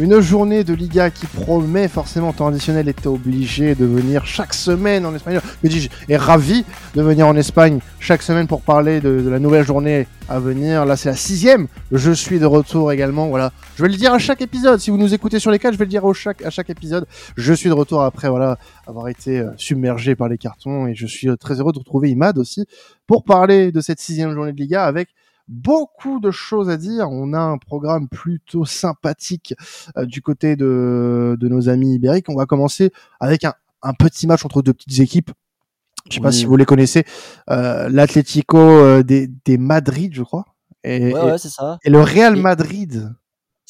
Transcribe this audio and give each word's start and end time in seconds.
Une 0.00 0.20
journée 0.20 0.62
de 0.62 0.74
Liga 0.74 1.10
qui 1.10 1.26
promet 1.26 1.88
forcément 1.88 2.32
temps 2.32 2.46
additionnel 2.46 2.88
était 2.88 3.08
obligé 3.08 3.74
de 3.74 3.84
venir 3.84 4.26
chaque 4.26 4.54
semaine 4.54 5.04
en 5.04 5.12
Espagne. 5.12 5.40
Mais 5.60 5.68
dis 5.68 5.90
est 6.08 6.16
ravi 6.16 6.64
de 6.94 7.02
venir 7.02 7.26
en 7.26 7.34
Espagne 7.34 7.80
chaque 7.98 8.22
semaine 8.22 8.46
pour 8.46 8.62
parler 8.62 9.00
de, 9.00 9.28
la 9.28 9.40
nouvelle 9.40 9.66
journée 9.66 10.06
à 10.28 10.38
venir. 10.38 10.84
Là, 10.84 10.96
c'est 10.96 11.08
la 11.08 11.16
sixième. 11.16 11.66
Je 11.90 12.12
suis 12.12 12.38
de 12.38 12.46
retour 12.46 12.92
également. 12.92 13.26
Voilà, 13.26 13.50
je 13.74 13.82
vais 13.82 13.88
le 13.88 13.96
dire 13.96 14.12
à 14.12 14.20
chaque 14.20 14.40
épisode. 14.40 14.78
Si 14.78 14.92
vous 14.92 14.98
nous 14.98 15.14
écoutez 15.14 15.40
sur 15.40 15.50
les 15.50 15.58
quatre, 15.58 15.72
je 15.72 15.78
vais 15.78 15.84
le 15.86 15.90
dire 15.90 16.04
au 16.04 16.14
chaque, 16.14 16.42
à 16.42 16.50
chaque 16.50 16.70
épisode. 16.70 17.04
Je 17.36 17.52
suis 17.52 17.68
de 17.68 17.74
retour 17.74 18.02
après 18.02 18.28
voilà 18.28 18.56
avoir 18.86 19.08
été 19.08 19.40
euh, 19.40 19.50
submergé 19.56 20.14
par 20.14 20.28
les 20.28 20.38
cartons 20.38 20.86
et 20.86 20.94
je 20.94 21.08
suis 21.08 21.28
euh, 21.28 21.34
très 21.34 21.58
heureux 21.58 21.72
de 21.72 21.78
retrouver 21.80 22.10
Imad 22.10 22.38
aussi 22.38 22.66
pour 23.08 23.24
parler 23.24 23.72
de 23.72 23.80
cette 23.80 23.98
sixième 23.98 24.32
journée 24.32 24.52
de 24.52 24.58
Liga 24.58 24.84
avec 24.84 25.08
beaucoup 25.48 26.20
de 26.20 26.30
choses 26.30 26.70
à 26.70 26.76
dire. 26.76 27.08
On 27.10 27.32
a 27.32 27.40
un 27.40 27.58
programme 27.58 28.08
plutôt 28.08 28.64
sympathique 28.64 29.54
euh, 29.96 30.04
du 30.04 30.22
côté 30.22 30.56
de, 30.56 31.36
de 31.40 31.48
nos 31.48 31.68
amis 31.68 31.94
ibériques. 31.94 32.28
On 32.28 32.36
va 32.36 32.46
commencer 32.46 32.92
avec 33.20 33.44
un, 33.44 33.54
un 33.82 33.94
petit 33.94 34.26
match 34.26 34.44
entre 34.44 34.62
deux 34.62 34.72
petites 34.72 35.00
équipes. 35.00 35.30
Je 36.08 36.14
sais 36.14 36.20
pas 36.20 36.32
si 36.32 36.46
vous 36.46 36.56
les 36.56 36.64
connaissez. 36.64 37.04
Euh, 37.50 37.88
L'Atlético 37.90 38.56
euh, 38.56 39.02
des, 39.02 39.28
des 39.44 39.58
Madrid, 39.58 40.12
je 40.14 40.22
crois. 40.22 40.44
Et, 40.84 41.12
ouais, 41.12 41.20
ouais, 41.20 41.38
c'est 41.38 41.50
ça. 41.50 41.78
Et 41.84 41.90
le 41.90 42.00
Real 42.00 42.36
Madrid 42.36 43.14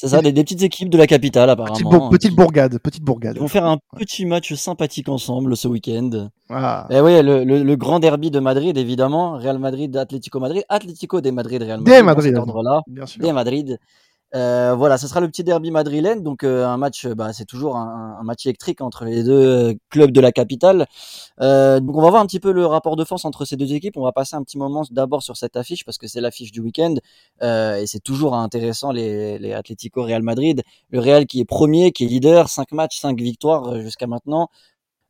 c'est 0.00 0.06
ça, 0.06 0.22
des, 0.22 0.32
petites 0.32 0.62
équipes 0.62 0.90
de 0.90 0.96
la 0.96 1.08
capitale 1.08 1.50
apparemment. 1.50 2.08
Petite, 2.08 2.36
bourgade, 2.36 2.78
petite 2.78 3.02
bourgade. 3.02 3.34
Ils 3.34 3.40
vont 3.40 3.48
faire 3.48 3.66
un 3.66 3.78
petit 3.96 4.26
match 4.26 4.54
sympathique 4.54 5.08
ensemble 5.08 5.56
ce 5.56 5.66
week-end. 5.66 6.28
Ah. 6.48 6.86
Et 6.88 7.00
oui, 7.00 7.20
le, 7.20 7.42
le, 7.42 7.76
grand 7.76 7.98
derby 7.98 8.30
de 8.30 8.38
Madrid 8.38 8.78
évidemment, 8.78 9.32
Real 9.32 9.58
Madrid, 9.58 9.96
Atlético 9.96 10.38
Madrid, 10.38 10.62
Atlético 10.68 11.20
de 11.20 11.32
Madrid, 11.32 11.60
Real 11.64 11.80
Madrid. 11.80 11.96
Des 11.96 12.02
Madrid, 12.04 12.32
là, 12.32 12.80
bien 12.86 13.06
sûr. 13.06 13.20
Des 13.20 13.32
Madrid. 13.32 13.80
Euh, 14.34 14.74
voilà, 14.74 14.98
ce 14.98 15.08
sera 15.08 15.20
le 15.20 15.28
petit 15.28 15.42
derby 15.42 15.70
madrilène, 15.70 16.22
donc 16.22 16.44
euh, 16.44 16.66
un 16.66 16.76
match, 16.76 17.06
bah, 17.06 17.32
c'est 17.32 17.46
toujours 17.46 17.76
un, 17.76 18.22
match 18.22 18.44
électrique 18.44 18.82
entre 18.82 19.04
les 19.06 19.22
deux 19.24 19.70
euh, 19.70 19.74
clubs 19.88 20.10
de 20.10 20.20
la 20.20 20.32
capitale. 20.32 20.86
donc 21.38 21.96
on 21.96 22.02
va 22.02 22.10
voir 22.10 22.22
un 22.22 22.26
petit 22.26 22.40
peu 22.40 22.52
le 22.52 22.66
rapport 22.66 22.96
de 22.96 23.04
force 23.04 23.24
entre 23.24 23.44
ces 23.44 23.56
deux 23.56 23.72
équipes. 23.72 23.96
On 23.96 24.02
va 24.02 24.12
passer 24.12 24.36
un 24.36 24.42
petit 24.42 24.58
moment 24.58 24.84
d'abord 24.90 25.22
sur 25.22 25.36
cette 25.36 25.56
affiche 25.56 25.84
parce 25.84 25.98
que 25.98 26.06
c'est 26.06 26.20
l'affiche 26.20 26.52
du 26.52 26.60
week-end 26.60 26.94
et 27.42 27.84
c'est 27.86 28.02
toujours 28.02 28.34
intéressant 28.34 28.92
les, 28.92 29.38
les 29.38 29.52
Atlético 29.54 30.02
Real 30.02 30.22
Madrid. 30.22 30.62
Le 30.90 31.00
Real 31.00 31.26
qui 31.26 31.40
est 31.40 31.44
premier, 31.44 31.92
qui 31.92 32.04
est 32.04 32.08
leader, 32.08 32.48
5 32.48 32.72
matchs, 32.72 33.00
5 33.00 33.18
victoires 33.20 33.80
jusqu'à 33.80 34.06
maintenant. 34.06 34.48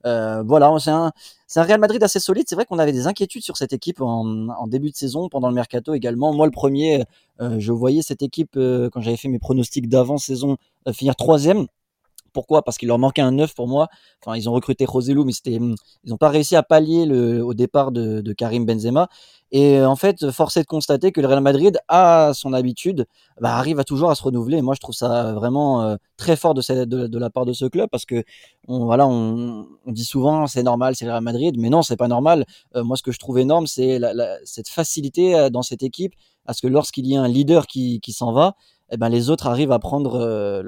Euh, 0.07 0.43
voilà, 0.47 0.73
c'est 0.79 0.91
un, 0.91 1.13
un, 1.57 1.63
Real 1.63 1.81
Madrid 1.81 2.03
assez 2.03 2.21
solide. 2.21 2.45
C'est 2.49 2.55
vrai 2.55 2.65
qu'on 2.65 2.79
avait 2.79 2.93
des 2.93 3.07
inquiétudes 3.07 3.43
sur 3.43 3.57
cette 3.57 3.73
équipe 3.73 4.01
en, 4.01 4.49
en, 4.49 4.67
début 4.67 4.91
de 4.91 4.97
saison, 4.97 5.29
pendant 5.29 5.49
le 5.49 5.55
mercato 5.55 5.95
également. 5.95 6.33
Moi, 6.33 6.47
le 6.47 6.53
premier, 6.53 7.05
euh, 7.41 7.57
je 7.59 7.73
voyais 7.73 8.03
cette 8.03 8.23
équipe, 8.23 8.57
euh, 8.57 8.89
quand 8.91 9.01
j'avais 9.01 9.17
fait 9.17 9.29
mes 9.29 9.39
pronostics 9.39 9.89
d'avant-saison, 9.89 10.57
finir 10.93 11.17
troisième. 11.17 11.67
Pourquoi 12.39 12.63
Parce 12.63 12.79
qu'il 12.79 12.87
leur 12.87 13.01
manquait 13.01 13.21
un 13.21 13.33
neuf 13.33 13.53
pour 13.53 13.67
moi. 13.67 13.89
Enfin, 14.23 14.37
ils 14.37 14.49
ont 14.49 14.53
recruté 14.53 14.85
Roselou, 14.85 15.25
mais 15.25 15.33
c'était, 15.33 15.55
ils 15.55 15.75
n'ont 16.05 16.19
pas 16.19 16.29
réussi 16.29 16.55
à 16.55 16.63
pallier 16.63 17.05
le, 17.05 17.45
au 17.45 17.53
départ 17.53 17.91
de, 17.91 18.33
Karim 18.33 18.65
Benzema. 18.65 19.09
Et 19.51 19.79
euh, 19.79 19.89
en 19.89 19.97
fait, 19.97 20.31
force 20.31 20.57
est 20.57 20.61
de 20.61 20.67
constater 20.67 21.11
que 21.11 21.21
le 21.21 21.27
Real 21.27 21.41
Madrid, 21.41 21.81
a 21.89 22.31
son 22.35 22.53
habitude, 22.53 23.07
bah, 23.41 23.57
arrive 23.57 23.81
à 23.81 23.85
toujours 23.85 24.09
à 24.09 24.15
se 24.15 24.23
renouveler. 24.23 24.63
Moi, 24.63 24.77
je 24.77 24.81
trouve 24.81 24.95
ça 24.95 25.33
vraiment 25.33 25.83
euh, 25.83 25.97
très 26.17 26.37
fort 26.37 26.55
de, 26.55 27.19
la 27.19 27.31
part 27.31 27.45
de 27.45 27.53
ce 27.53 27.65
club 27.65 27.89
parce 27.91 28.05
que 28.05 28.23
on, 28.69 28.85
voilà, 28.85 29.09
on, 29.09 29.67
dit 29.89 30.05
souvent 30.05 30.47
c'est 30.47 30.63
normal, 30.63 30.95
c'est 30.95 31.07
le 31.07 31.11
Real 31.11 31.25
Madrid, 31.25 31.57
mais 31.59 31.71
non, 31.71 31.83
c'est 31.83 31.97
pas 31.97 32.07
normal. 32.07 32.47
Euh, 32.77 32.85
moi, 32.85 32.97
ce 32.97 33.03
que 33.03 33.11
je 33.11 33.19
trouve 33.19 33.41
énorme, 33.41 33.67
c'est 33.67 33.99
cette 34.45 34.69
facilité 34.69 35.49
dans 35.51 35.63
cette 35.63 35.83
équipe 35.83 36.13
à 36.47 36.55
ce 36.55 36.63
que 36.63 36.69
lorsqu'il 36.69 37.09
y 37.09 37.17
a 37.17 37.21
un 37.21 37.27
leader 37.27 37.67
qui 37.67 38.01
s'en 38.13 38.31
va, 38.31 38.55
eh 38.91 38.97
ben 38.97 39.09
les 39.09 39.31
autres 39.31 39.47
arrivent 39.47 39.73
à 39.73 39.79
prendre 39.79 40.19
euh, 40.21 40.63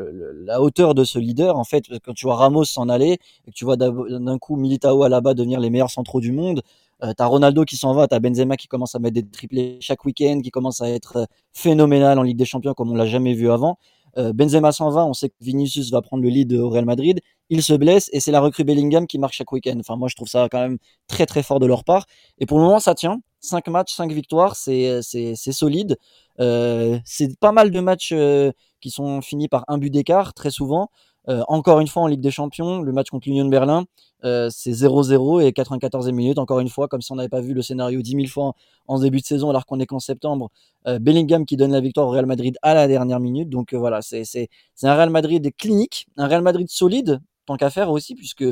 la 0.45 0.61
hauteur 0.61 0.95
de 0.95 1.05
ce 1.05 1.19
leader. 1.19 1.59
En 1.59 1.65
fait, 1.65 1.85
quand 2.05 2.15
tu 2.15 2.27
vois 2.27 2.37
Ramos 2.37 2.65
s'en 2.65 2.89
aller 2.89 3.19
et 3.47 3.51
que 3.51 3.57
tu 3.57 3.65
vois 3.65 3.77
d'un 3.77 4.39
coup 4.39 4.57
Militao 4.57 5.03
à 5.03 5.09
là-bas 5.09 5.35
devenir 5.35 5.61
les 5.61 5.71
meilleurs 5.71 5.91
centraux 5.91 6.21
du 6.21 6.33
monde, 6.33 6.63
euh, 7.03 7.13
t'as 7.17 7.27
Ronaldo 7.27 7.65
qui 7.65 7.77
s'en 7.77 7.95
va, 7.95 8.09
t'as 8.09 8.19
Benzema 8.19 8.57
qui 8.57 8.69
commence 8.69 8.95
à 8.95 8.99
mettre 8.99 9.15
des 9.15 9.27
triplés 9.27 9.79
chaque 9.81 10.05
week-end, 10.05 10.41
qui 10.43 10.51
commence 10.51 10.81
à 10.83 10.91
être 10.91 11.17
euh, 11.17 11.25
phénoménal 11.53 12.19
en 12.19 12.23
Ligue 12.23 12.37
des 12.37 12.45
Champions 12.45 12.75
comme 12.75 12.91
on 12.91 12.95
l'a 12.95 13.07
jamais 13.07 13.35
vu 13.35 13.51
avant. 13.51 13.79
Euh, 14.19 14.33
Benzema 14.33 14.73
s'en 14.73 14.91
va, 14.91 15.07
on 15.07 15.15
sait 15.15 15.31
que 15.31 15.35
Vinicius 15.41 15.91
va 15.91 16.03
prendre 16.03 16.23
le 16.23 16.29
lead 16.29 16.53
au 16.53 16.69
Real 16.69 16.85
Madrid. 16.85 17.21
Il 17.49 17.63
se 17.63 17.73
blesse 17.73 18.11
et 18.13 18.21
c'est 18.21 18.33
la 18.33 18.41
recrue 18.41 18.65
Bellingham 18.65 19.07
qui 19.07 19.19
marque 19.19 19.35
chaque 19.35 19.53
week-end. 19.53 19.77
Enfin, 19.81 19.97
moi, 19.97 20.09
je 20.09 20.17
trouve 20.17 20.29
ça 20.29 20.49
quand 20.51 20.61
même 20.61 20.79
très 21.07 21.27
très 21.27 21.43
fort 21.43 21.61
de 21.61 21.67
leur 21.67 21.85
part. 21.85 22.07
Et 22.39 22.47
pour 22.47 22.59
le 22.59 22.65
moment, 22.65 22.81
ça 22.81 22.95
tient. 22.95 23.21
5 23.41 23.69
matchs, 23.69 23.95
5 23.95 24.13
victoires, 24.13 24.57
c'est 24.57 25.01
solide. 25.35 25.97
Euh, 26.41 26.99
c'est 27.05 27.39
pas 27.39 27.53
mal 27.53 27.71
de 27.71 27.81
matchs 27.81 28.13
euh, 28.13 28.53
qui 28.81 28.91
sont 28.91 29.21
finis 29.21 29.49
par 29.49 29.65
un 29.69 29.79
but 29.79 29.91
d'écart, 29.91 30.35
très 30.35 30.51
souvent. 30.51 30.91
Euh, 31.29 31.43
encore 31.49 31.81
une 31.81 31.87
fois 31.87 32.03
en 32.03 32.07
Ligue 32.07 32.23
des 32.23 32.31
Champions, 32.31 32.81
le 32.81 32.93
match 32.93 33.11
contre 33.11 33.29
l'Union 33.29 33.45
de 33.45 33.51
Berlin, 33.51 33.85
c'est 34.23 34.73
0-0 34.73 35.41
et 35.43 35.51
94e 35.53 36.13
minute, 36.13 36.39
encore 36.39 36.61
une 36.61 36.69
fois, 36.69 36.89
comme 36.89 37.01
si 37.01 37.13
on 37.13 37.17
n'avait 37.17 37.29
pas 37.29 37.41
vu 37.41 37.55
le 37.55 37.63
scénario 37.63 38.03
10 38.03 38.11
000 38.11 38.27
fois 38.27 38.53
en, 38.87 38.99
début 38.99 39.21
de 39.21 39.25
saison 39.25 39.49
alors 39.51 39.65
qu'on 39.65 39.81
est 39.81 39.87
qu'en 39.87 39.99
septembre. 39.99 40.51
Bellingham 40.87 41.47
qui 41.47 41.57
donne 41.57 41.73
la 41.73 41.81
victoire 41.81 42.07
au 42.07 42.11
Real 42.11 42.27
Madrid 42.27 42.57
à 42.63 42.75
la 42.75 42.87
dernière 42.87 43.21
minute. 43.21 43.49
Donc 43.49 43.73
voilà, 43.73 44.03
c'est 44.03 44.49
un 44.83 44.95
Real 44.95 45.11
Madrid 45.11 45.51
clinique, 45.57 46.07
un 46.19 46.27
Real 46.27 46.43
Madrid 46.43 46.69
solide, 46.69 47.21
tant 47.51 47.57
qu'à 47.57 47.71
faire 47.71 47.91
aussi, 47.91 48.15
puisque 48.15 48.45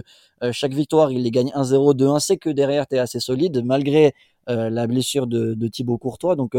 chaque 0.52 0.74
victoire, 0.74 1.10
il 1.10 1.22
les 1.22 1.30
gagne 1.30 1.50
1-0, 1.54 1.94
2-1. 1.94 2.20
C'est 2.20 2.36
que 2.36 2.50
derrière, 2.50 2.86
tu 2.86 2.96
es 2.96 2.98
assez 2.98 3.20
solide, 3.20 3.62
malgré 3.64 4.14
la 4.46 4.86
blessure 4.86 5.26
de, 5.26 5.54
de 5.54 5.68
Thibaut 5.68 5.98
Courtois. 5.98 6.36
Donc 6.36 6.54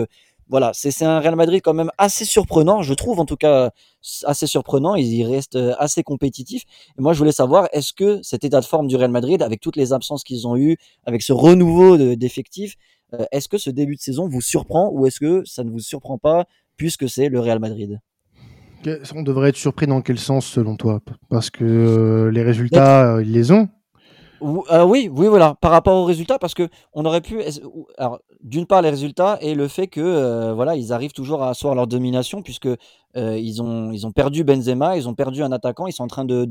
voilà, 0.50 0.72
c'est 0.74 1.06
un 1.06 1.20
Real 1.20 1.36
Madrid 1.36 1.62
quand 1.64 1.76
même 1.76 1.92
assez 2.00 2.26
surprenant, 2.26 2.82
je 2.82 2.96
trouve 2.96 3.20
en 3.20 3.26
tout 3.26 3.36
cas 3.38 3.70
assez 4.24 4.48
surprenant. 4.48 4.96
Il 4.96 5.24
reste 5.26 5.56
euh, 5.56 5.76
assez 5.78 6.02
compétitif. 6.02 6.64
Et 6.98 7.02
moi, 7.02 7.14
je 7.14 7.20
voulais 7.20 7.32
savoir, 7.32 7.70
est-ce 7.72 7.94
que 7.94 8.20
cet 8.24 8.44
état 8.44 8.60
de 8.60 8.66
forme 8.66 8.88
du 8.88 8.96
Real 8.96 9.12
Madrid, 9.12 9.44
avec 9.44 9.62
toutes 9.62 9.76
les 9.76 9.94
absences 9.94 10.24
qu'ils 10.24 10.48
ont 10.48 10.58
eues, 10.58 10.78
avec 11.06 11.22
ce 11.22 11.34
renouveau 11.34 12.16
d'effectifs, 12.16 12.78
euh, 13.14 13.26
est-ce 13.32 13.48
que 13.48 13.60
ce 13.60 13.70
début 13.70 13.96
de 13.96 14.02
saison 14.02 14.28
vous 14.28 14.42
surprend 14.42 14.90
ou 14.92 15.06
est-ce 15.06 15.20
que 15.20 15.44
ça 15.46 15.64
ne 15.64 15.70
vous 15.70 15.80
surprend 15.80 16.18
pas 16.18 16.46
puisque 16.78 17.08
c'est 17.08 17.30
le 17.30 17.40
Real 17.40 17.60
Madrid? 17.60 18.00
On 19.16 19.24
devrait 19.24 19.50
être 19.50 19.58
surpris 19.58 19.88
dans 19.88 20.02
quel 20.02 20.20
sens 20.20 20.46
selon 20.46 20.76
toi? 20.76 21.02
Parce 21.30 21.50
que 21.50 21.64
euh, 21.64 22.32
les 22.32 22.44
résultats, 22.44 23.20
ils 23.22 23.32
les 23.32 23.52
ont. 23.52 23.70
Euh, 24.42 24.86
oui, 24.86 25.10
oui, 25.12 25.28
voilà. 25.28 25.56
Par 25.62 25.72
rapport 25.72 25.96
aux 25.96 26.06
résultats, 26.06 26.40
parce 26.40 26.54
que 26.54 26.68
on 26.94 27.06
aurait 27.06 27.22
pu. 27.22 27.40
Alors, 27.98 28.20
d'une 28.42 28.66
part, 28.66 28.82
les 28.82 28.90
résultats 28.90 29.38
et 29.42 29.56
le 29.56 29.68
fait 29.68 29.88
que 29.88 30.02
euh, 30.02 30.54
voilà, 30.54 30.76
ils 30.76 30.94
arrivent 30.94 31.12
toujours 31.12 31.44
à 31.44 31.50
asseoir 31.50 31.76
leur 31.76 31.88
domination, 31.88 32.42
puisque 32.42 32.68
euh, 32.68 33.38
ils 33.38 33.62
ont 33.62 33.92
ils 33.92 34.06
ont 34.06 34.12
perdu 34.12 34.44
Benzema, 34.44 34.98
ils 34.98 35.10
ont 35.10 35.16
perdu 35.16 35.44
un 35.44 35.52
attaquant, 35.52 35.88
ils 35.88 35.94
sont 35.94 36.04
en 36.04 36.08
train 36.08 36.26
de, 36.26 36.48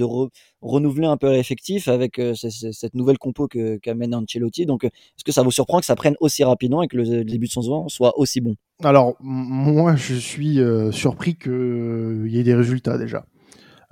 renouveler 0.60 1.06
un 1.06 1.16
peu 1.16 1.30
l'effectif 1.30 1.88
avec 1.88 2.20
cette 2.34 2.94
nouvelle 2.94 3.18
compo 3.18 3.48
que 3.48 3.76
qu'amène 3.76 4.14
Ancelotti. 4.14 4.66
Donc, 4.66 4.84
est-ce 4.84 5.24
que 5.24 5.32
ça 5.32 5.42
vous 5.42 5.50
surprend 5.50 5.80
que 5.80 5.86
ça 5.86 5.96
prenne 5.96 6.16
aussi 6.20 6.44
rapidement 6.44 6.82
et 6.82 6.88
que 6.88 6.96
le, 6.96 7.24
début 7.24 7.46
de 7.46 7.52
saison 7.52 7.88
soit 7.88 8.18
aussi 8.18 8.40
bon? 8.40 8.56
Alors, 8.84 9.16
moi, 9.20 9.96
je 9.96 10.14
suis 10.14 10.58
surpris 10.92 11.36
qu'il 11.36 12.28
y 12.28 12.38
ait 12.38 12.44
des 12.44 12.54
résultats 12.54 12.98
déjà. 12.98 13.24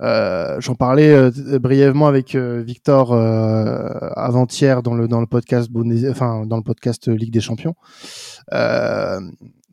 Euh, 0.01 0.59
J'en 0.59 0.75
parlais 0.75 1.11
euh, 1.11 1.59
brièvement 1.59 2.07
avec 2.07 2.35
euh, 2.35 2.61
Victor 2.61 3.13
euh, 3.13 3.89
avant-hier 4.15 4.83
dans 4.83 4.93
le 4.93 5.07
dans 5.07 5.19
le 5.19 5.25
podcast 5.25 5.71
enfin 6.09 6.45
dans 6.45 6.57
le 6.57 6.63
podcast 6.63 7.07
Ligue 7.07 7.31
des 7.31 7.41
Champions. 7.41 7.75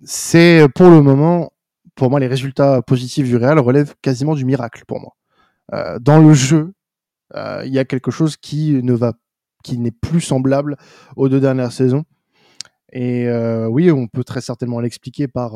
c'est 0.05 0.67
pour 0.75 0.91
le 0.91 1.03
moment, 1.03 1.53
pour 1.95 2.11
moi, 2.11 2.21
les 2.21 2.27
résultats 2.27 2.83
positifs 2.83 3.27
du 3.27 3.37
Real 3.37 3.59
relèvent 3.59 3.95
quasiment 4.03 4.35
du 4.35 4.45
miracle 4.45 4.85
pour 4.87 5.01
moi. 5.01 5.15
dans 6.01 6.19
le 6.19 6.35
jeu, 6.35 6.73
il 7.35 7.73
y 7.73 7.79
a 7.79 7.85
quelque 7.85 8.11
chose 8.11 8.37
qui 8.37 8.83
ne 8.83 8.93
va, 8.93 9.15
qui 9.63 9.79
n'est 9.79 9.91
plus 9.91 10.21
semblable 10.21 10.77
aux 11.17 11.29
deux 11.29 11.41
dernières 11.41 11.73
saisons. 11.73 12.05
Et 12.93 13.29
oui, 13.69 13.91
on 13.91 14.09
peut 14.09 14.25
très 14.25 14.41
certainement 14.41 14.81
l'expliquer 14.81 15.29
par 15.29 15.53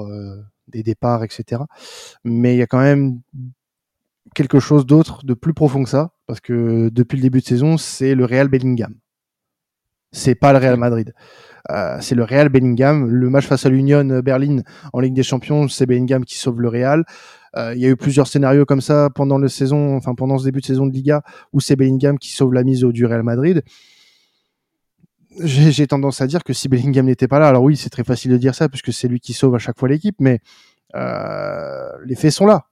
des 0.69 0.83
départs, 0.83 1.25
etc. 1.25 1.63
Mais 2.25 2.55
il 2.55 2.59
y 2.59 2.63
a 2.63 2.67
quand 2.67 2.81
même 2.81 3.21
quelque 4.35 4.61
chose 4.61 4.87
d'autre, 4.87 5.25
de 5.25 5.35
plus 5.35 5.55
profond 5.55 5.85
que 5.85 5.91
ça, 5.91 6.13
parce 6.27 6.41
que 6.41 6.89
depuis 6.91 7.17
le 7.17 7.23
début 7.23 7.41
de 7.41 7.47
saison, 7.47 7.77
c'est 7.77 8.15
le 8.15 8.25
Real 8.25 8.49
Bellingham. 8.49 8.95
C'est 10.13 10.35
pas 10.35 10.53
le 10.53 10.59
Real 10.59 10.77
Madrid. 10.77 11.13
Euh, 11.71 11.99
c'est 12.01 12.15
le 12.15 12.25
Real 12.25 12.49
Bellingham. 12.49 13.07
Le 13.09 13.29
match 13.29 13.47
face 13.47 13.67
à 13.67 13.69
l'Union 13.69 14.21
Berlin 14.21 14.63
en 14.93 15.01
Ligue 15.01 15.15
des 15.15 15.23
Champions, 15.23 15.69
c'est 15.69 15.87
Bellingham 15.87 16.25
qui 16.25 16.37
sauve 16.39 16.61
le 16.61 16.69
Real. 16.69 17.05
Euh, 17.57 17.75
il 17.75 17.81
y 17.81 17.87
a 17.87 17.89
eu 17.89 17.97
plusieurs 17.97 18.27
scénarios 18.27 18.65
comme 18.65 18.81
ça 18.81 19.11
pendant 19.15 19.39
le 19.39 19.49
saison, 19.49 19.97
enfin 19.97 20.15
pendant 20.15 20.39
ce 20.39 20.45
début 20.45 20.61
de 20.61 20.67
saison 20.67 20.87
de 20.87 20.93
Liga, 20.93 21.23
où 21.53 21.61
c'est 21.61 21.77
Bellingham 21.77 22.19
qui 22.19 22.33
sauve 22.33 22.55
la 22.55 22.65
mise 22.65 22.85
au 22.85 22.93
du 22.93 23.05
Real 23.07 23.23
Madrid. 23.23 23.63
J'ai 25.41 25.87
tendance 25.87 26.21
à 26.21 26.27
dire 26.27 26.43
que 26.43 26.53
si 26.53 26.69
Bellingham 26.69 27.07
n'était 27.07 27.29
pas 27.29 27.39
là, 27.39 27.49
alors 27.49 27.63
oui, 27.63 27.77
c'est 27.77 27.91
très 27.91 28.03
facile 28.03 28.33
de 28.33 28.39
dire 28.39 28.55
ça 28.55 28.69
puisque 28.69 28.93
c'est 28.93 29.09
lui 29.09 29.21
qui 29.21 29.33
sauve 29.35 29.55
à 29.55 29.59
chaque 29.59 29.79
fois 29.79 29.89
l'équipe, 29.89 30.17
mais 30.19 30.41
euh, 30.95 31.91
les 32.05 32.17
faits 32.17 32.33
sont 32.33 32.47
là. 32.47 32.67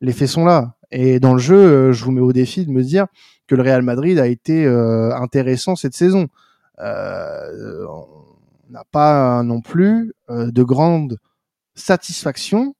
Les 0.00 0.12
faits 0.12 0.28
sont 0.28 0.44
là. 0.44 0.75
Et 0.90 1.20
dans 1.20 1.32
le 1.32 1.38
jeu, 1.38 1.56
euh, 1.56 1.92
je 1.92 2.04
vous 2.04 2.12
mets 2.12 2.20
au 2.20 2.32
défi 2.32 2.64
de 2.64 2.70
me 2.70 2.82
dire 2.82 3.06
que 3.46 3.54
le 3.54 3.62
Real 3.62 3.82
Madrid 3.82 4.18
a 4.18 4.26
été 4.26 4.64
euh, 4.64 5.14
intéressant 5.14 5.76
cette 5.76 5.94
saison. 5.94 6.28
Euh, 6.78 7.86
on 7.88 8.72
n'a 8.72 8.84
pas 8.90 9.42
non 9.42 9.60
plus 9.60 10.12
de 10.28 10.62
grande 10.62 11.18
satisfaction 11.74 12.74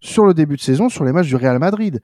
sur 0.00 0.24
le 0.24 0.34
début 0.34 0.56
de 0.56 0.60
saison 0.60 0.88
sur 0.88 1.04
les 1.04 1.12
matchs 1.12 1.26
du 1.26 1.36
Real 1.36 1.58
Madrid. 1.58 2.00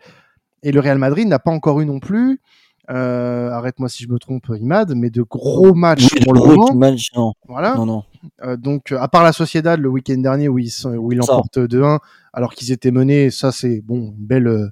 Et 0.62 0.72
le 0.72 0.80
Real 0.80 0.98
Madrid 0.98 1.28
n'a 1.28 1.38
pas 1.38 1.50
encore 1.50 1.80
eu 1.80 1.86
non 1.86 2.00
plus 2.00 2.40
euh, 2.88 3.50
arrête-moi 3.50 3.88
si 3.88 4.04
je 4.04 4.08
me 4.08 4.18
trompe, 4.18 4.46
Imad, 4.48 4.94
mais 4.94 5.10
de 5.10 5.22
gros 5.22 5.74
matchs 5.74 6.08
pour 6.22 6.34
le 6.34 6.40
moment. 6.40 6.94
non. 7.16 7.32
Voilà. 7.48 7.74
Non, 7.74 7.86
non. 7.86 8.04
Euh, 8.42 8.56
donc, 8.56 8.92
à 8.92 9.08
part 9.08 9.24
la 9.24 9.32
Sociedad 9.32 9.78
le 9.80 9.88
week-end 9.88 10.18
dernier 10.18 10.48
où 10.48 10.58
ils, 10.58 10.70
sont, 10.70 10.94
où 10.94 11.12
ils 11.12 11.18
l'emportent 11.18 11.58
2-1, 11.58 11.98
alors 12.32 12.54
qu'ils 12.54 12.72
étaient 12.72 12.90
menés, 12.90 13.30
ça 13.30 13.50
c'est 13.50 13.80
bon, 13.80 14.14
une 14.16 14.26
belle. 14.26 14.46
Euh, 14.46 14.70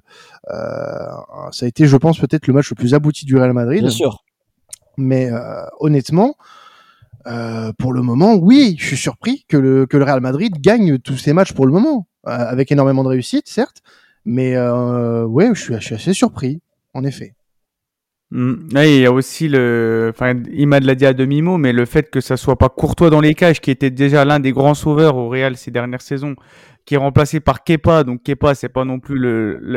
ça 1.51 1.65
a 1.65 1.67
été, 1.67 1.87
je 1.87 1.97
pense, 1.97 2.19
peut-être 2.19 2.47
le 2.47 2.53
match 2.53 2.69
le 2.69 2.75
plus 2.75 2.93
abouti 2.93 3.25
du 3.25 3.35
Real 3.35 3.53
Madrid. 3.53 3.81
Bien 3.81 3.89
sûr. 3.89 4.23
Mais 4.97 5.29
honnêtement, 5.79 6.35
pour 7.77 7.91
le 7.91 8.01
moment, 8.01 8.35
oui, 8.35 8.77
je 8.79 8.85
suis 8.87 8.97
surpris 8.97 9.45
que 9.49 9.57
le, 9.57 9.85
que 9.85 9.97
le 9.97 10.05
Real 10.05 10.21
Madrid 10.21 10.53
gagne 10.61 10.99
tous 10.99 11.17
ses 11.17 11.33
matchs 11.33 11.51
pour 11.51 11.65
le 11.65 11.73
moment, 11.73 12.07
avec 12.23 12.71
énormément 12.71 13.03
de 13.03 13.09
réussite, 13.09 13.49
certes. 13.49 13.81
Mais 14.23 14.57
ouais, 14.57 15.49
je 15.53 15.59
suis, 15.59 15.73
je 15.73 15.79
suis 15.79 15.95
assez 15.95 16.13
surpris, 16.13 16.61
en 16.93 17.03
effet. 17.03 17.35
Mm. 18.31 18.69
il 18.73 19.01
y 19.01 19.05
a 19.05 19.11
aussi 19.11 19.47
le, 19.47 20.11
enfin, 20.13 20.33
Imad 20.51 20.83
l'a 20.83 20.95
dit 20.95 21.05
à 21.05 21.13
demi-mot, 21.13 21.57
mais 21.57 21.73
le 21.73 21.85
fait 21.85 22.09
que 22.09 22.21
ça 22.21 22.37
soit 22.37 22.57
pas 22.57 22.69
Courtois 22.69 23.09
dans 23.09 23.21
les 23.21 23.35
cages, 23.35 23.61
qui 23.61 23.71
était 23.71 23.91
déjà 23.91 24.25
l'un 24.25 24.39
des 24.39 24.51
grands 24.51 24.73
sauveurs 24.73 25.15
au 25.15 25.29
Real 25.29 25.55
ces 25.57 25.71
dernières 25.71 26.01
saisons, 26.01 26.35
qui 26.85 26.95
est 26.95 26.97
remplacé 26.97 27.39
par 27.39 27.63
Kepa. 27.63 28.03
Donc 28.03 28.23
Kepa, 28.23 28.55
c'est 28.55 28.69
pas 28.69 28.85
non 28.85 28.99
plus 28.99 29.17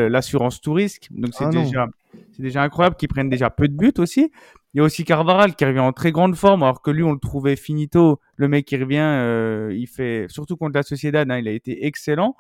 l'assurance 0.09 0.57
le, 0.57 0.61
tout 0.63 0.73
risque. 0.73 1.09
Donc 1.11 1.31
c'est 1.35 1.45
ah 1.45 1.51
déjà, 1.51 1.87
c'est 2.33 2.43
déjà 2.43 2.63
incroyable 2.63 2.97
qu'ils 2.97 3.09
prennent 3.09 3.31
déjà 3.31 3.51
peu 3.51 3.69
de 3.69 3.77
buts 3.77 3.93
aussi. 3.99 4.31
Il 4.75 4.79
y 4.79 4.81
a 4.81 4.85
aussi 4.85 5.05
Carvaral 5.05 5.55
qui 5.55 5.65
revient 5.65 5.81
en 5.81 5.93
très 5.93 6.13
grande 6.13 6.37
forme, 6.37 6.63
alors 6.63 6.83
que 6.83 6.91
lui, 6.91 7.03
on 7.03 7.13
le 7.13 7.19
trouvait 7.19 7.57
finito. 7.57 8.21
Le 8.37 8.49
mec 8.49 8.67
qui 8.67 8.77
revient, 8.77 8.99
euh, 9.01 9.75
il 9.75 9.87
fait, 9.87 10.27
surtout 10.29 10.57
contre 10.57 10.75
la 10.75 10.83
Sociedad, 10.83 11.31
hein, 11.31 11.39
il 11.39 11.49
a 11.49 11.53
été 11.53 11.87
excellent. 11.87 12.37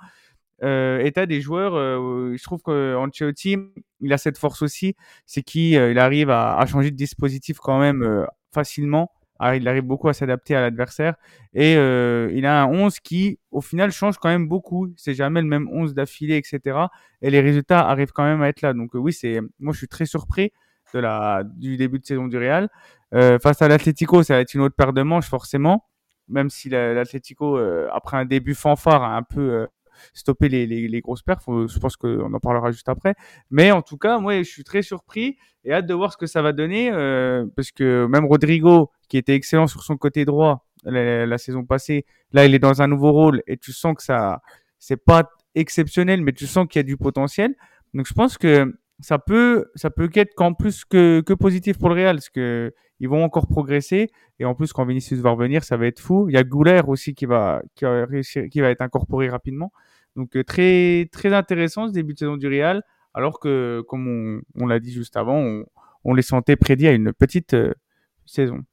Et 0.63 1.13
des 1.27 1.41
joueurs, 1.41 1.75
euh, 1.77 2.35
je 2.37 2.43
trouve 2.43 2.63
qu'Ancelotti, 2.63 3.57
il 4.01 4.13
a 4.13 4.19
cette 4.19 4.39
force 4.39 4.63
aussi, 4.63 4.95
c'est 5.27 5.43
qu'il 5.43 5.77
euh, 5.77 5.97
arrive 5.97 6.31
à, 6.31 6.65
changer 6.67 6.91
de 6.91 6.97
dispositif 6.97 7.59
quand 7.59 7.79
même 7.79 8.03
euh, 8.03 8.27
facilement. 8.53 9.11
Ah, 9.41 9.55
il 9.55 9.69
arrive 9.69 9.85
beaucoup 9.85 10.09
à 10.09 10.15
s'adapter 10.15 10.57
à 10.57 10.61
l'adversaire. 10.61 11.15
Et 11.55 11.75
il 11.75 12.45
a 12.47 12.63
un 12.63 12.67
11 12.67 12.99
qui, 12.99 13.39
au 13.53 13.61
final, 13.61 13.93
change 13.93 14.19
quand 14.19 14.29
même 14.29 14.49
beaucoup. 14.49 14.89
C'est 14.97 15.15
jamais 15.15 15.41
le 15.41 15.47
même 15.47 15.69
11 15.71 15.95
d'affilée, 15.95 16.37
etc. 16.37 16.77
Et 17.23 17.31
les 17.31 17.41
résultats 17.41 17.89
arrivent 17.89 18.11
quand 18.11 18.25
même 18.25 18.43
à 18.43 18.49
être 18.49 18.63
là. 18.63 18.73
Donc 18.73 18.91
oui, 18.95 19.13
c'est 19.13 19.41
moi, 19.61 19.73
je 19.73 19.79
suis 19.79 19.87
très 19.87 20.07
surpris 20.07 20.51
de 20.93 20.99
la, 20.99 21.45
du 21.45 21.77
début 21.77 22.01
de 22.01 22.05
saison 22.05 22.27
du 22.27 22.37
Real. 22.37 22.69
face 23.13 23.63
à 23.63 23.69
l'Atlético, 23.69 24.25
ça 24.25 24.35
va 24.35 24.41
être 24.41 24.55
une 24.55 24.63
autre 24.63 24.75
paire 24.75 24.93
de 24.93 25.03
manches, 25.03 25.29
forcément. 25.29 25.85
Même 26.27 26.51
si 26.51 26.69
l'Atlético, 26.69 27.59
après 27.93 28.17
un 28.17 28.25
début 28.25 28.55
fanfare, 28.57 29.05
a 29.05 29.17
un 29.17 29.23
peu 29.23 29.69
stopper 30.15 30.49
les, 30.49 30.67
les, 30.67 31.01
grosses 31.01 31.23
perfs. 31.23 31.45
Je 31.47 31.79
pense 31.79 31.97
qu'on 31.97 32.33
en 32.33 32.41
parlera 32.41 32.71
juste 32.71 32.89
après. 32.89 33.15
Mais 33.51 33.71
en 33.71 33.83
tout 33.83 33.97
cas, 33.97 34.19
moi, 34.19 34.39
je 34.39 34.49
suis 34.49 34.65
très 34.65 34.83
surpris 34.83 35.37
et 35.65 35.73
hâte 35.73 35.87
de 35.87 35.95
voir 35.95 36.13
ce 36.13 36.17
que 36.17 36.27
ça 36.27 36.43
va 36.43 36.53
donner 36.53 36.91
euh, 36.93 37.45
parce 37.57 37.71
que 37.71 38.07
même 38.07 38.25
Rodrigo, 38.25 38.91
qui 39.09 39.17
était 39.17 39.35
excellent 39.35 39.67
sur 39.67 39.83
son 39.83 39.97
côté 39.97 40.25
droit 40.25 40.67
la, 40.85 41.39
saison 41.39 41.65
passée, 41.65 42.05
là, 42.33 42.47
il 42.47 42.55
est 42.55 42.59
dans 42.59 42.83
un 42.83 42.87
nouveau 42.87 43.13
rôle 43.13 43.43
et 43.47 43.57
tu 43.57 43.73
sens 43.73 43.95
que 43.97 44.03
ça, 44.03 44.41
c'est 44.79 44.97
pas 44.97 45.29
exceptionnel, 45.55 46.23
mais 46.23 46.33
tu 46.33 46.47
sens 46.47 46.67
qu'il 46.69 46.79
y 46.79 46.85
a 46.85 46.85
du 46.85 46.97
potentiel. 46.97 47.55
Donc, 47.95 48.07
je 48.07 48.15
pense 48.15 48.39
que 48.39 48.79
ça 49.01 49.19
peut, 49.19 49.67
ça 49.75 49.91
peut 49.91 50.09
qu'être 50.09 50.35
qu'en 50.35 50.55
plus 50.55 50.85
que, 50.85 51.21
que 51.21 51.33
positif 51.33 51.79
pour 51.79 51.89
le 51.89 51.97
Real, 51.97 52.17
parce 52.17 52.31
que 52.31 52.73
ils 53.01 53.09
vont 53.09 53.23
encore 53.23 53.47
progresser. 53.47 54.09
Et 54.39 54.45
en 54.45 54.55
plus, 54.55 54.73
quand 54.73 54.85
Vinicius 54.85 55.21
va 55.21 55.31
revenir, 55.31 55.65
ça 55.65 55.77
va 55.77 55.87
être 55.87 56.01
fou. 56.01 56.29
Il 56.29 56.35
y 56.35 56.37
a 56.37 56.45
Gouler 56.45 56.81
aussi 56.87 57.15
qui 57.15 57.27
va, 57.27 57.63
qui 57.75 57.85
va, 57.85 58.07
qui 58.51 58.61
va 58.61 58.71
être 58.71 58.83
incorporé 58.83 59.29
rapidement. 59.29 59.73
Donc 60.19 60.35
euh, 60.35 60.43
très 60.43 61.09
très 61.13 61.33
intéressant 61.33 61.87
ce 61.87 61.93
début 61.93 62.13
de 62.13 62.19
saison 62.19 62.37
du 62.37 62.49
Real, 62.49 62.83
alors 63.15 63.39
que 63.39 63.85
comme 63.87 64.43
on, 64.57 64.67
l'a 64.67 64.81
dit 64.81 64.93
juste 64.93 65.17
avant, 65.17 65.63
on, 66.05 66.13
les 66.13 66.23
sentait 66.23 66.57
prédits 66.57 66.89
à 66.89 66.93
une 66.93 67.13
petite 67.13 67.55
euh, 67.55 67.73
saison. 68.27 68.65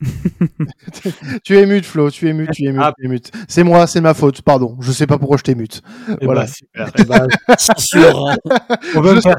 tu 1.44 1.56
es 1.56 1.66
mute, 1.66 1.84
Flo, 1.84 2.10
tu 2.10 2.28
es 2.28 2.32
mute, 2.32 2.50
tu 2.52 2.64
es 2.64 2.72
mute, 2.72 2.82
ah. 2.82 2.92
tu 2.96 3.04
es 3.04 3.08
mute. 3.08 3.30
C'est 3.48 3.62
moi, 3.62 3.86
c'est 3.86 4.00
ma 4.00 4.14
faute, 4.14 4.42
pardon. 4.42 4.76
Je 4.80 4.92
sais 4.92 5.06
pas 5.06 5.18
pourquoi 5.18 5.36
je 5.36 5.42
t'ai 5.42 5.54
mute. 5.54 5.82
Eh 6.20 6.24
voilà. 6.24 6.42
Ben, 6.42 6.46
super. 6.46 6.90
Eh 6.98 7.04
ben, 7.04 7.28
sûr. 7.76 8.28
Hein. 8.28 8.36
On 8.96 9.00
veut 9.00 9.20
faire. 9.20 9.36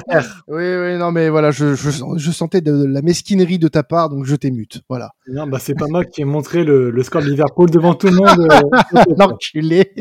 Oui, 0.47 0.63
oui, 0.63 0.97
non, 0.97 1.11
mais 1.11 1.29
voilà, 1.29 1.51
je, 1.51 1.75
je, 1.75 2.31
sentais 2.31 2.61
de, 2.61 2.85
la 2.85 3.01
mesquinerie 3.01 3.59
de 3.59 3.67
ta 3.67 3.83
part, 3.83 4.09
donc 4.09 4.25
je 4.25 4.35
t'ai 4.35 4.51
mute. 4.51 4.81
Voilà. 4.87 5.11
Non, 5.27 5.47
bah, 5.47 5.57
c'est 5.59 5.75
pas 5.75 5.87
moi 5.87 6.05
qui 6.05 6.21
ai 6.21 6.25
montré 6.25 6.63
le, 6.63 6.91
le 6.91 7.03
score 7.03 7.21
de 7.21 7.29
Liverpool 7.29 7.69
devant 7.69 7.93
tout 7.93 8.07
le 8.07 8.15
monde. 8.15 8.47
Euh, 8.51 9.27
l'es. 9.61 9.93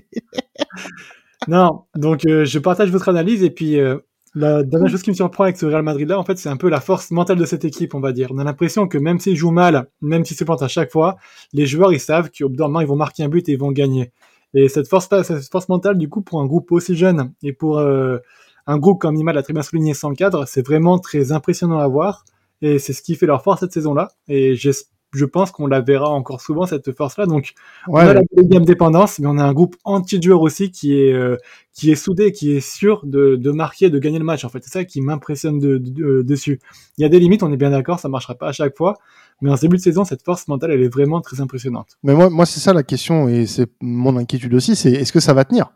non, 1.48 1.84
donc 1.94 2.26
euh, 2.26 2.44
je 2.44 2.58
partage 2.58 2.90
votre 2.90 3.08
analyse 3.08 3.42
et 3.42 3.50
puis 3.50 3.78
euh, 3.78 3.98
la 4.34 4.62
dernière 4.62 4.88
chose 4.88 5.02
qui 5.02 5.10
me 5.10 5.14
surprend 5.14 5.44
avec 5.44 5.56
ce 5.56 5.66
Real 5.66 5.82
Madrid-là, 5.82 6.18
en 6.18 6.24
fait, 6.24 6.38
c'est 6.38 6.48
un 6.48 6.56
peu 6.56 6.68
la 6.68 6.80
force 6.80 7.10
mentale 7.10 7.38
de 7.38 7.44
cette 7.44 7.64
équipe, 7.64 7.94
on 7.94 8.00
va 8.00 8.12
dire. 8.12 8.30
On 8.32 8.38
a 8.38 8.44
l'impression 8.44 8.86
que 8.86 8.96
même 8.96 9.18
s'ils 9.18 9.36
jouent 9.36 9.50
mal, 9.50 9.88
même 10.00 10.24
s'ils 10.24 10.36
se 10.36 10.44
plantent 10.44 10.62
à 10.62 10.68
chaque 10.68 10.92
fois, 10.92 11.16
les 11.52 11.66
joueurs, 11.66 11.92
ils 11.92 12.00
savent 12.00 12.30
qu'au 12.30 12.48
bout 12.48 12.56
d'un 12.56 12.68
moment, 12.68 12.80
ils 12.80 12.86
vont 12.86 12.96
marquer 12.96 13.24
un 13.24 13.28
but 13.28 13.48
et 13.48 13.52
ils 13.52 13.58
vont 13.58 13.72
gagner. 13.72 14.12
Et 14.54 14.68
cette 14.68 14.88
force, 14.88 15.08
cette 15.22 15.50
force 15.50 15.68
mentale, 15.68 15.98
du 15.98 16.08
coup, 16.08 16.22
pour 16.22 16.40
un 16.40 16.46
groupe 16.46 16.70
aussi 16.72 16.96
jeune 16.96 17.32
et 17.42 17.52
pour 17.52 17.78
euh, 17.78 18.18
un 18.66 18.78
groupe 18.78 19.00
comme 19.00 19.14
Nima 19.14 19.32
l'a 19.32 19.42
très 19.42 19.52
bien 19.52 19.62
souligné 19.62 19.94
sans 19.94 20.12
cadre, 20.14 20.46
c'est 20.46 20.64
vraiment 20.64 20.98
très 20.98 21.32
impressionnant 21.32 21.78
à 21.78 21.88
voir. 21.88 22.24
Et 22.62 22.78
c'est 22.78 22.92
ce 22.92 23.02
qui 23.02 23.16
fait 23.16 23.26
leur 23.26 23.42
force 23.42 23.60
cette 23.60 23.72
saison-là. 23.72 24.08
Et 24.28 24.54
j'espère 24.54 25.00
je 25.12 25.24
pense 25.24 25.50
qu'on 25.50 25.66
la 25.66 25.80
verra 25.80 26.10
encore 26.10 26.40
souvent 26.40 26.66
cette 26.66 26.92
force-là. 26.92 27.26
Donc, 27.26 27.54
on 27.88 27.96
a 27.96 28.14
la 28.14 28.22
game 28.36 28.64
dépendance, 28.64 29.18
mais 29.18 29.26
on 29.26 29.38
a 29.38 29.44
un 29.44 29.52
groupe 29.52 29.76
anti-joueur 29.84 30.40
aussi 30.40 30.70
qui 30.70 30.94
est 30.94 31.12
euh, 31.12 31.36
qui 31.72 31.90
est 31.90 31.96
soudé, 31.96 32.32
qui 32.32 32.52
est 32.52 32.60
sûr 32.60 33.00
de, 33.04 33.36
de 33.36 33.50
marquer, 33.50 33.90
de 33.90 33.98
gagner 33.98 34.18
le 34.18 34.24
match. 34.24 34.44
En 34.44 34.48
fait, 34.48 34.62
c'est 34.62 34.70
ça 34.70 34.84
qui 34.84 35.00
m'impressionne 35.00 35.58
de, 35.58 35.78
dessus. 36.22 36.60
Il 36.98 37.02
y 37.02 37.04
a 37.04 37.08
des 37.08 37.18
limites, 37.18 37.42
on 37.42 37.52
est 37.52 37.56
bien 37.56 37.70
d'accord, 37.70 38.00
ça 38.00 38.08
marchera 38.08 38.34
pas 38.34 38.48
à 38.48 38.52
chaque 38.52 38.76
fois, 38.76 38.96
mais 39.40 39.50
en 39.50 39.54
début 39.54 39.76
de 39.76 39.82
saison, 39.82 40.04
cette 40.04 40.22
force 40.22 40.46
mentale, 40.48 40.72
elle 40.72 40.82
est 40.82 40.92
vraiment 40.92 41.20
très 41.20 41.40
impressionnante. 41.40 41.96
Mais 42.02 42.14
moi, 42.14 42.28
moi, 42.28 42.46
c'est 42.46 42.60
ça 42.60 42.72
la 42.72 42.82
question 42.82 43.28
et 43.28 43.46
c'est 43.46 43.70
mon 43.80 44.16
inquiétude 44.16 44.54
aussi, 44.54 44.76
c'est 44.76 44.92
est-ce 44.92 45.12
que 45.12 45.20
ça 45.20 45.32
va 45.32 45.44
tenir? 45.44 45.72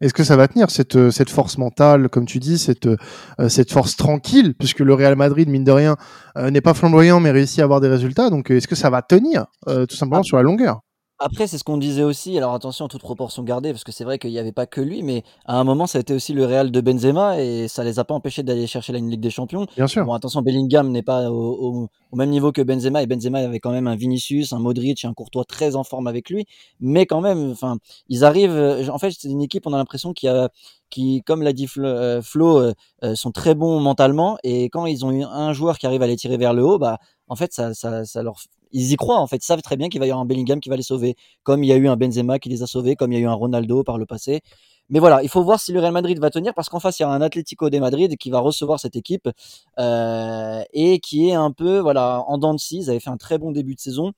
Est-ce 0.00 0.14
que 0.14 0.24
ça 0.24 0.36
va 0.36 0.48
tenir 0.48 0.70
cette, 0.70 0.96
euh, 0.96 1.10
cette 1.10 1.30
force 1.30 1.58
mentale, 1.58 2.08
comme 2.08 2.26
tu 2.26 2.38
dis, 2.38 2.58
cette, 2.58 2.86
euh, 2.86 3.48
cette 3.48 3.72
force 3.72 3.96
tranquille, 3.96 4.54
puisque 4.58 4.80
le 4.80 4.94
Real 4.94 5.16
Madrid, 5.16 5.48
mine 5.48 5.64
de 5.64 5.72
rien, 5.72 5.96
euh, 6.36 6.50
n'est 6.50 6.60
pas 6.60 6.74
flamboyant, 6.74 7.20
mais 7.20 7.30
réussit 7.30 7.60
à 7.60 7.64
avoir 7.64 7.80
des 7.80 7.88
résultats. 7.88 8.30
Donc, 8.30 8.50
est-ce 8.50 8.68
que 8.68 8.74
ça 8.74 8.90
va 8.90 9.02
tenir, 9.02 9.46
tout 9.66 9.96
simplement, 9.96 10.20
ah. 10.20 10.24
sur 10.24 10.36
la 10.36 10.42
longueur? 10.42 10.80
Après, 11.18 11.46
c'est 11.46 11.58
ce 11.58 11.64
qu'on 11.64 11.78
disait 11.78 12.02
aussi. 12.02 12.36
Alors 12.36 12.54
attention, 12.54 12.88
toute 12.88 13.00
proportion 13.00 13.42
gardée, 13.42 13.72
parce 13.72 13.84
que 13.84 13.92
c'est 13.92 14.04
vrai 14.04 14.18
qu'il 14.18 14.30
n'y 14.30 14.38
avait 14.38 14.52
pas 14.52 14.66
que 14.66 14.80
lui, 14.80 15.02
mais 15.02 15.22
à 15.44 15.58
un 15.58 15.64
moment, 15.64 15.86
ça 15.86 15.98
a 15.98 16.00
été 16.00 16.12
aussi 16.12 16.32
le 16.32 16.44
Real 16.44 16.70
de 16.70 16.80
Benzema 16.80 17.40
et 17.40 17.68
ça 17.68 17.84
les 17.84 17.98
a 17.98 18.04
pas 18.04 18.14
empêchés 18.14 18.42
d'aller 18.42 18.66
chercher 18.66 18.92
la 18.92 18.98
Ligue 18.98 19.20
des 19.20 19.30
Champions. 19.30 19.66
Bien 19.76 19.86
sûr. 19.86 20.04
Bon, 20.04 20.12
attention, 20.12 20.42
Bellingham 20.42 20.90
n'est 20.90 21.02
pas 21.02 21.30
au, 21.30 21.88
même 22.12 22.30
niveau 22.30 22.52
que 22.52 22.62
Benzema 22.62 23.02
et 23.02 23.06
Benzema 23.06 23.38
avait 23.40 23.60
quand 23.60 23.70
même 23.70 23.86
un 23.86 23.96
Vinicius, 23.96 24.52
un 24.52 24.58
Modric 24.58 25.04
et 25.04 25.06
un 25.06 25.14
Courtois 25.14 25.44
très 25.44 25.76
en 25.76 25.84
forme 25.84 26.06
avec 26.06 26.30
lui, 26.30 26.46
mais 26.80 27.06
quand 27.06 27.20
même, 27.20 27.50
enfin, 27.50 27.78
ils 28.08 28.24
arrivent. 28.24 28.88
En 28.90 28.98
fait, 28.98 29.12
c'est 29.12 29.28
une 29.28 29.42
équipe. 29.42 29.66
On 29.66 29.72
a 29.72 29.76
l'impression 29.76 30.12
qu'il 30.12 30.28
y 30.28 30.30
a 30.30 30.50
qui, 30.94 31.22
comme 31.26 31.42
l'a 31.42 31.52
dit 31.52 31.66
Flo, 31.66 31.86
euh, 31.86 32.22
euh, 32.36 32.72
euh, 33.02 33.14
sont 33.16 33.32
très 33.32 33.54
bons 33.54 33.80
mentalement 33.80 34.38
et 34.44 34.64
quand 34.64 34.86
ils 34.86 35.04
ont 35.04 35.10
eu 35.10 35.24
un 35.24 35.52
joueur 35.52 35.78
qui 35.78 35.86
arrive 35.86 36.02
à 36.02 36.06
les 36.06 36.16
tirer 36.16 36.36
vers 36.36 36.54
le 36.54 36.64
haut, 36.64 36.78
bah 36.78 36.98
en 37.26 37.34
fait 37.34 37.52
ça, 37.52 37.74
ça, 37.74 38.04
ça 38.04 38.22
leur 38.22 38.36
ils 38.74 38.92
y 38.92 38.96
croient 38.96 39.20
en 39.20 39.26
fait, 39.26 39.36
ils 39.36 39.46
savent 39.46 39.62
très 39.62 39.76
bien 39.76 39.88
qu'il 39.88 40.00
va 40.00 40.06
y 40.06 40.10
avoir 40.10 40.22
un 40.22 40.26
Bellingham 40.26 40.60
qui 40.60 40.68
va 40.68 40.76
les 40.76 40.82
sauver, 40.82 41.16
comme 41.44 41.64
il 41.64 41.68
y 41.68 41.72
a 41.72 41.76
eu 41.76 41.88
un 41.88 41.96
Benzema 41.96 42.38
qui 42.38 42.50
les 42.50 42.62
a 42.62 42.66
sauvés, 42.66 42.96
comme 42.96 43.12
il 43.12 43.16
y 43.16 43.18
a 43.18 43.22
eu 43.22 43.28
un 43.28 43.34
Ronaldo 43.34 43.84
par 43.84 43.96
le 43.98 44.04
passé. 44.04 44.42
Mais 44.90 44.98
voilà, 44.98 45.22
il 45.22 45.30
faut 45.30 45.42
voir 45.42 45.60
si 45.60 45.72
le 45.72 45.80
Real 45.80 45.92
Madrid 45.92 46.18
va 46.18 46.28
tenir 46.28 46.52
parce 46.52 46.68
qu'en 46.68 46.80
face 46.80 46.98
il 46.98 47.02
y 47.02 47.06
a 47.06 47.08
un 47.08 47.22
Atlético 47.22 47.70
de 47.70 47.78
Madrid 47.78 48.16
qui 48.18 48.28
va 48.30 48.40
recevoir 48.40 48.78
cette 48.80 48.96
équipe 48.96 49.30
euh, 49.78 50.62
et 50.74 50.98
qui 50.98 51.28
est 51.30 51.34
un 51.34 51.52
peu 51.52 51.78
voilà 51.78 52.22
en 52.26 52.36
dents 52.36 52.52
de 52.52 52.58
scie. 52.58 52.78
Ils 52.78 52.90
avaient 52.90 53.00
fait 53.00 53.10
un 53.10 53.16
très 53.16 53.38
bon 53.38 53.50
début 53.52 53.74
de 53.74 53.80
saison. 53.80 54.12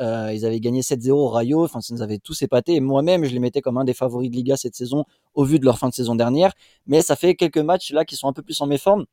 Euh, 0.00 0.32
ils 0.34 0.46
avaient 0.46 0.60
gagné 0.60 0.80
7-0 0.80 1.10
au 1.12 1.28
Rayo, 1.28 1.64
enfin 1.64 1.80
ça 1.80 1.94
nous 1.94 2.02
avait 2.02 2.18
tous 2.18 2.42
épaté. 2.42 2.74
Et 2.74 2.80
moi-même, 2.80 3.24
je 3.24 3.32
les 3.32 3.38
mettais 3.38 3.60
comme 3.60 3.78
un 3.78 3.84
des 3.84 3.94
favoris 3.94 4.30
de 4.30 4.36
Liga 4.36 4.56
cette 4.56 4.74
saison 4.74 5.04
au 5.34 5.44
vu 5.44 5.58
de 5.58 5.64
leur 5.64 5.78
fin 5.78 5.88
de 5.88 5.94
saison 5.94 6.14
dernière. 6.14 6.52
Mais 6.86 7.02
ça 7.02 7.16
fait 7.16 7.34
quelques 7.34 7.58
matchs 7.58 7.92
là 7.92 8.04
qui 8.04 8.16
sont 8.16 8.28
un 8.28 8.32
peu 8.32 8.42
plus 8.42 8.60
en 8.60 8.66
méforme. 8.66 9.06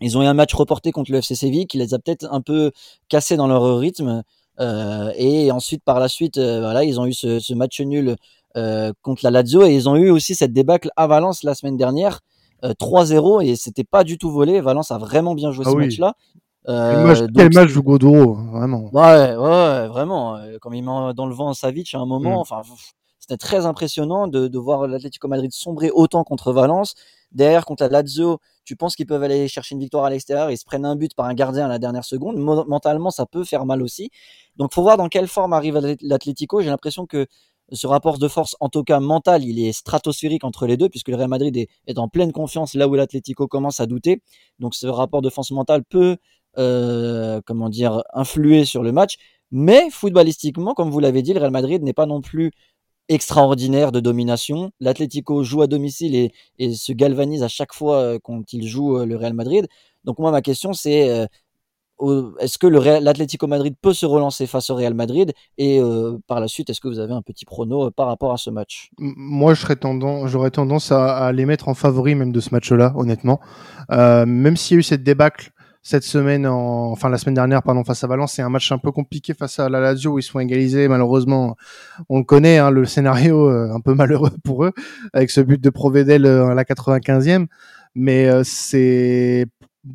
Ils 0.00 0.16
ont 0.16 0.22
eu 0.22 0.26
un 0.26 0.34
match 0.34 0.54
reporté 0.54 0.92
contre 0.92 1.10
le 1.10 1.18
FC 1.18 1.34
Séville 1.34 1.66
qui 1.66 1.78
les 1.78 1.92
a 1.94 1.98
peut-être 1.98 2.26
un 2.30 2.40
peu 2.40 2.70
cassés 3.08 3.36
dans 3.36 3.48
leur 3.48 3.78
rythme. 3.78 4.22
Euh, 4.60 5.12
et 5.16 5.50
ensuite, 5.52 5.82
par 5.84 6.00
la 6.00 6.08
suite, 6.08 6.38
euh, 6.38 6.60
voilà, 6.60 6.84
ils 6.84 7.00
ont 7.00 7.06
eu 7.06 7.12
ce, 7.12 7.38
ce 7.38 7.54
match 7.54 7.80
nul 7.80 8.16
euh, 8.56 8.92
contre 9.02 9.20
la 9.24 9.30
Lazio 9.30 9.64
et 9.64 9.74
ils 9.74 9.88
ont 9.88 9.96
eu 9.96 10.10
aussi 10.10 10.34
cette 10.34 10.52
débâcle 10.52 10.90
à 10.96 11.06
Valence 11.06 11.42
la 11.42 11.54
semaine 11.54 11.76
dernière, 11.76 12.20
3-0 12.62 13.44
et 13.44 13.54
c'était 13.54 13.84
pas 13.84 14.02
du 14.02 14.18
tout 14.18 14.30
volé. 14.30 14.60
Valence 14.60 14.90
a 14.90 14.98
vraiment 14.98 15.34
bien 15.34 15.52
joué 15.52 15.64
ah 15.68 15.70
ce 15.70 15.76
match-là. 15.76 16.14
Euh, 16.68 17.26
quel 17.34 17.54
match 17.54 17.72
de 17.72 17.80
Godoro, 17.80 18.34
vraiment. 18.34 18.90
Ouais, 18.92 19.36
ouais, 19.36 19.86
vraiment. 19.86 20.38
Comme 20.60 20.74
il 20.74 20.82
met 20.82 21.14
dans 21.14 21.26
le 21.26 21.34
vent 21.34 21.54
Savic 21.54 21.94
à 21.94 21.98
un 21.98 22.06
moment, 22.06 22.38
mm. 22.38 22.40
enfin, 22.40 22.62
c'était 23.28 23.36
très 23.36 23.66
impressionnant 23.66 24.26
de, 24.26 24.58
voir 24.58 24.86
l'Atlético 24.86 25.28
Madrid 25.28 25.52
sombrer 25.52 25.90
autant 25.90 26.24
contre 26.24 26.50
Valence. 26.50 26.94
Derrière, 27.30 27.66
contre 27.66 27.82
la 27.82 27.90
Lazio, 27.90 28.38
tu 28.64 28.74
penses 28.74 28.96
qu'ils 28.96 29.04
peuvent 29.04 29.22
aller 29.22 29.48
chercher 29.48 29.74
une 29.74 29.82
victoire 29.82 30.06
à 30.06 30.10
l'extérieur, 30.10 30.50
ils 30.50 30.56
se 30.56 30.64
prennent 30.64 30.86
un 30.86 30.96
but 30.96 31.14
par 31.14 31.26
un 31.26 31.34
gardien 31.34 31.66
à 31.66 31.68
la 31.68 31.78
dernière 31.78 32.04
seconde. 32.04 32.38
Mentalement, 32.38 33.10
ça 33.10 33.26
peut 33.26 33.44
faire 33.44 33.66
mal 33.66 33.82
aussi. 33.82 34.10
Donc, 34.56 34.72
faut 34.72 34.80
voir 34.80 34.96
dans 34.96 35.08
quelle 35.08 35.28
forme 35.28 35.52
arrive 35.52 35.78
l'Atlético. 36.00 36.62
J'ai 36.62 36.70
l'impression 36.70 37.04
que 37.04 37.26
ce 37.70 37.86
rapport 37.86 38.18
de 38.18 38.28
force, 38.28 38.56
en 38.60 38.70
tout 38.70 38.82
cas 38.82 38.98
mental, 38.98 39.44
il 39.44 39.62
est 39.62 39.72
stratosphérique 39.72 40.44
entre 40.44 40.66
les 40.66 40.78
deux, 40.78 40.88
puisque 40.88 41.08
le 41.08 41.16
Real 41.16 41.28
Madrid 41.28 41.54
est, 41.54 41.68
est 41.86 41.98
en 41.98 42.08
pleine 42.08 42.32
confiance 42.32 42.72
là 42.72 42.88
où 42.88 42.94
l'Atlético 42.94 43.46
commence 43.46 43.78
à 43.80 43.84
douter. 43.84 44.22
Donc 44.58 44.74
ce 44.74 44.86
rapport 44.86 45.20
de 45.20 45.28
force 45.28 45.50
mentale 45.50 45.84
peut, 45.84 46.16
euh, 46.56 47.42
comment 47.44 47.68
dire, 47.68 48.02
influer 48.14 48.64
sur 48.64 48.82
le 48.82 48.92
match. 48.92 49.16
Mais 49.50 49.90
footballistiquement, 49.90 50.72
comme 50.72 50.90
vous 50.90 51.00
l'avez 51.00 51.20
dit, 51.20 51.34
le 51.34 51.40
Real 51.40 51.50
Madrid 51.50 51.82
n'est 51.82 51.92
pas 51.92 52.06
non 52.06 52.22
plus 52.22 52.52
extraordinaire 53.08 53.92
de 53.92 54.00
domination. 54.00 54.70
L'Atlético 54.80 55.42
joue 55.42 55.62
à 55.62 55.66
domicile 55.66 56.30
et, 56.58 56.74
se 56.74 56.92
galvanise 56.92 57.42
à 57.42 57.48
chaque 57.48 57.72
fois 57.72 57.96
euh, 57.96 58.18
quand 58.22 58.52
il 58.52 58.66
joue 58.66 58.98
euh, 58.98 59.06
le 59.06 59.16
Real 59.16 59.34
Madrid. 59.34 59.66
Donc 60.04 60.18
moi, 60.18 60.30
ma 60.30 60.42
question, 60.42 60.72
c'est 60.72 61.10
euh, 61.10 61.26
est-ce 62.38 62.58
que 62.58 62.66
l'Atlético 62.66 63.46
Madrid 63.46 63.74
peut 63.80 63.92
se 63.92 64.06
relancer 64.06 64.46
face 64.46 64.70
au 64.70 64.76
Real 64.76 64.94
Madrid? 64.94 65.32
Et 65.58 65.80
par 66.28 66.38
la 66.38 66.46
suite, 66.46 66.70
est-ce 66.70 66.80
que 66.80 66.86
vous 66.86 67.00
avez 67.00 67.12
un 67.12 67.22
petit 67.22 67.44
prono 67.44 67.90
par 67.90 68.06
rapport 68.06 68.32
à 68.32 68.36
ce 68.36 68.50
match? 68.50 68.90
Moi, 68.98 69.54
j'aurais 69.54 69.74
tendance, 69.74 70.30
tendance 70.52 70.92
à, 70.92 71.32
les 71.32 71.44
mettre 71.44 71.68
en 71.68 71.74
favori 71.74 72.14
même 72.14 72.30
de 72.30 72.38
ce 72.38 72.50
match-là, 72.52 72.92
honnêtement. 72.94 73.40
Même 73.90 74.56
s'il 74.56 74.76
y 74.76 74.78
a 74.78 74.78
eu 74.78 74.84
cette 74.84 75.02
débâcle 75.02 75.50
cette 75.82 76.02
semaine, 76.02 76.46
en, 76.46 76.90
enfin 76.90 77.08
la 77.08 77.18
semaine 77.18 77.34
dernière, 77.34 77.62
pardon, 77.62 77.84
face 77.84 78.02
à 78.04 78.06
Valence, 78.06 78.34
c'est 78.34 78.42
un 78.42 78.48
match 78.48 78.70
un 78.72 78.78
peu 78.78 78.92
compliqué 78.92 79.34
face 79.34 79.58
à 79.58 79.68
la 79.68 79.80
Lazio 79.80 80.12
où 80.12 80.18
ils 80.18 80.22
sont 80.22 80.40
égalisés. 80.40 80.88
Malheureusement, 80.88 81.56
on 82.08 82.18
le 82.18 82.24
connaît, 82.24 82.58
hein, 82.58 82.70
le 82.70 82.84
scénario 82.84 83.48
euh, 83.48 83.72
un 83.72 83.80
peu 83.80 83.94
malheureux 83.94 84.32
pour 84.44 84.64
eux 84.64 84.72
avec 85.12 85.30
ce 85.30 85.40
but 85.40 85.60
de 85.60 85.70
Provedel 85.70 86.26
à 86.26 86.54
la 86.54 86.64
95e. 86.64 87.46
Mais 87.94 88.28
c'est 88.44 89.46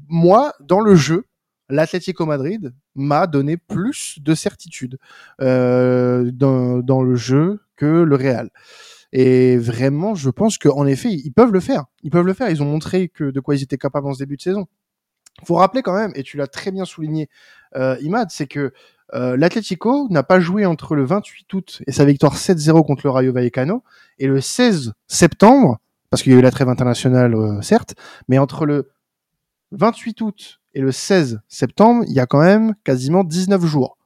moi 0.10 0.54
dans 0.60 0.82
le 0.82 0.96
jeu 0.96 1.25
l'Atlético 1.70 2.25
Madrid 2.25 2.74
m'a 2.96 3.28
donné 3.28 3.58
plus 3.58 4.20
de 4.22 4.36
certitude 4.36 4.98
euh, 5.42 6.30
dans, 6.32 6.80
dans, 6.80 7.02
le 7.02 7.16
jeu 7.16 7.62
que 7.75 8.04
le 8.04 8.16
Real. 8.16 8.50
Et 9.12 9.58
vraiment, 9.58 10.16
je 10.16 10.30
pense 10.30 10.58
qu'en 10.58 10.86
effet, 10.86 11.12
ils 11.12 11.32
peuvent 11.32 11.52
le 11.52 11.60
faire. 11.60 11.86
Ils 12.04 12.10
peuvent 12.10 12.25
le 12.25 12.34
faire. 12.34 12.50
Ils 12.50 12.63
ont 12.63 12.66
montré 12.66 13.10
que 13.10 13.25
de 13.25 13.40
quoi 13.40 13.56
ils 13.56 13.63
étaient 13.63 13.78
capables 13.78 14.08
en 14.08 14.13
ce 14.13 14.20
début 14.20 14.38
de 14.38 14.42
saison. 14.42 14.68
Faut 15.46 15.56
rappeler 15.56 15.82
quand 15.82 15.96
même, 15.96 16.12
et 16.16 16.24
tu 16.24 16.38
l'as 16.38 16.48
très 16.48 16.72
bien 16.72 16.86
souligné, 16.86 17.30
euh, 17.75 17.98
Imad, 18.02 18.30
c'est 18.32 18.48
que 18.48 18.74
euh, 19.13 19.38
l'Atlético 19.38 20.08
n'a 20.10 20.24
pas 20.24 20.40
joué 20.40 20.66
entre 20.66 20.96
le 20.96 21.04
28 21.04 21.54
août 21.54 21.82
et 21.86 21.92
sa 21.92 22.06
victoire 22.06 22.36
7-0 22.36 22.86
contre 22.86 23.02
le 23.06 23.12
Rayo 23.12 23.34
Vallecano 23.34 23.84
et 24.20 24.28
le 24.28 24.42
16 24.42 24.94
septembre, 25.08 25.80
parce 26.10 26.24
qu'il 26.24 26.32
y 26.32 26.36
a 26.36 26.40
eu 26.40 26.42
la 26.42 26.52
trêve 26.52 26.70
internationale, 26.70 27.36
euh, 27.36 27.62
certes, 27.62 27.96
mais 28.28 28.38
entre 28.38 28.66
le 28.66 28.92
28 29.72 30.22
août 30.22 30.62
et 30.74 30.82
le 30.82 30.92
16 30.92 31.42
septembre, 31.48 32.04
il 32.08 32.13
y 32.13 32.20
a 32.20 32.25
quand 32.25 32.42
même 32.42 32.75
quasiment 32.84 33.24
19 33.24 33.63
jours. 33.66 33.98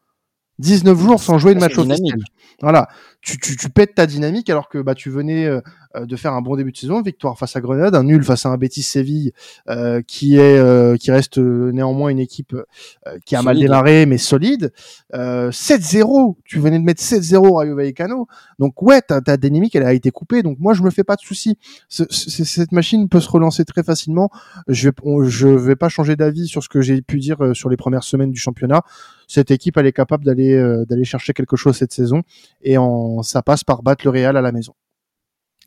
19 0.60 1.00
jours 1.00 1.22
sans 1.22 1.38
jouer 1.38 1.53
de 1.53 1.60
match 1.60 1.77
officiel. 1.77 2.19
Voilà, 2.62 2.88
tu, 3.27 3.38
tu, 3.38 3.57
tu 3.57 3.69
pètes 3.69 3.96
ta 3.96 4.05
dynamique 4.05 4.50
alors 4.50 4.69
que 4.69 4.77
bah 4.77 4.96
tu 4.96 5.10
venais 5.10 5.46
euh, 5.46 5.60
de 6.05 6.15
faire 6.15 6.34
un 6.34 6.41
bon 6.41 6.55
début 6.55 6.72
de 6.72 6.77
saison, 6.77 7.01
victoire 7.01 7.38
face 7.38 7.55
à 7.55 7.62
Grenade, 7.62 7.96
un 7.96 8.03
nul 8.03 8.24
face 8.24 8.46
à 8.46 8.50
un 8.50 8.57
Betis 8.57 8.84
Séville 8.84 9.31
euh, 9.69 10.01
qui 10.05 10.38
est 10.38 10.57
euh, 10.57 10.96
qui 10.96 11.12
reste 11.12 11.38
néanmoins 11.38 12.10
une 12.10 12.19
équipe 12.19 12.53
euh, 12.53 13.17
qui 13.25 13.36
a 13.36 13.39
solide. 13.39 13.46
mal 13.46 13.60
démarré 13.60 14.05
mais 14.05 14.17
solide. 14.17 14.72
7-0, 15.13 16.36
tu 16.46 16.60
venais 16.60 16.79
de 16.79 16.84
mettre 16.84 17.01
7-0 17.01 17.57
Rayo 17.57 17.75
Vallecano. 17.75 18.27
Donc 18.60 18.81
ouais, 18.81 19.01
ta, 19.01 19.22
ta 19.22 19.38
dynamique 19.38 19.75
elle 19.75 19.84
a 19.84 19.93
été 19.93 20.12
coupée. 20.12 20.43
Donc 20.43 20.60
moi 20.60 20.74
je 20.74 20.84
me 20.84 20.89
fais 20.89 21.03
pas 21.03 21.15
de 21.15 21.22
soucis. 21.22 21.57
cette 21.89 22.72
machine 22.72 23.10
peut 23.10 23.19
se 23.19 23.29
relancer 23.29 23.65
très 23.65 23.84
facilement. 23.84 24.29
Je 24.67 24.89
vais 24.89 24.96
je 25.29 25.48
vais 25.48 25.75
pas 25.75 25.89
changer 25.89 26.15
d'avis 26.15 26.48
sur 26.48 26.63
ce 26.63 26.69
que 26.69 26.81
j'ai 26.81 27.01
pu 27.01 27.19
dire 27.19 27.38
sur 27.53 27.69
les 27.69 27.77
premières 27.77 28.03
semaines 28.03 28.31
du 28.31 28.39
championnat. 28.39 28.84
Cette 29.27 29.51
équipe 29.51 29.77
elle 29.77 29.88
est 29.88 29.93
capable 29.93 30.24
d'aller 30.24 30.57
d'aller 30.88 31.03
chercher 31.03 31.34
quelque 31.34 31.55
chose 31.55 31.75
cette 31.75 31.91
saison 31.91 32.24
et 32.62 32.77
en, 32.77 33.16
ça 33.24 33.41
passe 33.41 33.63
par 33.63 33.83
battre 33.83 34.05
le 34.05 34.12
Real 34.12 34.38
à 34.38 34.41
la 34.41 34.51
maison. 34.51 34.74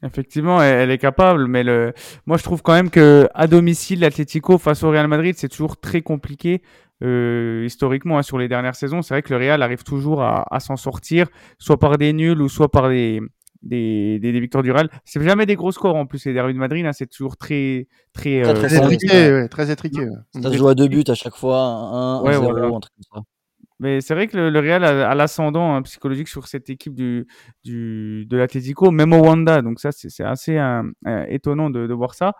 Effectivement, 0.02 0.62
elle 0.62 0.90
est 0.90 0.98
capable, 0.98 1.46
mais 1.46 1.62
le... 1.62 1.92
moi 2.24 2.38
je 2.38 2.42
trouve 2.42 2.62
quand 2.62 2.72
même 2.72 2.88
que 2.88 3.28
à 3.34 3.46
domicile, 3.46 4.00
l'Atlético 4.00 4.56
face 4.56 4.82
au 4.82 4.90
Real 4.90 5.08
Madrid, 5.08 5.34
c'est 5.36 5.48
toujours 5.48 5.78
très 5.78 6.00
compliqué. 6.00 6.62
Euh, 7.02 7.64
historiquement, 7.64 8.18
hein, 8.18 8.22
sur 8.22 8.38
les 8.38 8.48
dernières 8.48 8.74
saisons, 8.74 9.02
c'est 9.02 9.14
vrai 9.14 9.22
que 9.22 9.32
le 9.32 9.38
Real 9.38 9.62
arrive 9.62 9.84
toujours 9.84 10.22
à, 10.22 10.44
à 10.54 10.60
s'en 10.60 10.76
sortir, 10.76 11.28
soit 11.58 11.78
par 11.78 11.96
des 11.98 12.12
nuls 12.12 12.40
ou 12.40 12.48
soit 12.48 12.70
par 12.70 12.88
des, 12.88 13.20
des, 13.62 14.18
des, 14.18 14.32
des 14.32 14.40
victoires 14.40 14.62
du 14.62 14.70
Real. 14.72 14.88
C'est 15.04 15.22
jamais 15.22 15.46
des 15.46 15.56
gros 15.56 15.72
scores 15.72 15.96
en 15.96 16.06
plus, 16.06 16.24
les 16.26 16.34
derbys 16.34 16.54
de 16.54 16.58
Madrid, 16.58 16.84
hein, 16.84 16.92
c'est 16.92 17.06
toujours 17.06 17.36
très 17.36 17.88
très 18.12 18.42
très, 18.42 18.50
euh, 18.50 18.54
très 18.54 18.76
étriqué, 18.76 19.32
ouais, 19.32 19.48
très 19.48 19.70
étriqué. 19.70 20.00
Ouais. 20.00 20.42
Ça 20.42 20.50
se 20.50 20.56
joue 20.56 20.68
à 20.68 20.74
deux 20.74 20.88
buts 20.88 21.04
à 21.08 21.14
chaque 21.14 21.36
fois, 21.36 21.58
un, 21.60 22.22
ouais, 22.22 22.32
0, 22.32 22.50
voilà. 22.50 22.66
un 22.66 22.80
truc 22.80 22.92
comme 22.94 23.22
ça. 23.22 23.26
Mais 23.80 24.02
c'est 24.02 24.14
vrai 24.14 24.28
que 24.28 24.36
le, 24.36 24.50
le 24.50 24.60
Real 24.60 24.84
a, 24.84 25.10
a 25.10 25.14
l'ascendant 25.14 25.74
hein, 25.74 25.82
psychologique 25.82 26.28
sur 26.28 26.46
cette 26.46 26.68
équipe 26.68 26.94
du, 26.94 27.26
du, 27.64 28.26
de 28.26 28.36
l'Atlético, 28.36 28.90
même 28.90 29.14
au 29.14 29.24
Wanda. 29.24 29.62
Donc 29.62 29.80
ça, 29.80 29.90
c'est 29.90 30.22
assez 30.22 30.58
euh, 30.58 30.82
euh, 31.06 31.24
étonnant 31.28 31.70
de, 31.70 31.86
de, 31.86 31.94
voir 31.94 32.14
ça. 32.14 32.34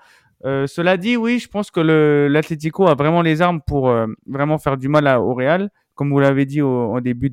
Euh, 0.45 0.67
cela 0.67 0.99
dit, 0.99 1.17
oui, 1.17 1.39
je 1.39 1.49
pense 1.49 1.71
que 1.71 1.81
l'Atlético 1.81 2.87
a 2.89 2.95
vraiment 2.95 3.23
les 3.23 3.41
armes 3.41 3.63
pour 3.67 3.89
euh, 3.89 4.07
vraiment 4.27 4.59
faire 4.59 4.77
du 4.77 4.89
mal 4.89 5.07
à, 5.07 5.21
au 5.21 5.35
Real. 5.35 5.71
Comme 5.95 6.11
vous 6.11 6.21
l'avez 6.21 6.45
dit 6.45 6.61
au, 6.61 6.95
au, 6.95 7.01
début 7.01 7.31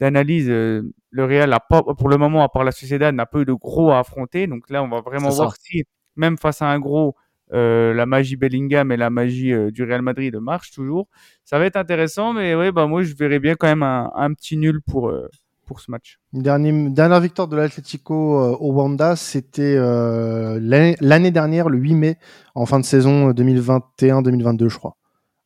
d'analyse, 0.00 0.48
euh, 0.50 0.82
le 1.10 1.24
Real 1.24 1.52
a 1.52 1.60
pas, 1.60 1.82
pour 1.82 2.08
le 2.08 2.16
moment, 2.16 2.42
à 2.42 2.48
part 2.48 2.64
la 2.64 2.72
Sociedad, 2.72 3.14
n'a 3.14 3.26
pas 3.26 3.40
eu 3.40 3.44
de 3.44 3.52
gros 3.52 3.92
à 3.92 4.00
affronter. 4.00 4.48
Donc 4.48 4.70
là, 4.70 4.82
on 4.82 4.88
va 4.88 5.00
vraiment 5.02 5.30
voir 5.30 5.54
si, 5.56 5.84
même 6.16 6.36
face 6.36 6.62
à 6.62 6.66
un 6.66 6.80
gros, 6.80 7.14
euh, 7.52 7.94
la 7.94 8.06
magie 8.06 8.36
Bellingham 8.36 8.90
et 8.90 8.96
la 8.96 9.10
magie 9.10 9.52
euh, 9.52 9.70
du 9.70 9.84
Real 9.84 10.02
Madrid 10.02 10.34
marchent 10.36 10.72
toujours. 10.72 11.08
Ça 11.44 11.58
va 11.58 11.66
être 11.66 11.76
intéressant, 11.76 12.32
mais 12.32 12.54
ouais, 12.54 12.72
bah 12.72 12.86
moi 12.86 13.02
je 13.02 13.14
verrais 13.14 13.38
bien 13.38 13.54
quand 13.54 13.68
même 13.68 13.82
un, 13.84 14.10
un 14.14 14.32
petit 14.34 14.56
nul 14.56 14.80
pour 14.82 15.08
euh, 15.08 15.28
pour 15.64 15.80
ce 15.80 15.90
match. 15.90 16.18
Dernier, 16.32 16.90
dernière 16.90 17.20
victoire 17.20 17.48
de 17.48 17.56
l'Atlético 17.56 18.14
au 18.14 18.72
Wanda, 18.72 19.16
c'était 19.16 19.76
l'année 19.76 21.30
dernière, 21.32 21.68
le 21.68 21.78
8 21.78 21.94
mai, 21.94 22.18
en 22.54 22.66
fin 22.66 22.78
de 22.78 22.84
saison 22.84 23.32
2021-2022, 23.32 24.68
je 24.68 24.78
crois. 24.78 24.96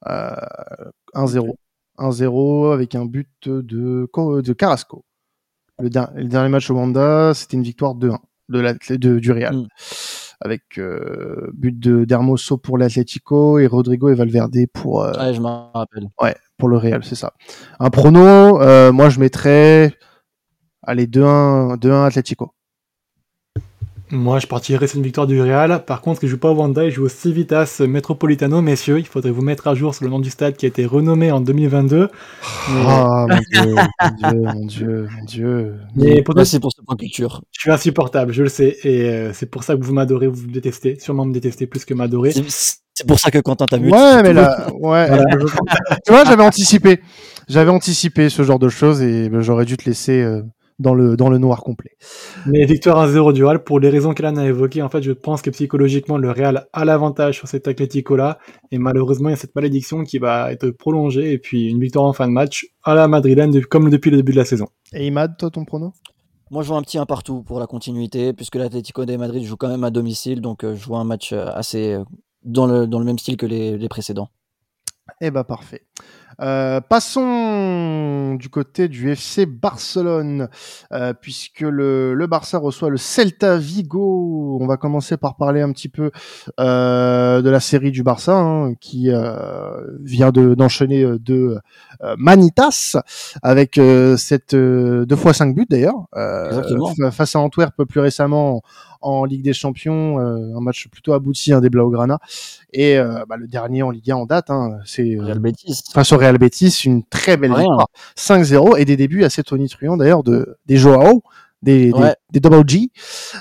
1-0. 0.04 1.54
1-0 1.96 2.72
avec 2.74 2.94
un 2.94 3.06
but 3.06 3.48
de, 3.48 3.62
de 3.62 4.52
Carrasco. 4.52 5.06
Le, 5.78 5.88
le 5.88 6.28
dernier 6.28 6.50
match 6.50 6.70
au 6.70 6.74
Wanda, 6.74 7.32
c'était 7.32 7.56
une 7.56 7.62
victoire 7.62 7.94
2-1 7.94 8.18
de, 8.50 9.18
du 9.18 9.32
Real. 9.32 9.56
Mm 9.56 9.68
avec 10.40 10.78
euh, 10.78 11.50
but 11.52 11.78
de 11.78 12.04
d'Hermoso 12.04 12.56
pour 12.56 12.78
l'Atlético 12.78 13.58
et 13.58 13.66
Rodrigo 13.66 14.08
et 14.08 14.14
Valverde 14.14 14.56
pour 14.72 15.02
euh, 15.02 15.12
ouais, 15.12 15.34
je 15.34 15.40
m'en 15.40 15.70
rappelle. 15.72 16.08
Ouais, 16.20 16.34
pour 16.56 16.68
le 16.68 16.76
Real, 16.76 17.04
c'est 17.04 17.14
ça. 17.14 17.34
Un 17.78 17.90
prono, 17.90 18.60
euh, 18.62 18.92
moi 18.92 19.10
je 19.10 19.20
mettrais 19.20 19.94
allez 20.82 21.06
2-1 21.06 21.78
2-1 21.78 22.06
Atlético. 22.06 22.54
Moi, 24.12 24.40
je 24.40 24.48
partirais 24.48 24.88
sur 24.88 24.96
une 24.96 25.04
victoire 25.04 25.28
du 25.28 25.40
Real. 25.40 25.84
Par 25.84 26.00
contre, 26.00 26.24
il 26.24 26.28
joue 26.28 26.38
pas 26.38 26.50
au 26.50 26.54
Wanda, 26.54 26.84
il 26.84 26.90
joue 26.90 27.04
au 27.04 27.08
Civitas 27.08 27.80
Metropolitano, 27.86 28.60
messieurs. 28.60 28.98
Il 28.98 29.06
faudrait 29.06 29.30
vous 29.30 29.42
mettre 29.42 29.68
à 29.68 29.74
jour 29.74 29.94
sur 29.94 30.04
le 30.04 30.10
nom 30.10 30.18
du 30.18 30.30
stade 30.30 30.56
qui 30.56 30.66
a 30.66 30.68
été 30.68 30.84
renommé 30.84 31.30
en 31.30 31.40
2022. 31.40 32.08
Ah, 32.86 33.26
mais... 33.28 33.38
oh, 33.60 33.76
mon 34.02 34.26
dieu, 34.26 34.46
mon 34.54 34.66
dieu, 34.66 35.08
mon 35.16 35.24
dieu. 35.24 35.74
Mais 35.94 36.22
pour 36.22 36.34
toi, 36.34 36.44
c'est 36.44 36.58
pour 36.58 36.72
ce 36.72 36.82
point 36.82 36.96
culture. 36.96 37.40
Je 37.52 37.60
suis 37.60 37.70
insupportable, 37.70 38.32
je 38.32 38.42
le 38.42 38.48
sais. 38.48 38.78
Et 38.82 39.08
euh, 39.08 39.32
c'est 39.32 39.46
pour 39.46 39.62
ça 39.62 39.76
que 39.76 39.82
vous 39.82 39.92
m'adorez, 39.92 40.26
vous 40.26 40.48
me 40.48 40.52
détestez. 40.52 40.98
Sûrement 40.98 41.24
me 41.24 41.32
détestez 41.32 41.68
plus 41.68 41.84
que 41.84 41.94
m'adorer. 41.94 42.32
C'est 42.32 43.06
pour 43.06 43.20
ça 43.20 43.30
que 43.30 43.38
Quentin 43.38 43.66
t'a 43.66 43.78
vu. 43.78 43.90
Ouais, 43.90 44.22
mais 44.24 44.32
là, 44.32 44.66
ouais. 44.72 45.06
Voilà. 45.06 45.24
tu 46.04 46.12
vois, 46.12 46.24
j'avais 46.24 46.42
anticipé. 46.42 47.00
J'avais 47.48 47.70
anticipé 47.70 48.28
ce 48.28 48.42
genre 48.42 48.58
de 48.58 48.68
choses 48.68 49.02
et 49.02 49.28
ben, 49.28 49.40
j'aurais 49.40 49.64
dû 49.66 49.76
te 49.76 49.84
laisser. 49.84 50.20
Euh 50.20 50.42
dans 50.80 50.94
le, 50.94 51.16
dans 51.16 51.28
le 51.28 51.38
noir 51.38 51.62
complet. 51.62 51.92
Mais 52.46 52.64
victoire 52.64 53.06
1-0 53.06 53.32
du 53.32 53.44
Real, 53.44 53.62
pour 53.62 53.78
les 53.78 53.90
raisons 53.90 54.12
qu'Alan 54.14 54.36
a 54.36 54.46
évoquées, 54.46 54.82
en 54.82 54.88
fait, 54.88 55.02
je 55.02 55.12
pense 55.12 55.42
que 55.42 55.50
psychologiquement, 55.50 56.18
le 56.18 56.30
Real 56.30 56.66
a 56.72 56.84
l'avantage 56.84 57.36
sur 57.36 57.46
cet 57.46 57.68
Atlético-là, 57.68 58.38
et 58.72 58.78
malheureusement, 58.78 59.28
il 59.28 59.32
y 59.32 59.34
a 59.34 59.38
cette 59.38 59.54
malédiction 59.54 60.02
qui 60.02 60.18
va 60.18 60.50
être 60.50 60.70
prolongée, 60.70 61.32
et 61.32 61.38
puis 61.38 61.68
une 61.68 61.80
victoire 61.80 62.06
en 62.06 62.12
fin 62.12 62.26
de 62.26 62.32
match 62.32 62.66
à 62.82 62.94
la 62.94 63.06
madrilène, 63.06 63.64
comme 63.66 63.90
depuis 63.90 64.10
le 64.10 64.16
début 64.16 64.32
de 64.32 64.38
la 64.38 64.44
saison. 64.44 64.66
Et 64.92 65.06
Imad, 65.06 65.36
toi, 65.36 65.50
ton 65.50 65.64
prono? 65.64 65.92
Moi, 66.50 66.62
je 66.62 66.68
vois 66.68 66.78
un 66.78 66.82
petit 66.82 66.98
un 66.98 67.06
partout 67.06 67.42
pour 67.42 67.60
la 67.60 67.66
continuité, 67.66 68.32
puisque 68.32 68.56
l'Atlético 68.56 69.04
de 69.04 69.14
Madrid 69.16 69.44
joue 69.44 69.56
quand 69.56 69.68
même 69.68 69.84
à 69.84 69.90
domicile, 69.90 70.40
donc 70.40 70.64
je 70.64 70.86
vois 70.86 70.98
un 70.98 71.04
match 71.04 71.32
assez 71.32 71.98
dans 72.42 72.66
le, 72.66 72.86
dans 72.86 72.98
le 72.98 73.04
même 73.04 73.18
style 73.18 73.36
que 73.36 73.46
les, 73.46 73.76
les 73.76 73.88
précédents. 73.88 74.30
Eh 75.20 75.30
ben 75.30 75.44
parfait. 75.44 75.82
Euh, 76.40 76.80
passons 76.80 78.34
du 78.36 78.48
côté 78.48 78.88
du 78.88 79.10
FC 79.10 79.44
Barcelone, 79.46 80.48
euh, 80.92 81.12
puisque 81.12 81.60
le, 81.60 82.14
le, 82.14 82.26
Barça 82.26 82.58
reçoit 82.58 82.88
le 82.88 82.96
Celta 82.96 83.58
Vigo. 83.58 84.58
On 84.60 84.66
va 84.66 84.76
commencer 84.76 85.16
par 85.16 85.36
parler 85.36 85.60
un 85.60 85.72
petit 85.72 85.88
peu 85.88 86.10
euh, 86.58 87.42
de 87.42 87.50
la 87.50 87.60
série 87.60 87.90
du 87.90 88.02
Barça, 88.02 88.38
hein, 88.38 88.74
qui 88.80 89.10
euh, 89.10 89.98
vient 90.00 90.30
d'enchaîner 90.30 91.02
de, 91.04 91.16
deux 91.16 91.58
Manitas, 92.16 92.96
avec 93.42 93.78
cette 94.16 94.54
deux 94.54 95.16
fois 95.16 95.34
cinq 95.34 95.54
buts 95.54 95.66
d'ailleurs, 95.68 96.06
face 97.12 97.36
à 97.36 97.40
Antwerp 97.40 97.84
plus 97.84 98.00
récemment 98.00 98.62
en 99.00 99.24
Ligue 99.24 99.42
des 99.42 99.52
Champions, 99.52 100.18
euh, 100.18 100.56
un 100.56 100.60
match 100.60 100.88
plutôt 100.88 101.12
abouti 101.12 101.52
hein, 101.52 101.60
des 101.60 101.70
Blaugrana. 101.70 102.18
Et 102.72 102.98
euh, 102.98 103.24
bah, 103.28 103.36
le 103.36 103.48
dernier 103.48 103.82
en 103.82 103.90
Ligue 103.90 104.10
1 104.10 104.16
en 104.16 104.26
date, 104.26 104.50
hein, 104.50 104.78
c'est 104.84 105.16
face 105.92 106.12
au 106.12 106.18
Real 106.18 106.29
Betis, 106.38 106.82
une 106.84 107.02
très 107.04 107.36
belle 107.36 107.54
victoire, 107.54 107.88
5-0 108.16 108.78
et 108.78 108.84
des 108.84 108.96
débuts 108.96 109.24
assez 109.24 109.42
tonitruants 109.42 109.96
d'ailleurs 109.96 110.22
de 110.22 110.56
des 110.66 110.76
Joao 110.76 111.22
des, 111.62 111.92
Ouais. 111.92 112.14
des, 112.32 112.40
des 112.40 112.40
double 112.40 112.66
G, 112.66 112.88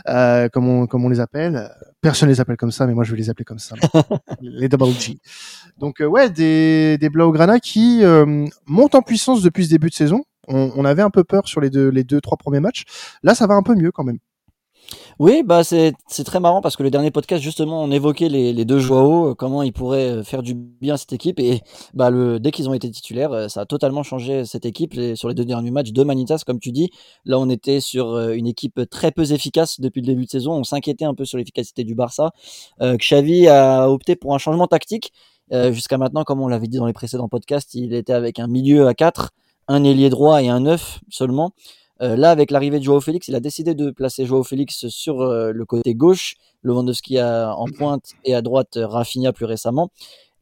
euh, 0.09 0.49
comme, 0.49 0.67
on, 0.67 0.87
comme 0.87 1.05
on 1.05 1.09
les 1.09 1.21
appelle. 1.21 1.69
Personne 2.01 2.27
les 2.27 2.41
appelle 2.41 2.57
comme 2.57 2.71
ça, 2.71 2.85
mais 2.85 2.93
moi 2.93 3.03
je 3.05 3.11
vais 3.11 3.17
les 3.17 3.29
appeler 3.29 3.45
comme 3.45 3.59
ça. 3.59 3.75
les 4.41 4.67
double 4.67 4.91
G. 4.99 5.19
Donc 5.77 6.01
euh, 6.01 6.05
ouais, 6.05 6.29
des, 6.29 6.97
des 6.97 7.09
Blaugrana 7.09 7.59
qui 7.59 8.03
euh, 8.03 8.45
montent 8.67 8.95
en 8.95 9.01
puissance 9.01 9.41
depuis 9.41 9.65
ce 9.65 9.69
début 9.69 9.89
de 9.89 9.95
saison. 9.95 10.23
On, 10.49 10.71
on 10.75 10.83
avait 10.83 11.01
un 11.01 11.09
peu 11.11 11.23
peur 11.23 11.47
sur 11.47 11.61
les 11.61 11.69
deux, 11.69 11.89
les 11.89 12.03
deux, 12.03 12.19
trois 12.21 12.37
premiers 12.37 12.59
matchs. 12.59 12.83
Là, 13.23 13.35
ça 13.35 13.47
va 13.47 13.53
un 13.53 13.63
peu 13.63 13.75
mieux 13.75 13.91
quand 13.91 14.03
même. 14.03 14.17
Oui, 15.19 15.43
bah 15.43 15.63
c'est 15.63 15.93
très 16.25 16.39
marrant 16.39 16.61
parce 16.61 16.75
que 16.75 16.83
le 16.83 16.89
dernier 16.89 17.11
podcast 17.11 17.43
justement 17.43 17.83
on 17.83 17.91
évoquait 17.91 18.29
les, 18.29 18.53
les 18.53 18.65
deux 18.65 18.79
Joao, 18.79 19.29
euh, 19.31 19.35
comment 19.35 19.61
ils 19.61 19.73
pourraient 19.73 20.17
euh, 20.19 20.23
faire 20.23 20.41
du 20.41 20.53
bien 20.55 20.95
à 20.95 20.97
cette 20.97 21.13
équipe 21.13 21.39
et 21.39 21.61
bah 21.93 22.09
le 22.09 22.39
dès 22.39 22.51
qu'ils 22.51 22.69
ont 22.69 22.73
été 22.73 22.89
titulaires, 22.89 23.31
euh, 23.31 23.47
ça 23.49 23.61
a 23.61 23.65
totalement 23.65 24.01
changé 24.03 24.45
cette 24.45 24.65
équipe 24.65 24.93
les- 24.93 25.15
sur 25.15 25.27
les 25.29 25.35
deux 25.35 25.45
derniers 25.45 25.71
matchs 25.71 25.91
de 25.91 26.03
Manitas 26.03 26.41
comme 26.45 26.59
tu 26.59 26.71
dis. 26.71 26.89
Là 27.25 27.37
on 27.39 27.49
était 27.49 27.79
sur 27.81 28.17
une 28.31 28.47
équipe 28.47 28.81
très 28.89 29.11
peu 29.11 29.31
efficace 29.31 29.79
depuis 29.79 30.01
le 30.01 30.07
début 30.07 30.25
de 30.25 30.29
saison, 30.29 30.53
on 30.53 30.63
s'inquiétait 30.63 31.05
un 31.05 31.13
peu 31.13 31.25
sur 31.25 31.37
l'efficacité 31.37 31.83
du 31.83 31.93
Barça. 31.95 32.31
Euh, 32.81 32.95
Xavi 32.97 33.47
a 33.47 33.89
opté 33.89 34.15
pour 34.15 34.33
un 34.33 34.37
changement 34.37 34.67
tactique. 34.67 35.11
Jusqu'à 35.51 35.97
maintenant, 35.97 36.23
comme 36.23 36.41
on 36.41 36.47
l'avait 36.47 36.67
dit 36.67 36.77
dans 36.77 36.85
les 36.85 36.93
précédents 36.93 37.27
podcasts, 37.27 37.73
il 37.73 37.95
était 37.95 38.13
avec 38.13 38.37
un 38.37 38.45
milieu 38.45 38.85
à 38.85 38.93
4, 38.93 39.31
un 39.67 39.83
ailier 39.83 40.11
droit 40.11 40.43
et 40.43 40.47
un 40.47 40.59
9 40.59 40.99
seulement. 41.09 41.53
Euh, 42.01 42.15
là, 42.15 42.31
avec 42.31 42.51
l'arrivée 42.51 42.79
de 42.79 42.83
Joao 42.83 43.01
Félix, 43.01 43.27
il 43.27 43.35
a 43.35 43.39
décidé 43.39 43.75
de 43.75 43.91
placer 43.91 44.25
Joao 44.25 44.43
Félix 44.43 44.87
sur 44.87 45.21
euh, 45.21 45.51
le 45.51 45.65
côté 45.65 45.95
gauche, 45.95 46.35
Lewandowski 46.63 47.17
à, 47.17 47.53
en 47.55 47.65
pointe 47.65 48.13
et 48.23 48.33
à 48.33 48.41
droite 48.41 48.77
euh, 48.77 48.87
Rafinha 48.87 49.33
plus 49.33 49.45
récemment. 49.45 49.89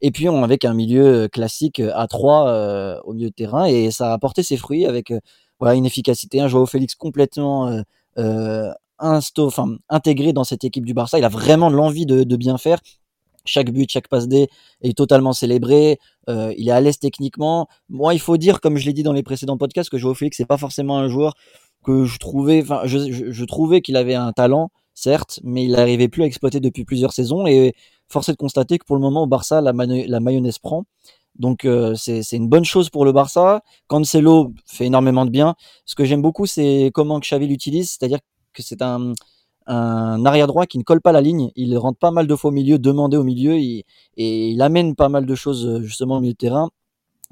Et 0.00 0.12
puis 0.12 0.28
on 0.28 0.44
avec 0.44 0.64
un 0.64 0.74
milieu 0.74 1.26
classique 1.26 1.80
à 1.80 2.06
3 2.06 2.48
euh, 2.48 3.00
au 3.04 3.14
milieu 3.14 3.30
de 3.30 3.34
terrain 3.34 3.64
et 3.64 3.90
ça 3.90 4.10
a 4.10 4.12
apporté 4.12 4.44
ses 4.44 4.56
fruits 4.56 4.86
avec 4.86 5.12
voilà 5.58 5.74
une 5.74 5.86
efficacité, 5.86 6.40
un 6.40 6.46
Joao 6.46 6.66
Félix 6.66 6.94
complètement 6.94 7.82
insto, 9.00 9.50
intégré 9.88 10.32
dans 10.32 10.44
cette 10.44 10.62
équipe 10.62 10.86
du 10.86 10.94
Barça. 10.94 11.18
Il 11.18 11.24
a 11.24 11.28
vraiment 11.28 11.68
l'envie 11.68 12.06
de, 12.06 12.22
de 12.22 12.36
bien 12.36 12.58
faire. 12.58 12.78
Chaque 13.48 13.70
but, 13.70 13.90
chaque 13.90 14.08
passe 14.08 14.28
D 14.28 14.48
est 14.82 14.96
totalement 14.96 15.32
célébré. 15.32 15.98
Euh, 16.28 16.52
il 16.56 16.68
est 16.68 16.72
à 16.72 16.80
l'aise 16.80 16.98
techniquement. 16.98 17.68
Moi, 17.88 18.14
il 18.14 18.20
faut 18.20 18.36
dire, 18.36 18.60
comme 18.60 18.76
je 18.76 18.86
l'ai 18.86 18.92
dit 18.92 19.02
dans 19.02 19.12
les 19.12 19.22
précédents 19.22 19.56
podcasts, 19.56 19.90
que 19.90 19.98
Joao 19.98 20.14
Félix 20.14 20.36
c'est 20.36 20.46
pas 20.46 20.58
forcément 20.58 20.98
un 20.98 21.08
joueur 21.08 21.34
que 21.84 22.04
je 22.04 22.18
trouvais, 22.18 22.62
enfin, 22.62 22.82
je, 22.84 23.44
trouvais 23.44 23.80
qu'il 23.80 23.96
avait 23.96 24.14
un 24.14 24.32
talent, 24.32 24.70
certes, 24.94 25.40
mais 25.44 25.64
il 25.64 25.72
n'arrivait 25.72 26.08
plus 26.08 26.22
à 26.22 26.26
exploiter 26.26 26.60
depuis 26.60 26.84
plusieurs 26.84 27.12
saisons. 27.12 27.46
Et 27.46 27.74
force 28.08 28.28
est 28.28 28.32
de 28.32 28.36
constater 28.36 28.78
que 28.78 28.84
pour 28.84 28.96
le 28.96 29.02
moment, 29.02 29.22
au 29.22 29.26
Barça, 29.26 29.60
la, 29.60 29.72
mayonnaise 29.72 30.58
prend. 30.58 30.84
Donc 31.38 31.64
euh, 31.64 31.94
c'est 31.94 32.22
c'est 32.24 32.36
une 32.36 32.48
bonne 32.48 32.64
chose 32.64 32.90
pour 32.90 33.04
le 33.04 33.12
Barça. 33.12 33.62
Cancelo 33.86 34.52
fait 34.66 34.86
énormément 34.86 35.24
de 35.24 35.30
bien. 35.30 35.54
Ce 35.84 35.94
que 35.94 36.04
j'aime 36.04 36.22
beaucoup, 36.22 36.46
c'est 36.46 36.90
comment 36.92 37.20
Xavi 37.20 37.46
l'utilise, 37.46 37.90
c'est-à-dire 37.90 38.18
que 38.52 38.62
c'est 38.62 38.82
un, 38.82 39.12
un 39.68 40.24
arrière 40.26 40.46
droit 40.48 40.66
qui 40.66 40.78
ne 40.78 40.82
colle 40.82 41.00
pas 41.00 41.12
la 41.12 41.20
ligne. 41.20 41.50
Il 41.56 41.76
rentre 41.78 41.98
pas 41.98 42.10
mal 42.10 42.26
de 42.26 42.34
fois 42.36 42.50
au 42.50 42.54
milieu, 42.54 42.78
demandé 42.78 43.16
au 43.16 43.24
milieu, 43.24 43.56
il- 43.58 43.84
et 44.16 44.48
il 44.48 44.62
amène 44.62 44.94
pas 44.96 45.08
mal 45.08 45.26
de 45.26 45.34
choses 45.34 45.66
euh, 45.66 45.82
justement 45.82 46.16
au 46.16 46.20
milieu 46.20 46.32
de 46.32 46.38
terrain. 46.38 46.70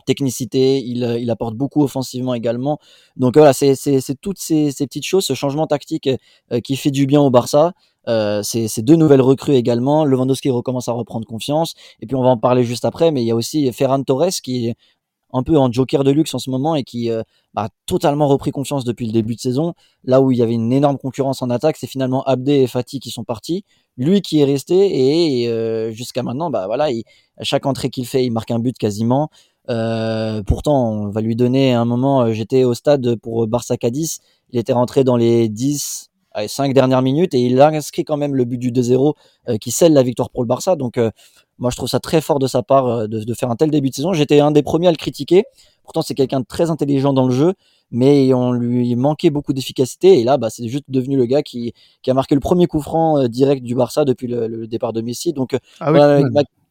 Technicité, 0.06 0.78
il, 0.84 1.02
euh, 1.04 1.18
il 1.18 1.30
apporte 1.30 1.56
beaucoup 1.56 1.82
offensivement 1.82 2.34
également. 2.34 2.78
Donc 3.16 3.36
voilà, 3.36 3.52
c'est 3.52 3.74
toutes 4.20 4.38
ces, 4.38 4.70
ces 4.70 4.86
petites 4.86 5.06
choses, 5.06 5.24
ce 5.24 5.34
changement 5.34 5.66
tactique 5.66 6.08
euh, 6.52 6.60
qui 6.60 6.76
fait 6.76 6.90
du 6.92 7.06
bien 7.06 7.20
au 7.20 7.30
Barça. 7.30 7.72
Euh, 8.08 8.40
c'est 8.44 8.82
deux 8.82 8.94
nouvelles 8.94 9.22
recrues 9.22 9.54
également. 9.54 10.04
Lewandowski 10.04 10.50
recommence 10.50 10.88
à 10.88 10.92
reprendre 10.92 11.26
confiance. 11.26 11.74
Et 12.00 12.06
puis 12.06 12.14
on 12.14 12.22
va 12.22 12.28
en 12.28 12.36
parler 12.38 12.62
juste 12.62 12.84
après, 12.84 13.10
mais 13.10 13.22
il 13.22 13.26
y 13.26 13.32
a 13.32 13.34
aussi 13.36 13.72
Ferran 13.72 14.02
Torres 14.04 14.28
qui 14.44 14.74
un 15.36 15.42
peu 15.42 15.56
en 15.58 15.70
joker 15.70 16.04
de 16.04 16.10
luxe 16.10 16.34
en 16.34 16.38
ce 16.38 16.50
moment 16.50 16.74
et 16.74 16.84
qui 16.84 17.10
euh, 17.10 17.22
bah, 17.54 17.64
a 17.64 17.68
totalement 17.86 18.28
repris 18.28 18.50
confiance 18.50 18.84
depuis 18.84 19.06
le 19.06 19.12
début 19.12 19.34
de 19.34 19.40
saison. 19.40 19.74
Là 20.04 20.20
où 20.20 20.32
il 20.32 20.38
y 20.38 20.42
avait 20.42 20.54
une 20.54 20.72
énorme 20.72 20.98
concurrence 20.98 21.42
en 21.42 21.50
attaque, 21.50 21.76
c'est 21.76 21.86
finalement 21.86 22.22
Abdé 22.24 22.62
et 22.62 22.66
Fatih 22.66 23.00
qui 23.00 23.10
sont 23.10 23.24
partis. 23.24 23.64
Lui 23.96 24.22
qui 24.22 24.40
est 24.40 24.44
resté 24.44 25.42
et, 25.42 25.48
euh, 25.48 25.90
jusqu'à 25.90 26.22
maintenant, 26.22 26.50
bah 26.50 26.66
voilà, 26.66 26.90
il, 26.90 27.04
à 27.38 27.44
chaque 27.44 27.66
entrée 27.66 27.90
qu'il 27.90 28.06
fait, 28.06 28.24
il 28.24 28.30
marque 28.30 28.50
un 28.50 28.58
but 28.58 28.76
quasiment. 28.76 29.28
Euh, 29.68 30.42
pourtant, 30.42 30.90
on 30.90 31.08
va 31.08 31.20
lui 31.20 31.36
donner 31.36 31.72
un 31.72 31.84
moment. 31.84 32.32
J'étais 32.32 32.64
au 32.64 32.74
stade 32.74 33.16
pour 33.16 33.46
Barça 33.46 33.76
Cadiz. 33.76 34.18
Il 34.50 34.58
était 34.58 34.72
rentré 34.72 35.02
dans 35.02 35.16
les 35.16 35.48
10, 35.48 36.10
allez, 36.32 36.48
5 36.48 36.72
dernières 36.72 37.02
minutes 37.02 37.34
et 37.34 37.40
il 37.40 37.60
a 37.60 37.68
inscrit 37.68 38.04
quand 38.04 38.16
même 38.16 38.34
le 38.34 38.44
but 38.44 38.58
du 38.58 38.70
2-0 38.70 39.14
euh, 39.48 39.56
qui 39.56 39.70
scelle 39.72 39.92
la 39.92 40.02
victoire 40.02 40.30
pour 40.30 40.42
le 40.42 40.46
Barça. 40.46 40.76
Donc, 40.76 41.00
moi, 41.58 41.70
je 41.70 41.76
trouve 41.76 41.88
ça 41.88 42.00
très 42.00 42.20
fort 42.20 42.38
de 42.38 42.46
sa 42.46 42.62
part 42.62 42.86
euh, 42.86 43.06
de, 43.06 43.24
de 43.24 43.34
faire 43.34 43.50
un 43.50 43.56
tel 43.56 43.70
début 43.70 43.90
de 43.90 43.94
saison. 43.94 44.12
J'étais 44.12 44.40
un 44.40 44.50
des 44.50 44.62
premiers 44.62 44.88
à 44.88 44.90
le 44.90 44.96
critiquer. 44.96 45.44
Pourtant, 45.84 46.02
c'est 46.02 46.14
quelqu'un 46.14 46.40
de 46.40 46.46
très 46.46 46.70
intelligent 46.70 47.12
dans 47.12 47.26
le 47.26 47.34
jeu, 47.34 47.54
mais 47.90 48.34
on 48.34 48.52
lui 48.52 48.94
manquait 48.96 49.30
beaucoup 49.30 49.52
d'efficacité. 49.52 50.18
Et 50.18 50.24
là, 50.24 50.36
bah, 50.36 50.50
c'est 50.50 50.68
juste 50.68 50.84
devenu 50.88 51.16
le 51.16 51.26
gars 51.26 51.42
qui, 51.42 51.72
qui 52.02 52.10
a 52.10 52.14
marqué 52.14 52.34
le 52.34 52.40
premier 52.40 52.66
coup 52.66 52.80
franc 52.80 53.18
euh, 53.18 53.28
direct 53.28 53.62
du 53.62 53.74
Barça 53.74 54.04
depuis 54.04 54.26
le, 54.26 54.48
le 54.48 54.66
départ 54.66 54.92
de 54.92 55.00
Messi. 55.00 55.32
Donc, 55.32 55.54
euh, 55.54 55.58
Ah 55.80 55.90
voilà, 55.92 56.20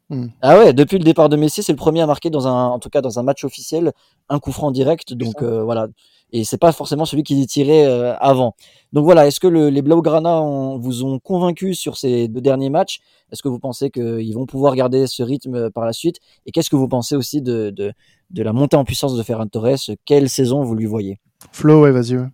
Hmm. 0.09 0.27
ah 0.43 0.59
ouais, 0.59 0.73
depuis 0.73 0.99
le 0.99 1.03
départ 1.03 1.29
de 1.29 1.35
Messi, 1.35 1.63
c'est 1.63 1.71
le 1.71 1.77
premier 1.77 2.01
à 2.01 2.05
marquer 2.05 2.29
dans 2.29 2.47
un, 2.47 2.67
en 2.67 2.77
tout 2.77 2.89
cas 2.89 3.01
dans 3.01 3.17
un 3.17 3.23
match 3.23 3.43
officiel, 3.43 3.91
un 4.29 4.37
coup 4.37 4.51
franc 4.51 4.69
direct. 4.69 5.13
Donc 5.15 5.41
euh, 5.41 5.63
voilà, 5.63 5.87
et 6.31 6.43
c'est 6.43 6.57
pas 6.57 6.71
forcément 6.71 7.05
celui 7.05 7.23
qui 7.23 7.41
est 7.41 7.45
tiré 7.45 7.85
euh, 7.85 8.15
avant. 8.17 8.55
Donc 8.93 9.05
voilà, 9.05 9.27
est-ce 9.27 9.39
que 9.39 9.47
le- 9.47 9.69
les 9.69 9.81
Blaugrana 9.81 10.41
ont- 10.41 10.77
vous 10.77 11.03
ont 11.03 11.19
convaincu 11.19 11.73
sur 11.75 11.97
ces 11.97 12.27
deux 12.27 12.41
derniers 12.41 12.69
matchs? 12.69 12.99
Est-ce 13.31 13.41
que 13.43 13.47
vous 13.47 13.59
pensez 13.59 13.89
qu'ils 13.89 14.33
vont 14.33 14.45
pouvoir 14.45 14.75
garder 14.75 15.07
ce 15.07 15.23
rythme 15.23 15.55
euh, 15.55 15.69
par 15.69 15.85
la 15.85 15.93
suite? 15.93 16.17
Et 16.45 16.51
qu'est-ce 16.51 16.69
que 16.69 16.75
vous 16.75 16.87
pensez 16.87 17.15
aussi 17.15 17.41
de, 17.41 17.69
de, 17.69 17.91
de 18.31 18.43
la 18.43 18.53
montée 18.53 18.77
en 18.77 18.83
puissance 18.85 19.15
de 19.15 19.23
Ferran 19.23 19.47
Torres? 19.47 19.77
Quelle 20.05 20.29
saison 20.29 20.63
vous 20.63 20.75
lui 20.75 20.85
voyez? 20.85 21.19
Flo, 21.51 21.81
ouais, 21.81 21.91
vas-y. 21.91 22.17
ouais. 22.17 22.27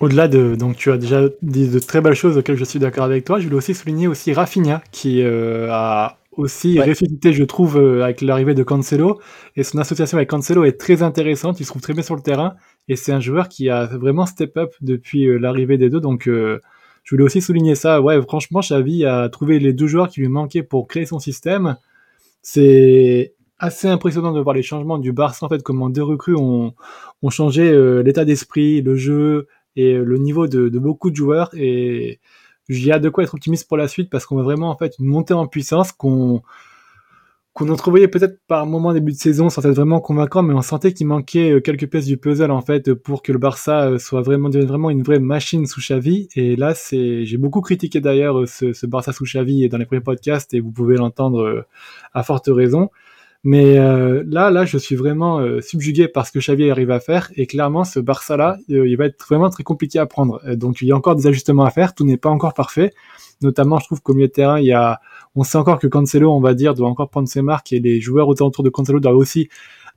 Au-delà 0.00 0.28
de, 0.28 0.54
donc 0.54 0.76
tu 0.76 0.92
as 0.92 0.96
déjà 0.96 1.22
dit 1.42 1.68
de 1.68 1.78
très 1.80 2.00
belles 2.00 2.14
choses 2.14 2.36
auxquelles 2.38 2.56
je 2.56 2.64
suis 2.64 2.78
d'accord 2.78 3.04
avec 3.04 3.24
toi. 3.24 3.40
Je 3.40 3.44
voulais 3.44 3.56
aussi 3.56 3.74
souligner 3.74 4.06
aussi 4.06 4.32
Rafinha 4.32 4.80
qui 4.92 5.22
euh, 5.22 5.68
a 5.72 6.18
aussi 6.30 6.78
Ouais. 6.78 6.88
ressuscité, 6.90 7.32
je 7.32 7.42
trouve, 7.42 7.78
euh, 7.78 8.04
avec 8.04 8.20
l'arrivée 8.20 8.54
de 8.54 8.62
Cancelo 8.62 9.18
et 9.56 9.64
son 9.64 9.78
association 9.78 10.16
avec 10.16 10.30
Cancelo 10.30 10.62
est 10.64 10.78
très 10.78 11.02
intéressante. 11.02 11.58
Il 11.58 11.64
se 11.64 11.70
trouve 11.70 11.82
très 11.82 11.94
bien 11.94 12.04
sur 12.04 12.14
le 12.14 12.22
terrain 12.22 12.54
et 12.88 12.96
c'est 12.96 13.12
un 13.12 13.20
joueur 13.20 13.48
qui 13.48 13.68
a 13.68 13.86
vraiment 13.86 14.26
step 14.26 14.56
up 14.56 14.72
depuis 14.80 15.26
euh, 15.26 15.38
l'arrivée 15.38 15.78
des 15.78 15.90
deux. 15.90 16.00
Donc 16.00 16.26
euh, 16.26 16.60
je 17.04 17.14
voulais 17.14 17.24
aussi 17.24 17.40
souligner 17.40 17.74
ça. 17.74 18.00
Ouais, 18.00 18.20
franchement, 18.22 18.60
Xavi 18.60 19.04
a 19.04 19.28
trouvé 19.28 19.58
les 19.58 19.72
deux 19.72 19.86
joueurs 19.86 20.08
qui 20.08 20.20
lui 20.20 20.28
manquaient 20.28 20.62
pour 20.62 20.88
créer 20.88 21.06
son 21.06 21.18
système. 21.18 21.76
C'est 22.42 23.34
assez 23.58 23.88
impressionnant 23.88 24.32
de 24.32 24.40
voir 24.40 24.54
les 24.54 24.62
changements 24.62 24.98
du 24.98 25.12
Barça 25.12 25.44
en 25.44 25.48
fait, 25.48 25.62
comment 25.62 25.90
deux 25.90 26.02
recrues 26.02 26.36
ont, 26.36 26.74
changé 27.30 27.68
euh, 27.70 28.02
l'état 28.02 28.24
d'esprit, 28.24 28.80
le 28.82 28.96
jeu 28.96 29.48
et 29.76 29.94
le 29.94 30.16
niveau 30.18 30.46
de, 30.46 30.68
beaucoup 30.78 31.10
de 31.10 31.16
joueurs. 31.16 31.50
Et 31.54 32.20
j'ai 32.68 32.92
hâte 32.92 33.02
de 33.02 33.08
quoi 33.08 33.24
être 33.24 33.34
optimiste 33.34 33.68
pour 33.68 33.76
la 33.76 33.88
suite 33.88 34.10
parce 34.10 34.26
qu'on 34.26 34.36
va 34.36 34.42
vraiment 34.42 34.70
en 34.70 34.76
fait 34.76 34.94
une 34.98 35.06
montée 35.06 35.34
en 35.34 35.46
puissance 35.46 35.92
qu'on 35.92 36.42
qu'on 37.58 37.68
entrevoyait 37.70 38.06
peut-être 38.06 38.38
par 38.46 38.66
moment 38.66 38.92
début 38.92 39.10
de 39.10 39.16
saison 39.16 39.48
sans 39.50 39.66
être 39.66 39.74
vraiment 39.74 40.00
convaincant, 40.00 40.42
mais 40.44 40.54
on 40.54 40.62
sentait 40.62 40.92
qu'il 40.92 41.08
manquait 41.08 41.50
euh, 41.50 41.60
quelques 41.60 41.90
pièces 41.90 42.06
du 42.06 42.16
puzzle 42.16 42.52
en 42.52 42.60
fait 42.60 42.94
pour 42.94 43.20
que 43.20 43.32
le 43.32 43.38
Barça 43.38 43.82
euh, 43.82 43.98
soit 43.98 44.22
vraiment 44.22 44.48
vraiment 44.48 44.90
une 44.90 45.02
vraie 45.02 45.18
machine 45.18 45.66
sous 45.66 45.80
Xavi. 45.80 46.28
Et 46.36 46.54
là, 46.54 46.74
c'est 46.74 47.24
j'ai 47.24 47.36
beaucoup 47.36 47.60
critiqué 47.60 48.00
d'ailleurs 48.00 48.38
euh, 48.38 48.46
ce, 48.46 48.86
Barça 48.86 49.12
sous 49.12 49.24
Xavi 49.24 49.68
dans 49.68 49.76
les 49.76 49.86
premiers 49.86 50.02
podcasts 50.02 50.54
et 50.54 50.60
vous 50.60 50.70
pouvez 50.70 50.96
l'entendre 50.96 51.66
à 52.14 52.22
forte 52.22 52.46
raison. 52.46 52.90
Mais 53.44 53.78
euh, 53.78 54.24
là, 54.26 54.50
là, 54.50 54.64
je 54.64 54.76
suis 54.78 54.96
vraiment 54.96 55.38
euh, 55.38 55.60
subjugué 55.60 56.08
par 56.08 56.26
ce 56.26 56.32
que 56.32 56.40
Xavi 56.40 56.70
arrive 56.70 56.90
à 56.90 56.98
faire 57.00 57.30
et 57.36 57.46
clairement, 57.46 57.84
ce 57.84 58.00
Barça-là, 58.00 58.58
euh, 58.70 58.86
il 58.88 58.96
va 58.96 59.06
être 59.06 59.24
vraiment 59.28 59.48
très 59.48 59.62
compliqué 59.62 59.98
à 60.00 60.06
prendre. 60.06 60.40
Euh, 60.44 60.56
donc, 60.56 60.82
il 60.82 60.88
y 60.88 60.92
a 60.92 60.96
encore 60.96 61.14
des 61.14 61.26
ajustements 61.28 61.64
à 61.64 61.70
faire. 61.70 61.94
Tout 61.94 62.04
n'est 62.04 62.16
pas 62.16 62.30
encore 62.30 62.52
parfait. 62.52 62.92
Notamment, 63.40 63.78
je 63.78 63.84
trouve 63.84 64.02
qu'au 64.02 64.14
milieu 64.14 64.26
de 64.26 64.32
terrain, 64.32 64.58
il 64.58 64.66
y 64.66 64.72
a, 64.72 65.00
on 65.36 65.44
sait 65.44 65.56
encore 65.56 65.78
que 65.78 65.86
Cancelo, 65.86 66.32
on 66.32 66.40
va 66.40 66.54
dire, 66.54 66.74
doit 66.74 66.88
encore 66.88 67.08
prendre 67.10 67.28
ses 67.28 67.42
marques 67.42 67.72
et 67.72 67.78
les 67.78 68.00
joueurs 68.00 68.26
autour 68.28 68.64
de 68.64 68.70
Cancelo 68.70 68.98
doivent 68.98 69.14
aussi 69.16 69.48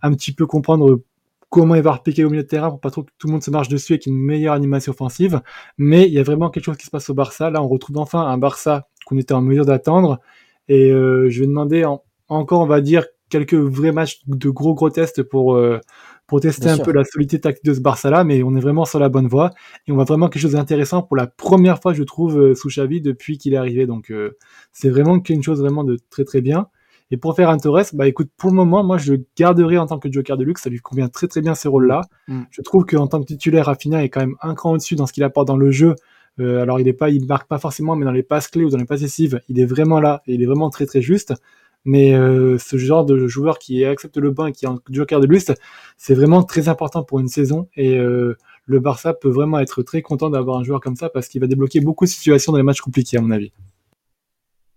un 0.04 0.14
petit 0.14 0.32
peu 0.34 0.46
comprendre 0.46 1.02
comment 1.50 1.76
il 1.76 1.82
va 1.82 1.94
repiquer 1.94 2.24
au 2.24 2.30
milieu 2.30 2.44
de 2.44 2.48
terrain 2.48 2.70
pour 2.70 2.80
pas 2.80 2.92
trop 2.92 3.04
que 3.04 3.10
tout 3.18 3.28
le 3.28 3.34
monde 3.34 3.44
se 3.44 3.52
marche 3.52 3.68
dessus 3.68 3.96
et 3.96 4.00
qu'il 4.00 4.14
y 4.14 4.16
ait 4.16 4.20
une 4.20 4.24
meilleure 4.24 4.54
animation 4.54 4.92
offensive. 4.92 5.42
Mais 5.78 6.08
il 6.08 6.14
y 6.14 6.20
a 6.20 6.24
vraiment 6.24 6.50
quelque 6.52 6.64
chose 6.66 6.78
qui 6.78 6.86
se 6.86 6.92
passe 6.92 7.10
au 7.10 7.16
Barça. 7.16 7.50
Là, 7.50 7.62
on 7.64 7.68
retrouve 7.68 7.98
enfin 7.98 8.22
un 8.22 8.38
Barça 8.38 8.88
qu'on 9.06 9.18
était 9.18 9.34
en 9.34 9.42
mesure 9.42 9.66
d'attendre. 9.66 10.20
Et 10.70 10.92
euh, 10.92 11.30
je 11.30 11.42
vais 11.42 11.48
demander 11.48 11.84
en- 11.84 12.04
encore, 12.30 12.62
on 12.62 12.68
va 12.68 12.80
dire, 12.82 13.06
quelques 13.32 13.56
vrais 13.56 13.91
matchs 13.91 14.22
de 14.28 14.50
gros 14.50 14.76
gros 14.76 14.91
tests 14.91 15.24
pour 15.24 15.56
euh, 15.56 15.80
pour 16.28 16.39
tester 16.39 16.65
Bien 16.65 16.74
un 16.74 16.76
sûr. 16.76 16.86
peu 16.86 16.91
la 16.91 17.04
solidité 17.04 17.41
tactique 17.41 17.65
de 17.65 17.74
ce 17.74 17.80
Barça-là, 17.80 18.24
mais 18.24 18.44
on 18.44 18.56
est 18.56 18.62
vraiment 18.62 18.86
sur 18.86 19.00
la 19.00 19.10
bonne 19.10 19.28
voie 19.28 19.50
et 19.88 19.91
on 19.91 19.96
voit 19.96 20.06
vraiment 20.06 20.30
quelque 20.30 20.41
chose 20.41 20.54
d'intéressant 20.54 21.02
pour 21.02 21.17
la 21.17 21.28
première 21.28 21.82
fois, 21.82 21.94
je 21.94 22.04
trouve, 22.04 22.39
euh, 22.39 22.56
sous 22.56 22.70
Xavi 22.70 23.02
depuis 23.02 23.38
qu'il 23.38 23.54
est 23.54 23.58
arrivé. 23.58 23.88
Donc 23.88 24.12
euh, 24.12 24.38
c'est 24.72 24.89
vraiment 24.89 25.20
quelque 25.20 25.44
chose 25.44 25.60
vraiment 25.60 25.84
de 25.84 25.98
très 26.10 26.24
très 26.24 26.41
bien. 26.41 26.67
Et 27.13 27.17
pour 27.17 27.36
faire 27.36 27.50
un 27.50 27.58
Torres, 27.58 27.88
bah 27.94 28.08
écoute, 28.08 28.30
pour 28.38 28.52
le 28.52 28.56
moment, 28.56 28.84
moi 28.84 28.98
je 28.98 29.13
le 29.13 29.26
garderai 29.36 29.78
en 29.78 29.86
tant 29.88 30.00
que 30.00 30.10
joker 30.10 30.38
de 30.38 30.46
luxe, 30.46 30.62
ça 30.62 30.70
lui 30.70 30.80
convient 30.80 31.10
très 31.10 31.28
très 31.28 31.41
bien 31.41 31.56
ce 31.56 31.67
rôle-là. 31.67 32.02
Mm. 32.28 32.44
Je 32.50 32.62
trouve 32.62 32.86
qu'en 32.86 33.08
tant 33.08 33.20
que 33.20 33.26
titulaire, 33.26 33.65
Rafinha 33.65 34.04
est 34.04 34.10
quand 34.10 34.22
même 34.22 34.36
un 34.41 34.56
cran 34.56 34.72
au-dessus 34.72 34.96
dans 34.96 35.08
ce 35.08 35.13
qu'il 35.13 35.24
apporte 35.24 35.48
dans 35.48 35.58
le 35.58 35.72
jeu. 35.72 35.96
Euh, 36.39 36.62
alors 36.62 36.80
il 36.80 36.88
est 36.88 36.94
pas, 36.94 37.10
il 37.10 37.26
marque 37.26 37.48
pas 37.48 37.60
forcément, 37.60 37.96
mais 37.96 38.06
dans 38.06 38.12
les 38.12 38.24
passes 38.24 38.48
clés 38.48 38.63
ou 38.63 38.70
dans 38.70 38.78
les 38.78 38.86
passes 38.86 39.02
décisives, 39.02 39.41
il 39.50 39.60
est 39.60 39.65
vraiment 39.65 40.00
là 40.00 40.22
et 40.28 40.36
il 40.36 40.41
est 40.41 40.46
vraiment 40.46 40.70
très 40.70 40.86
très 40.86 41.02
juste. 41.02 41.34
Mais 41.86 42.13
euh, 42.13 42.58
ce 42.58 42.78
genre 42.78 43.06
de 43.06 43.28
joueur 43.28 43.58
qui 43.60 43.84
accepte 43.86 44.17
le 44.17 44.32
banc 44.32 44.48
et 44.48 44.52
qui 44.52 44.65
est 44.65 44.70
un 44.70 44.80
joker 44.89 45.20
de 45.20 45.28
luxe, 45.28 45.52
c'est 45.98 46.13
vraiment 46.13 46.44
très 46.44 46.70
important 46.70 47.04
pour 47.04 47.20
une 47.20 47.28
saison. 47.28 47.67
Et 47.76 47.98
euh, 47.98 48.38
le 48.65 48.80
Barça 48.80 49.13
peut 49.13 49.30
vraiment 49.30 49.60
être 49.60 49.82
très 49.84 50.02
content 50.02 50.30
d'avoir 50.30 50.58
un 50.58 50.63
joueur 50.63 50.80
comme 50.80 50.96
ça 50.96 51.10
parce 51.10 51.28
qu'il 51.28 51.41
va 51.41 51.48
débloquer 51.48 51.82
beaucoup 51.82 52.06
de 52.06 52.10
situations 52.10 52.52
dans 52.52 52.58
les 52.58 52.63
matchs 52.63 52.82
compliqués, 52.82 53.17
à 53.17 53.22
mon 53.22 53.32
avis. 53.32 53.52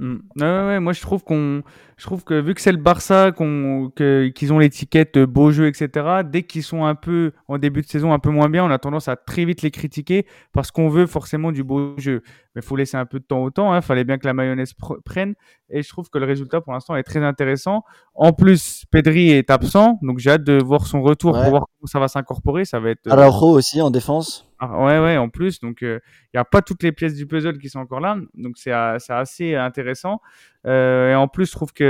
Mm. 0.01 0.17
Ouais, 0.37 0.67
ouais, 0.67 0.81
moi 0.81 0.93
je 0.93 1.01
trouve 1.01 1.23
qu'on, 1.23 1.63
je 1.97 2.05
trouve 2.05 2.25
que 2.25 2.41
vu 2.41 2.55
que 2.55 2.61
c'est 2.61 2.73
le 2.73 2.79
Barça, 2.79 3.31
qu'on, 3.31 3.93
qu'ils 3.95 4.53
ont 4.53 4.59
l'étiquette 4.59 5.19
beau 5.19 5.53
jeu, 5.53 5.69
etc. 5.69 6.23
Dès 6.25 6.43
qu'ils 6.43 6.65
sont 6.65 6.85
un 6.85 6.97
peu 6.97 7.33
en 7.47 7.59
début 7.59 7.83
de 7.83 7.87
saison 7.87 8.13
un 8.13 8.19
peu 8.19 8.31
moins 8.31 8.49
bien, 8.49 8.65
on 8.65 8.71
a 8.71 8.79
tendance 8.79 9.07
à 9.07 9.17
très 9.17 9.45
vite 9.45 9.63
les 9.63 9.71
critiquer 9.71 10.27
parce 10.53 10.73
qu'on 10.73 10.89
veut 10.89 11.07
forcément 11.07 11.53
du 11.53 11.63
beau 11.63 11.95
jeu. 11.99 12.23
Mais 12.55 12.63
faut 12.63 12.77
laisser 12.77 12.97
un 12.97 13.07
peu 13.07 13.21
de 13.21 13.25
temps 13.25 13.43
au 13.43 13.51
temps. 13.51 13.73
Il 13.73 13.77
hein. 13.77 13.81
fallait 13.81 14.05
bien 14.05 14.19
que 14.19 14.27
la 14.27 14.35
mayonnaise 14.35 14.75
prenne. 15.05 15.35
Et 15.71 15.83
je 15.83 15.89
trouve 15.89 16.09
que 16.09 16.19
le 16.19 16.27
résultat 16.27 16.61
pour 16.61 16.73
l'instant 16.73 16.97
est 16.97 17.03
très 17.03 17.23
intéressant. 17.25 17.85
En 18.15 18.33
plus, 18.33 18.85
Pedri 18.91 19.31
est 19.31 19.51
absent, 19.51 19.99
donc 20.03 20.19
j'ai 20.19 20.31
hâte 20.31 20.45
de 20.45 20.63
voir 20.63 20.87
son 20.87 21.03
retour 21.03 21.33
pour 21.33 21.51
voir 21.51 21.67
comment 21.67 21.87
ça 21.87 21.99
va 22.01 22.09
s'incorporer. 22.09 22.65
Ça 22.65 22.81
va 22.81 22.91
être. 22.91 23.11
Alors 23.11 23.43
aussi 23.45 23.81
en 23.81 23.91
défense. 23.91 24.49
Ah, 24.73 24.85
ouais, 24.85 24.99
ouais, 24.99 25.17
en 25.17 25.29
plus. 25.29 25.61
Donc, 25.61 25.79
il 25.83 25.87
euh, 25.87 25.99
n'y 26.33 26.41
a 26.41 26.45
pas 26.45 26.63
toutes 26.63 26.83
les 26.83 26.93
pièces 26.93 27.15
du 27.15 27.27
puzzle 27.27 27.59
qui 27.59 27.69
sont 27.69 27.81
encore 27.81 28.01
là. 28.01 28.17
Donc, 28.35 28.57
c'est 28.57 28.73
assez 28.73 29.55
intéressant. 29.55 30.21
Euh, 30.67 31.13
et 31.13 31.15
en 31.15 31.29
plus, 31.29 31.47
je 31.47 31.53
trouve 31.53 31.73
qu'il 31.73 31.87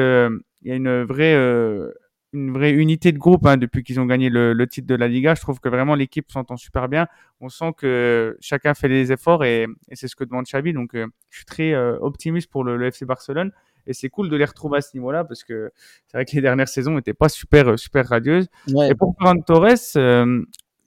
y 0.62 0.70
a 0.70 0.74
une 0.74 1.02
vraie, 1.02 1.34
euh, 1.34 1.92
une 2.32 2.52
vraie 2.52 2.72
unité 2.72 3.12
de 3.12 3.18
groupe 3.18 3.46
hein, 3.46 3.56
depuis 3.56 3.84
qu'ils 3.84 4.00
ont 4.00 4.06
gagné 4.06 4.28
le, 4.30 4.66
titre 4.66 4.86
de 4.86 4.94
la 4.94 5.08
Liga. 5.08 5.34
Je 5.34 5.40
trouve 5.40 5.60
que 5.60 5.68
vraiment 5.68 5.94
l'équipe 5.94 6.30
s'entend 6.32 6.56
super 6.56 6.88
bien. 6.88 7.06
On 7.40 7.48
sent 7.48 7.72
que 7.76 8.36
chacun 8.40 8.74
fait 8.74 8.88
des 8.88 9.12
efforts 9.12 9.44
et, 9.44 9.66
c'est 9.92 10.08
ce 10.08 10.16
que 10.16 10.24
demande 10.24 10.46
Xavi. 10.46 10.72
Donc, 10.72 10.90
je 10.94 11.36
suis 11.36 11.46
très 11.46 11.74
optimiste 11.76 12.50
pour 12.50 12.64
le, 12.64 12.84
FC 12.86 13.04
Barcelone 13.04 13.52
et 13.86 13.92
c'est 13.92 14.08
cool 14.08 14.30
de 14.30 14.36
les 14.36 14.46
retrouver 14.46 14.78
à 14.78 14.80
ce 14.80 14.96
niveau-là 14.96 15.24
parce 15.24 15.44
que 15.44 15.70
c'est 16.06 16.16
vrai 16.16 16.24
que 16.24 16.34
les 16.34 16.40
dernières 16.40 16.68
saisons 16.68 16.94
n'étaient 16.94 17.12
pas 17.12 17.28
super 17.28 17.78
super 17.78 18.08
radieuses. 18.08 18.48
Et 18.88 18.94
pour 18.94 19.14
Ferran 19.18 19.40
Torres, 19.40 19.76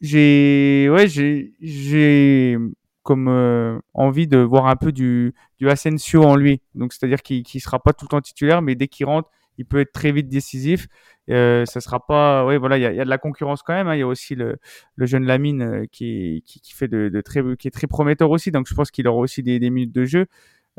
j'ai 0.01 0.89
ouais 0.91 1.07
j'ai 1.07 1.53
j'ai 1.62 2.57
comme 3.03 3.27
euh, 3.29 3.79
envie 3.93 4.27
de 4.27 4.38
voir 4.38 4.67
un 4.67 4.75
peu 4.75 4.91
du 4.91 5.33
du 5.60 5.69
Asensio 5.69 6.23
en 6.23 6.36
lui. 6.36 6.62
Donc 6.75 6.93
c'est-à-dire 6.93 7.21
qu'il 7.21 7.43
qui 7.43 7.60
sera 7.60 7.79
pas 7.79 7.93
tout 7.93 8.05
le 8.05 8.10
temps 8.10 8.21
titulaire, 8.21 8.62
mais 8.62 8.75
dès 8.75 8.88
qu'il 8.88 9.05
rentre, 9.05 9.29
il 9.57 9.65
peut 9.65 9.79
être 9.79 9.91
très 9.91 10.12
vite 10.12 10.29
décisif. 10.29 10.88
Euh, 11.29 11.65
ça 11.65 11.81
sera 11.81 12.05
pas, 12.05 12.45
ouais, 12.45 12.57
voilà, 12.57 12.77
il 12.77 12.81
y 12.81 12.86
a, 12.86 12.93
y 12.93 12.99
a, 12.99 13.05
de 13.05 13.10
la 13.10 13.17
concurrence 13.17 13.62
quand 13.63 13.73
même. 13.73 13.88
Hein. 13.88 13.95
Il 13.95 13.99
y 13.99 14.03
a 14.03 14.07
aussi 14.07 14.36
le, 14.36 14.57
le 14.95 15.05
jeune 15.05 15.25
Lamine 15.25 15.62
euh, 15.62 15.86
qui, 15.91 16.43
qui, 16.45 16.62
qui 16.62 16.73
fait 16.73 16.88
de, 16.88 17.10
de, 17.10 17.21
très, 17.21 17.41
qui 17.57 17.67
est 17.67 17.71
très 17.71 17.88
prometteur 17.88 18.29
aussi. 18.29 18.51
Donc 18.51 18.67
je 18.67 18.73
pense 18.73 18.91
qu'il 18.91 19.07
aura 19.07 19.19
aussi 19.19 19.43
des, 19.43 19.60
des 19.60 19.69
minutes 19.69 19.93
de 19.93 20.05
jeu. 20.05 20.27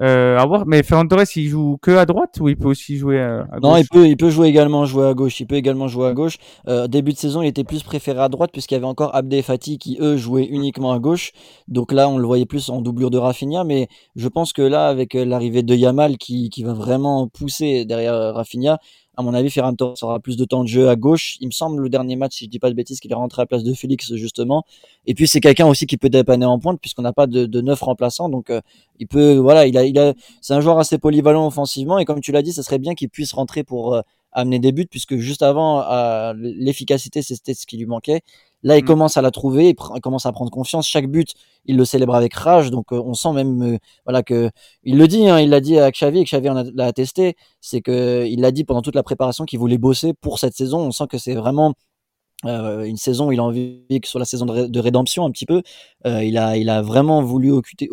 Euh, 0.00 0.38
à 0.38 0.46
voir. 0.46 0.64
Mais 0.66 0.82
Ferran 0.82 1.06
Torres, 1.06 1.24
il 1.34 1.48
joue 1.48 1.76
que 1.82 1.90
à 1.90 2.06
droite 2.06 2.38
ou 2.40 2.48
il 2.48 2.56
peut 2.56 2.68
aussi 2.68 2.96
jouer 2.96 3.20
à, 3.20 3.46
gauche 3.52 3.62
Non, 3.62 3.76
il 3.76 3.88
peut, 3.88 4.06
il 4.06 4.16
peut 4.16 4.30
jouer 4.30 4.48
également 4.48 4.84
jouer 4.84 5.08
à 5.08 5.14
gauche. 5.14 5.40
Il 5.40 5.46
peut 5.46 5.56
également 5.56 5.88
jouer 5.88 6.06
à 6.06 6.12
gauche. 6.12 6.38
Euh, 6.68 6.86
début 6.86 7.12
de 7.12 7.18
saison, 7.18 7.42
il 7.42 7.48
était 7.48 7.64
plus 7.64 7.82
préféré 7.82 8.20
à 8.20 8.28
droite 8.28 8.50
puisqu'il 8.52 8.74
y 8.74 8.76
avait 8.76 8.86
encore 8.86 9.14
Abdé 9.14 9.38
et 9.38 9.42
Fatih 9.42 9.78
qui 9.78 9.98
eux 10.00 10.16
jouaient 10.16 10.46
uniquement 10.46 10.92
à 10.92 11.00
gauche. 11.00 11.32
Donc 11.66 11.92
là, 11.92 12.08
on 12.08 12.18
le 12.18 12.26
voyait 12.26 12.46
plus 12.46 12.68
en 12.70 12.80
doublure 12.80 13.10
de 13.10 13.18
Rafinha. 13.18 13.64
Mais 13.64 13.88
je 14.14 14.28
pense 14.28 14.52
que 14.52 14.62
là, 14.62 14.86
avec 14.86 15.16
euh, 15.16 15.24
l'arrivée 15.24 15.62
de 15.62 15.74
Yamal 15.74 16.16
qui, 16.16 16.48
qui 16.50 16.62
va 16.62 16.74
vraiment 16.74 17.26
pousser 17.26 17.84
derrière 17.84 18.14
euh, 18.14 18.32
Rafinha, 18.32 18.78
à 19.18 19.22
mon 19.22 19.34
avis, 19.34 19.50
Ferran 19.50 19.74
Torres 19.74 19.96
aura 20.02 20.20
plus 20.20 20.36
de 20.36 20.44
temps 20.44 20.62
de 20.62 20.68
jeu 20.68 20.88
à 20.88 20.94
gauche. 20.94 21.38
Il 21.40 21.46
me 21.46 21.50
semble 21.50 21.82
le 21.82 21.88
dernier 21.88 22.14
match, 22.14 22.36
si 22.36 22.44
je 22.44 22.50
dis 22.50 22.60
pas 22.60 22.70
de 22.70 22.74
bêtises, 22.76 23.00
qu'il 23.00 23.10
est 23.10 23.16
rentré 23.16 23.40
à 23.40 23.42
la 23.42 23.46
place 23.46 23.64
de 23.64 23.74
Félix 23.74 24.14
justement. 24.14 24.62
Et 25.06 25.14
puis 25.14 25.26
c'est 25.26 25.40
quelqu'un 25.40 25.66
aussi 25.66 25.86
qui 25.86 25.96
peut 25.96 26.08
dépanner 26.08 26.46
en 26.46 26.60
pointe 26.60 26.80
puisqu'on 26.80 27.02
n'a 27.02 27.12
pas 27.12 27.26
de, 27.26 27.44
de 27.44 27.60
neuf 27.60 27.80
remplaçants. 27.80 28.28
Donc 28.28 28.48
euh, 28.48 28.60
il 29.00 29.08
peut, 29.08 29.34
voilà, 29.34 29.66
il 29.66 29.76
a, 29.76 29.84
il 29.84 30.14
c'est 30.40 30.54
un 30.54 30.60
joueur 30.60 30.78
assez 30.78 30.98
polyvalent 30.98 31.48
offensivement 31.48 31.98
et 31.98 32.04
comme 32.04 32.20
tu 32.20 32.30
l'as 32.30 32.42
dit, 32.42 32.52
ce 32.52 32.62
serait 32.62 32.78
bien 32.78 32.94
qu'il 32.94 33.08
puisse 33.08 33.32
rentrer 33.32 33.64
pour 33.64 33.96
euh, 33.96 34.02
amener 34.38 34.58
des 34.58 34.72
buts 34.72 34.86
puisque 34.88 35.16
juste 35.16 35.42
avant, 35.42 35.82
euh, 35.82 36.32
l'efficacité 36.36 37.22
c'était 37.22 37.54
ce 37.54 37.66
qui 37.66 37.76
lui 37.76 37.86
manquait. 37.86 38.22
Là, 38.62 38.76
il 38.76 38.82
mm. 38.82 38.86
commence 38.86 39.16
à 39.16 39.22
la 39.22 39.30
trouver, 39.30 39.70
il, 39.70 40.00
commence 40.00 40.26
à 40.26 40.32
prendre 40.32 40.50
confiance. 40.50 40.88
Chaque 40.88 41.06
but, 41.06 41.34
il 41.66 41.76
le 41.76 41.84
célèbre 41.84 42.14
avec 42.14 42.34
rage. 42.34 42.70
Donc, 42.70 42.92
euh, 42.92 43.00
on 43.04 43.14
sent 43.14 43.32
même, 43.32 43.62
euh, 43.62 43.78
voilà, 44.04 44.22
que 44.22 44.50
il 44.84 44.98
le 44.98 45.06
dit. 45.06 45.28
Hein, 45.28 45.40
il 45.40 45.50
l'a 45.50 45.60
dit 45.60 45.78
à 45.78 45.90
Xavi, 45.90 46.20
et 46.20 46.24
Xavi 46.24 46.48
l'a 46.74 46.86
attesté. 46.86 47.36
C'est 47.60 47.80
que 47.80 48.26
il 48.26 48.40
l'a 48.40 48.50
dit 48.50 48.64
pendant 48.64 48.82
toute 48.82 48.94
la 48.96 49.02
préparation 49.02 49.44
qu'il 49.44 49.58
voulait 49.58 49.78
bosser 49.78 50.14
pour 50.14 50.38
cette 50.38 50.54
saison. 50.54 50.78
On 50.80 50.90
sent 50.92 51.06
que 51.08 51.18
c'est 51.18 51.34
vraiment 51.34 51.74
euh, 52.44 52.84
une 52.84 52.96
saison, 52.96 53.30
il 53.32 53.40
a 53.40 53.44
envie 53.44 53.82
que 54.00 54.08
sur 54.08 54.18
la 54.18 54.24
saison 54.24 54.46
de, 54.46 54.80
rédemption 54.80 55.24
un 55.26 55.30
petit 55.30 55.46
peu. 55.46 55.62
il 56.04 56.38
a, 56.38 56.56
il 56.56 56.68
a 56.70 56.82
vraiment 56.82 57.22
voulu 57.22 57.50
occuper, 57.52 57.88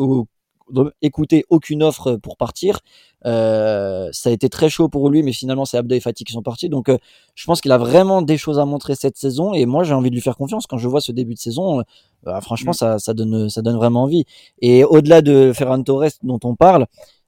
écouter 1.02 1.46
aucune 1.50 1.84
offre 1.84 2.16
pour 2.18 2.38
partir. 2.38 2.80
Euh, 3.26 4.10
ça 4.12 4.30
a 4.30 4.34
été 4.34 4.50
très 4.50 4.70
chaud 4.70 4.90
pour 4.90 5.10
lui, 5.10 5.24
mais 5.24 5.34
finalement 5.34 5.66
c'est 5.66 5.78
Abda 5.78 5.96
et 5.96 6.00
Fatih 6.00 6.24
qui 6.24 6.34
sont 6.34 6.42
partis. 6.42 6.70
Donc 6.70 6.90
euh, 6.90 6.98
je 7.36 7.46
pense 7.46 7.62
qu'il 7.62 7.72
a 7.72 7.78
vraiment 7.78 8.22
des 8.22 8.38
choses 8.38 8.60
à 8.60 8.66
montrer 8.66 8.96
cette 8.96 9.18
saison 9.18 9.54
et 9.54 9.66
moi 9.66 9.84
j'ai 9.84 9.94
envie 9.94 10.10
de 10.10 10.16
lui 10.16 10.22
faire 10.22 10.38
confiance 10.38 10.68
quand 10.68 10.78
je 10.78 10.88
vois 10.88 11.02
ce 11.02 11.12
début 11.12 11.34
de 11.34 11.40
saison. 11.40 11.80
Euh, 11.80 11.84
bah, 12.24 12.42
franchement 12.42 12.72
mm. 12.72 12.76
ça, 12.76 13.00
ça, 13.00 13.14
donne 13.14 13.50
ça 13.50 13.62
donne 13.62 13.78
vraiment 13.78 14.04
envie. 14.04 14.26
Et 14.62 14.84
au-delà 14.84 15.22
de 15.22 15.52
Ferran 15.54 15.82
Torres 15.84 16.12
dont 16.24 16.40
on 16.44 16.56
parle, 16.56 16.86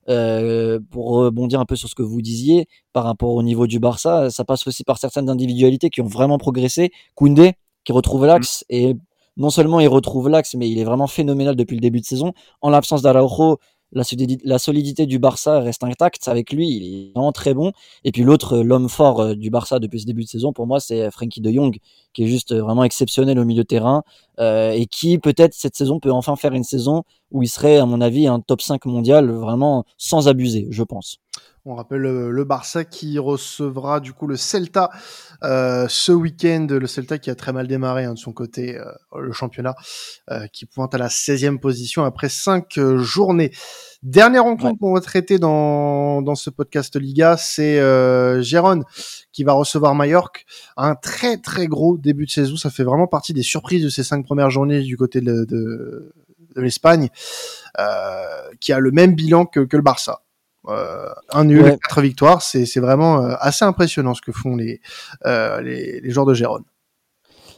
euh, 0.10 0.80
pour 0.92 1.10
rebondir 1.10 1.60
un 1.60 1.66
peu 1.66 1.76
sur 1.76 1.90
ce 1.90 1.96
que 1.96 2.04
vous 2.04 2.22
disiez 2.22 2.68
par 2.94 3.04
rapport 3.04 3.34
au 3.34 3.44
niveau 3.44 3.68
du 3.68 3.80
Barça, 3.80 4.30
ça 4.30 4.46
passe 4.46 4.66
aussi 4.66 4.86
par 4.86 4.98
certaines 4.98 5.30
individualités 5.30 5.90
qui 5.90 6.02
ont 6.02 6.08
vraiment 6.08 6.38
progressé. 6.38 6.92
Koundé 7.16 7.54
qui 7.84 7.92
retrouve 7.92 8.26
l'axe 8.26 8.64
mm. 8.70 8.76
et 8.76 8.96
non 9.38 9.50
seulement 9.50 9.80
il 9.80 9.88
retrouve 9.88 10.30
l'axe, 10.30 10.56
mais 10.56 10.70
il 10.70 10.80
est 10.80 10.84
vraiment 10.84 11.08
phénoménal 11.08 11.56
depuis 11.56 11.76
le 11.76 11.82
début 11.82 12.02
de 12.02 12.06
saison. 12.06 12.34
En 12.62 12.70
l'absence 12.70 13.02
d'Araujo, 13.02 13.60
la, 13.94 14.60
solidité 14.60 15.06
du 15.06 15.18
Barça 15.18 15.60
reste 15.60 15.84
intacte 15.84 16.28
avec 16.28 16.52
lui, 16.52 16.68
il 16.70 16.84
est 16.84 17.12
vraiment 17.14 17.32
très 17.32 17.54
bon. 17.54 17.72
Et 18.04 18.12
puis 18.12 18.24
l'autre, 18.24 18.60
l'homme 18.60 18.90
fort 18.90 19.22
euh, 19.22 19.36
du 19.36 19.50
Barça 19.50 19.80
depuis 19.80 20.02
ce 20.02 20.06
début 20.06 20.24
de 20.24 20.28
saison, 20.28 20.52
pour 20.52 20.68
moi, 20.68 20.80
c'est 20.80 21.10
Frankie 21.12 21.42
de 21.42 21.52
Jong, 21.52 21.78
qui 22.14 22.24
est 22.24 22.28
juste 22.28 22.54
vraiment 22.54 22.84
exceptionnel 22.84 23.40
au 23.40 23.46
milieu 23.46 23.64
de 23.64 23.68
terrain 23.68 24.04
euh, 24.40 24.72
et 24.72 24.88
qui 24.88 25.18
peut-être 25.20 25.54
cette 25.54 25.76
saison 25.76 26.00
peut 26.00 26.12
enfin 26.12 26.36
faire 26.36 26.54
une 26.54 26.64
saison 26.64 27.04
où 27.32 27.44
il 27.44 27.48
serait, 27.48 27.78
à 27.78 27.86
mon 27.86 28.02
avis, 28.02 28.28
un 28.28 28.40
top 28.40 28.62
5 28.62 28.86
mondial 28.86 29.32
vraiment 29.32 29.86
sans 29.98 30.28
abuser, 30.28 30.68
je 30.70 30.84
pense. 30.84 31.20
On 31.70 31.76
rappelle 31.76 32.00
le, 32.00 32.44
Barça 32.46 32.86
qui 32.86 33.20
recevra 33.20 34.00
du 34.00 34.14
coup 34.14 34.26
le 34.26 34.38
Celta 34.38 34.90
euh, 35.44 35.86
ce 35.90 36.14
week-end. 36.14 36.66
Le 36.70 36.88
Celta 36.88 37.18
qui 37.18 37.30
a 37.30 37.36
très 37.36 37.52
mal 37.52 37.68
démarré 37.68 38.06
hein, 38.06 38.14
de 38.14 38.18
son 38.18 38.32
côté, 38.32 38.78
euh, 38.78 38.86
le 39.20 39.34
championnat, 39.34 39.76
euh, 40.32 40.48
qui 40.54 40.66
pointe 40.66 40.96
à 40.96 40.98
la 40.98 41.10
16e 41.10 41.60
position 41.60 42.06
après 42.06 42.30
5 42.30 42.80
journées. 43.00 43.52
Dernière 44.02 44.44
rencontre 44.44 44.80
qu'on 44.80 44.94
va 44.94 45.02
traiter 45.02 45.40
dans, 45.40 46.22
dans 46.22 46.36
ce 46.36 46.50
podcast 46.50 46.96
Liga, 46.96 47.36
c'est 47.36 47.82
euh, 47.82 48.42
Gérone 48.42 48.86
qui 49.34 49.44
va 49.44 49.52
recevoir 49.52 49.94
Mallorca. 49.94 50.40
Un 50.78 50.96
très 50.96 51.36
très 51.36 51.68
gros 51.68 51.98
début 51.98 52.28
de 52.28 52.32
saison. 52.32 52.56
Ça 52.56 52.70
fait 52.70 52.86
vraiment 52.86 53.08
partie 53.08 53.34
des 53.34 53.44
surprises 53.44 53.84
de 53.84 53.90
ces 53.90 54.06
cinq 54.06 54.24
premières 54.24 54.52
journées 54.52 54.84
du 54.84 54.96
côté 54.96 55.20
de, 55.20 55.44
de, 55.44 56.14
l'Espagne, 56.56 57.10
qui 58.62 58.72
a 58.72 58.80
le 58.80 58.92
même 58.92 59.16
bilan 59.16 59.46
que, 59.46 59.60
que 59.60 59.76
le 59.76 59.84
Barça. 59.84 60.22
Euh, 60.68 61.10
un 61.32 61.46
nul, 61.46 61.78
quatre 61.88 62.02
victoires, 62.02 62.42
c'est 62.42 62.80
vraiment 62.80 63.22
euh, 63.22 63.36
assez 63.40 63.64
impressionnant 63.64 64.14
ce 64.14 64.22
que 64.22 64.32
font 64.32 64.56
les, 64.56 64.82
euh, 65.26 65.62
les, 65.62 66.02
les, 66.02 66.12
joueurs 66.12 66.26
de 66.26 66.34
Gérone. 66.34 66.64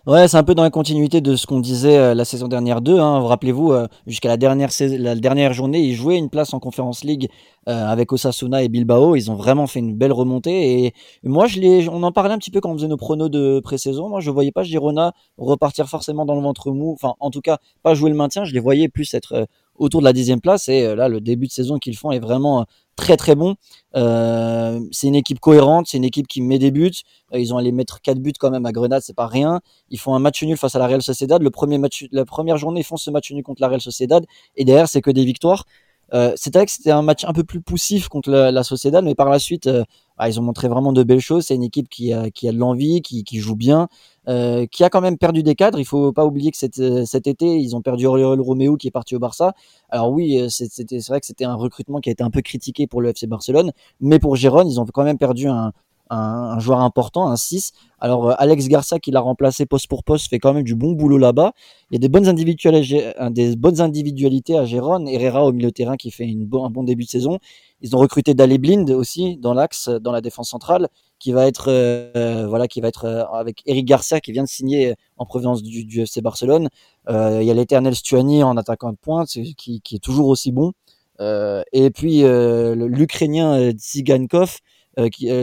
Ouais, 0.05 0.27
c'est 0.27 0.37
un 0.37 0.43
peu 0.43 0.55
dans 0.55 0.63
la 0.63 0.69
continuité 0.69 1.19
de 1.19 1.35
ce 1.35 1.45
qu'on 1.45 1.59
disait 1.59 2.15
la 2.15 2.23
saison 2.23 2.47
dernière 2.47 2.81
2. 2.81 2.97
Hein. 2.99 3.19
Rappelez-vous, 3.19 3.73
jusqu'à 4.07 4.29
la 4.29 4.37
dernière, 4.37 4.69
la 4.79 5.13
dernière 5.15 5.53
journée, 5.53 5.81
ils 5.81 5.93
jouaient 5.93 6.17
une 6.17 6.29
place 6.29 6.53
en 6.53 6.59
Conference 6.59 7.03
League 7.03 7.29
avec 7.65 8.11
Osasuna 8.11 8.63
et 8.63 8.69
Bilbao. 8.69 9.15
Ils 9.17 9.29
ont 9.29 9.35
vraiment 9.35 9.67
fait 9.67 9.79
une 9.79 9.93
belle 9.95 10.13
remontée. 10.13 10.85
Et 10.85 10.93
moi, 11.21 11.47
je 11.47 11.59
les, 11.59 11.89
on 11.89 12.01
en 12.01 12.13
parlait 12.13 12.33
un 12.33 12.37
petit 12.37 12.49
peu 12.49 12.61
quand 12.61 12.71
on 12.71 12.75
faisait 12.75 12.87
nos 12.87 12.97
pronos 12.97 13.29
de 13.29 13.59
pré-saison. 13.59 14.07
Moi, 14.07 14.21
je 14.21 14.31
voyais 14.31 14.53
pas 14.53 14.63
Girona 14.63 15.11
repartir 15.37 15.89
forcément 15.89 16.25
dans 16.25 16.35
le 16.35 16.41
ventre 16.41 16.71
mou. 16.71 16.93
Enfin, 16.93 17.15
en 17.19 17.29
tout 17.29 17.41
cas, 17.41 17.57
pas 17.83 17.93
jouer 17.93 18.09
le 18.09 18.15
maintien. 18.15 18.45
Je 18.45 18.53
les 18.53 18.61
voyais 18.61 18.87
plus 18.87 19.13
être 19.13 19.47
autour 19.79 20.01
de 20.01 20.05
la 20.05 20.13
dixième 20.13 20.41
place. 20.41 20.69
Et 20.69 20.95
là, 20.95 21.07
le 21.07 21.19
début 21.21 21.47
de 21.47 21.51
saison 21.51 21.79
qu'ils 21.79 21.97
font 21.97 22.11
est 22.11 22.19
vraiment 22.19 22.65
très 22.99 23.17
très 23.17 23.35
bon. 23.35 23.55
Euh, 23.95 24.79
c'est 24.91 25.07
une 25.07 25.15
équipe 25.15 25.39
cohérente, 25.39 25.87
c'est 25.87 25.97
une 25.97 26.03
équipe 26.03 26.27
qui 26.27 26.41
met 26.41 26.59
des 26.59 26.71
buts. 26.71 26.91
Euh, 27.33 27.39
ils 27.39 27.53
ont 27.53 27.57
allé 27.57 27.71
mettre 27.71 28.01
quatre 28.01 28.19
buts 28.19 28.33
quand 28.37 28.51
même 28.51 28.65
à 28.65 28.71
Grenade, 28.71 29.01
c'est 29.01 29.15
pas 29.15 29.27
rien. 29.27 29.61
Ils 29.89 29.99
font 29.99 30.13
un 30.13 30.19
match 30.19 30.43
nul 30.43 30.57
face 30.57 30.75
à 30.75 30.79
la 30.79 30.87
Real 30.87 31.01
Sociedad. 31.01 31.41
Le 31.41 31.49
premier 31.49 31.77
match, 31.77 32.05
la 32.11 32.25
première 32.25 32.57
journée, 32.57 32.81
ils 32.81 32.85
font 32.85 32.97
ce 32.97 33.09
match 33.09 33.31
nul 33.31 33.43
contre 33.43 33.61
la 33.61 33.69
Real 33.69 33.81
Sociedad. 33.81 34.25
Et 34.55 34.65
derrière, 34.65 34.87
c'est 34.87 35.01
que 35.01 35.11
des 35.11 35.25
victoires. 35.25 35.65
Euh, 36.13 36.33
c'est 36.35 36.53
vrai 36.53 36.65
que 36.65 36.71
c'était 36.71 36.91
un 36.91 37.03
match 37.03 37.23
un 37.25 37.33
peu 37.33 37.43
plus 37.43 37.61
poussif 37.61 38.07
contre 38.07 38.31
la, 38.31 38.51
la 38.51 38.63
Sociedad, 38.63 39.03
mais 39.03 39.15
par 39.15 39.29
la 39.29 39.39
suite, 39.39 39.67
euh, 39.67 39.83
bah, 40.17 40.27
ils 40.27 40.39
ont 40.39 40.43
montré 40.43 40.67
vraiment 40.67 40.91
de 40.91 41.03
belles 41.03 41.19
choses. 41.19 41.45
C'est 41.45 41.55
une 41.55 41.63
équipe 41.63 41.87
qui 41.89 42.13
a, 42.13 42.31
qui 42.31 42.47
a 42.49 42.51
de 42.51 42.57
l'envie, 42.57 43.01
qui, 43.01 43.39
joue 43.39 43.55
bien, 43.55 43.87
euh, 44.29 44.67
qui 44.67 44.83
a 44.83 44.91
quand 44.91 45.01
même 45.01 45.17
perdu 45.17 45.41
des 45.41 45.55
cadres. 45.55 45.79
Il 45.79 45.85
faut 45.85 46.11
pas 46.13 46.23
oublier 46.23 46.51
que 46.51 46.57
cet, 46.57 46.77
euh, 46.79 47.03
cet 47.03 47.25
été, 47.25 47.57
ils 47.57 47.75
ont 47.75 47.81
perdu 47.81 48.05
Oriol 48.05 48.39
Romeo 48.39 48.77
qui 48.77 48.87
est 48.87 48.91
parti 48.91 49.15
au 49.15 49.19
Barça. 49.19 49.53
Alors 49.89 50.11
oui, 50.11 50.39
euh, 50.39 50.49
c'est 50.49 51.07
vrai 51.07 51.19
que 51.19 51.25
c'était 51.25 51.45
un 51.45 51.55
recrutement 51.55 51.99
qui 51.99 52.09
a 52.09 52.11
été 52.11 52.23
un 52.23 52.29
peu 52.29 52.41
critiqué 52.41 52.85
pour 52.85 53.01
le 53.01 53.09
FC 53.09 53.25
Barcelone, 53.25 53.71
mais 54.01 54.19
pour 54.19 54.35
Gérone, 54.35 54.69
ils 54.69 54.79
ont 54.79 54.85
quand 54.85 55.03
même 55.03 55.17
perdu 55.17 55.47
un, 55.47 55.73
un, 56.09 56.59
joueur 56.59 56.79
important, 56.81 57.27
un 57.27 57.35
6. 57.35 57.71
Alors 57.99 58.33
Alex 58.39 58.67
Garcia 58.67 58.99
qui 58.99 59.11
l'a 59.11 59.19
remplacé 59.19 59.65
poste 59.65 59.87
pour 59.87 60.03
poste 60.03 60.29
fait 60.29 60.39
quand 60.39 60.53
même 60.53 60.63
du 60.63 60.75
bon 60.75 60.93
boulot 60.93 61.17
là-bas. 61.17 61.53
Il 61.91 61.95
y 61.95 61.97
a 61.97 61.99
des 61.99 62.09
bonnes, 62.09 62.27
individualités, 62.27 63.13
des 63.31 63.55
bonnes 63.55 63.81
individualités 63.81 64.57
à 64.57 64.65
Gérone. 64.65 65.07
Herrera 65.07 65.45
au 65.45 65.51
milieu 65.51 65.69
de 65.69 65.73
terrain 65.73 65.97
qui 65.97 66.11
fait 66.11 66.25
un 66.25 66.69
bon 66.69 66.83
début 66.83 67.03
de 67.03 67.09
saison. 67.09 67.39
Ils 67.81 67.95
ont 67.95 67.99
recruté 67.99 68.33
Dali 68.33 68.57
Blind 68.57 68.89
aussi 68.91 69.37
dans 69.37 69.53
l'axe, 69.53 69.89
dans 69.89 70.11
la 70.11 70.21
défense 70.21 70.49
centrale, 70.49 70.89
qui 71.17 71.31
va 71.31 71.47
être 71.47 71.67
euh, 71.69 72.45
voilà, 72.47 72.67
qui 72.67 72.81
va 72.81 72.89
être 72.89 73.05
euh, 73.05 73.23
avec 73.25 73.61
Eric 73.65 73.85
Garcia 73.85 74.19
qui 74.19 74.31
vient 74.31 74.43
de 74.43 74.49
signer 74.49 74.95
en 75.17 75.25
provenance 75.25 75.63
du, 75.63 75.85
du 75.85 76.01
FC 76.01 76.21
Barcelone. 76.21 76.69
Euh, 77.09 77.39
il 77.41 77.47
y 77.47 77.51
a 77.51 77.53
l'éternel 77.53 77.95
Stuani 77.95 78.43
en 78.43 78.57
attaquant 78.57 78.91
de 78.91 78.97
pointe, 78.97 79.29
qui, 79.29 79.81
qui 79.81 79.95
est 79.95 80.03
toujours 80.03 80.27
aussi 80.27 80.51
bon. 80.51 80.73
et 81.19 81.89
puis 81.93 82.23
l'Ukrainien 82.23 83.71
Tsigankov 83.71 84.59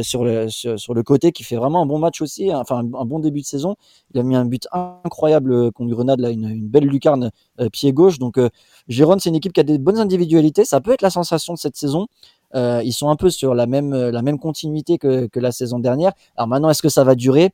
sur, 0.02 0.24
le, 0.24 0.48
sur, 0.48 0.94
le 0.94 1.02
côté 1.02 1.32
qui 1.32 1.44
fait 1.44 1.56
vraiment 1.56 1.82
un 1.82 1.86
bon 1.86 1.98
match 1.98 2.20
aussi, 2.20 2.50
hein, 2.50 2.58
enfin 2.60 2.78
un, 2.78 3.04
bon 3.04 3.18
début 3.18 3.40
de 3.40 3.46
saison. 3.46 3.76
Il 4.12 4.20
a 4.20 4.22
mis 4.22 4.36
un 4.36 4.44
but 4.44 4.66
incroyable 4.72 5.72
contre 5.72 5.90
Grenade, 5.90 6.20
là, 6.20 6.30
une, 6.30 6.66
belle 6.66 6.86
lucarne 6.86 7.30
pied 7.72 7.92
gauche. 7.92 8.18
Donc 8.18 8.38
Gérone, 8.88 9.20
c'est 9.20 9.28
une 9.28 9.36
équipe 9.36 9.52
qui 9.52 9.60
a 9.60 9.64
des 9.64 9.78
bonnes 9.78 9.98
individualités. 9.98 10.64
Ça 10.64 10.80
peut 10.80 10.92
être 10.92 11.02
la 11.02 11.10
sensation 11.10 11.54
de 11.54 11.58
cette 11.58 11.76
saison. 11.76 12.06
Euh, 12.54 12.80
ils 12.84 12.92
sont 12.92 13.10
un 13.10 13.16
peu 13.16 13.30
sur 13.30 13.54
la 13.54 13.66
même, 13.66 13.94
la 13.94 14.22
même 14.22 14.38
continuité 14.38 14.98
que, 14.98 15.26
que 15.26 15.40
la 15.40 15.52
saison 15.52 15.78
dernière. 15.78 16.12
Alors 16.36 16.48
maintenant, 16.48 16.70
est-ce 16.70 16.82
que 16.82 16.88
ça 16.88 17.04
va 17.04 17.14
durer? 17.14 17.52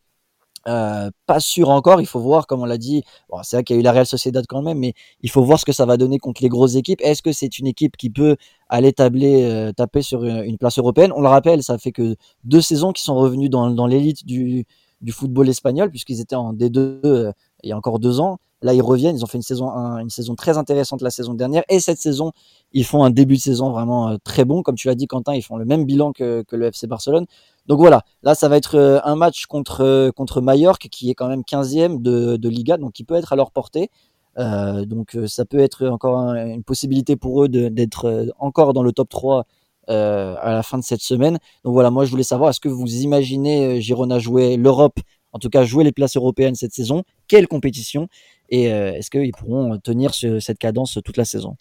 Euh, 0.69 1.11
pas 1.27 1.41
sûr 1.41 1.71
encore, 1.71 2.01
il 2.01 2.07
faut 2.07 2.21
voir, 2.21 2.47
comme 2.47 2.61
on 2.63 2.65
l'a 2.65 2.79
dit, 2.79 3.03
bon, 3.29 3.39
c'est 3.43 3.57
vrai 3.57 3.65
qu'il 3.65 3.77
y 3.77 3.79
a 3.79 3.81
eu 3.81 3.83
la 3.83 3.93
Real 3.93 4.07
Sociedad 4.07 4.45
quand 4.49 4.63
même, 4.63 4.79
mais 4.79 4.95
il 5.23 5.31
faut 5.31 5.43
voir 5.43 5.59
ce 5.59 5.65
que 5.65 5.73
ça 5.73 5.87
va 5.87 5.97
donner 5.97 6.19
contre 6.19 6.43
les 6.43 6.49
grosses 6.49 6.77
équipes. 6.77 7.01
Est-ce 7.03 7.23
que 7.23 7.33
c'est 7.33 7.59
une 7.59 7.67
équipe 7.67 7.97
qui 7.97 8.11
peut 8.11 8.37
aller 8.69 8.93
tabler, 8.93 9.43
euh, 9.45 9.73
taper 9.73 10.03
sur 10.03 10.25
une, 10.25 10.59
place 10.59 10.79
européenne? 10.79 11.13
On 11.17 11.21
le 11.21 11.29
rappelle, 11.29 11.63
ça 11.63 11.79
fait 11.79 11.93
que 11.93 12.17
deux 12.45 12.61
saisons 12.61 12.93
qui 12.93 13.03
sont 13.03 13.15
revenus 13.15 13.51
dans, 13.51 13.71
dans 13.71 13.87
l'élite 13.87 14.25
du, 14.27 14.67
du 15.03 15.13
football 15.13 15.49
espagnol, 15.49 15.91
puisqu'ils 15.91 16.21
étaient 16.21 16.37
en 16.37 16.55
D2 16.55 17.01
euh, 17.05 17.33
il 17.63 17.69
y 17.69 17.73
a 17.73 17.77
encore 17.77 17.99
deux 17.99 18.21
ans. 18.21 18.39
Là, 18.63 18.75
ils 18.75 18.83
reviennent. 18.83 19.17
Ils 19.17 19.25
ont 19.25 19.27
fait 19.27 19.39
une 19.39 19.43
saison, 19.43 19.69
une 19.71 20.11
saison 20.11 20.37
très 20.37 20.57
intéressante 20.57 21.03
la 21.03 21.11
saison 21.11 21.35
dernière. 21.35 21.65
Et 21.69 21.81
cette 21.81 21.99
saison, 21.99 22.31
ils 22.73 22.85
font 22.85 23.03
un 23.03 23.11
début 23.11 23.35
de 23.35 23.41
saison 23.41 23.71
vraiment 23.71 24.11
euh, 24.11 24.17
très 24.23 24.45
bon. 24.45 24.63
Comme 24.63 24.77
tu 24.77 24.87
l'as 24.87 24.95
dit, 24.95 25.09
Quentin, 25.09 25.35
ils 25.35 25.43
font 25.43 25.57
le 25.57 25.65
même 25.65 25.85
bilan 25.85 26.13
que, 26.13 26.43
que 26.47 26.55
le 26.55 26.67
FC 26.67 26.87
Barcelone. 26.87 27.27
Donc 27.67 27.79
voilà, 27.79 28.03
là, 28.23 28.35
ça 28.35 28.49
va 28.49 28.57
être 28.57 28.77
euh, 28.77 29.01
un 29.05 29.15
match 29.15 29.47
contre, 29.47 30.11
contre 30.17 30.41
Mallorca, 30.41 30.89
qui 30.89 31.11
est 31.11 31.15
quand 31.15 31.29
même 31.29 31.43
15e 31.43 32.03
de, 32.03 32.49
Liga, 32.49 32.77
donc 32.77 32.93
qui 32.93 33.05
peut 33.05 33.15
être 33.15 33.33
à 33.33 33.37
leur 33.37 33.53
portée. 33.53 33.91
Euh, 34.39 34.85
donc 34.87 35.17
ça 35.27 35.45
peut 35.45 35.59
être 35.59 35.87
encore 35.89 36.35
une 36.35 36.65
possibilité 36.65 37.17
pour 37.17 37.45
eux 37.45 37.49
d'être 37.49 38.33
encore 38.39 38.73
dans 38.73 38.83
le 38.83 38.93
top 38.93 39.11
3 39.11 39.45
euh, 39.91 40.35
à 40.41 40.53
la 40.53 40.63
fin 40.63 40.79
de 40.79 40.85
cette 40.85 41.03
semaine. 41.03 41.39
Donc 41.65 41.75
voilà, 41.75 41.91
moi 41.91 42.05
je 42.05 42.11
voulais 42.11 42.23
savoir, 42.23 42.51
est-ce 42.51 42.61
que 42.61 42.69
vous 42.69 42.95
imaginez 42.97 43.81
Girona 43.81 44.19
jouer 44.19 44.57
l'Europe, 44.57 44.99
en 45.33 45.39
tout 45.39 45.51
cas 45.51 45.65
jouer 45.65 45.85
les 45.85 45.93
places 45.93 46.17
européennes 46.17 46.55
cette 46.55 46.73
saison? 46.73 47.05
Quelle 47.29 47.47
compétition? 47.47 48.09
Et 48.49 48.65
est-ce 48.65 49.11
qu'ils 49.11 49.33
pourront 49.33 49.79
tenir 49.79 50.13
cette 50.15 50.59
cadence 50.59 50.99
toute 51.05 51.17
la 51.17 51.25
saison? 51.25 51.57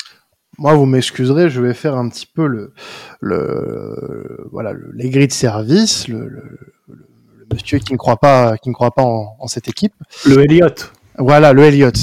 Moi, 0.58 0.74
vous 0.74 0.86
m'excuserez, 0.86 1.50
je 1.50 1.62
vais 1.62 1.74
faire 1.74 1.96
un 1.96 2.10
petit 2.10 2.26
peu 2.26 2.46
le, 2.46 2.74
le 3.20 4.48
voilà, 4.52 4.74
le, 4.74 4.92
les 4.94 5.10
grilles 5.10 5.28
de 5.28 5.34
service, 5.34 6.08
le, 6.08 6.28
le, 6.28 6.60
le, 6.90 7.08
monsieur 7.54 7.80
qui 7.80 7.94
ne 7.94 7.98
croit 7.98 8.18
pas, 8.18 8.58
qui 8.58 8.70
ne 8.70 8.74
croit 8.74 8.92
pas 8.92 9.04
en, 9.04 9.36
en 9.40 9.48
cette 9.48 9.68
équipe. 9.68 9.94
Le 10.26 10.44
Elliott. 10.44 10.94
Voilà, 11.18 11.54
le 11.54 11.64
Elliott, 11.64 11.96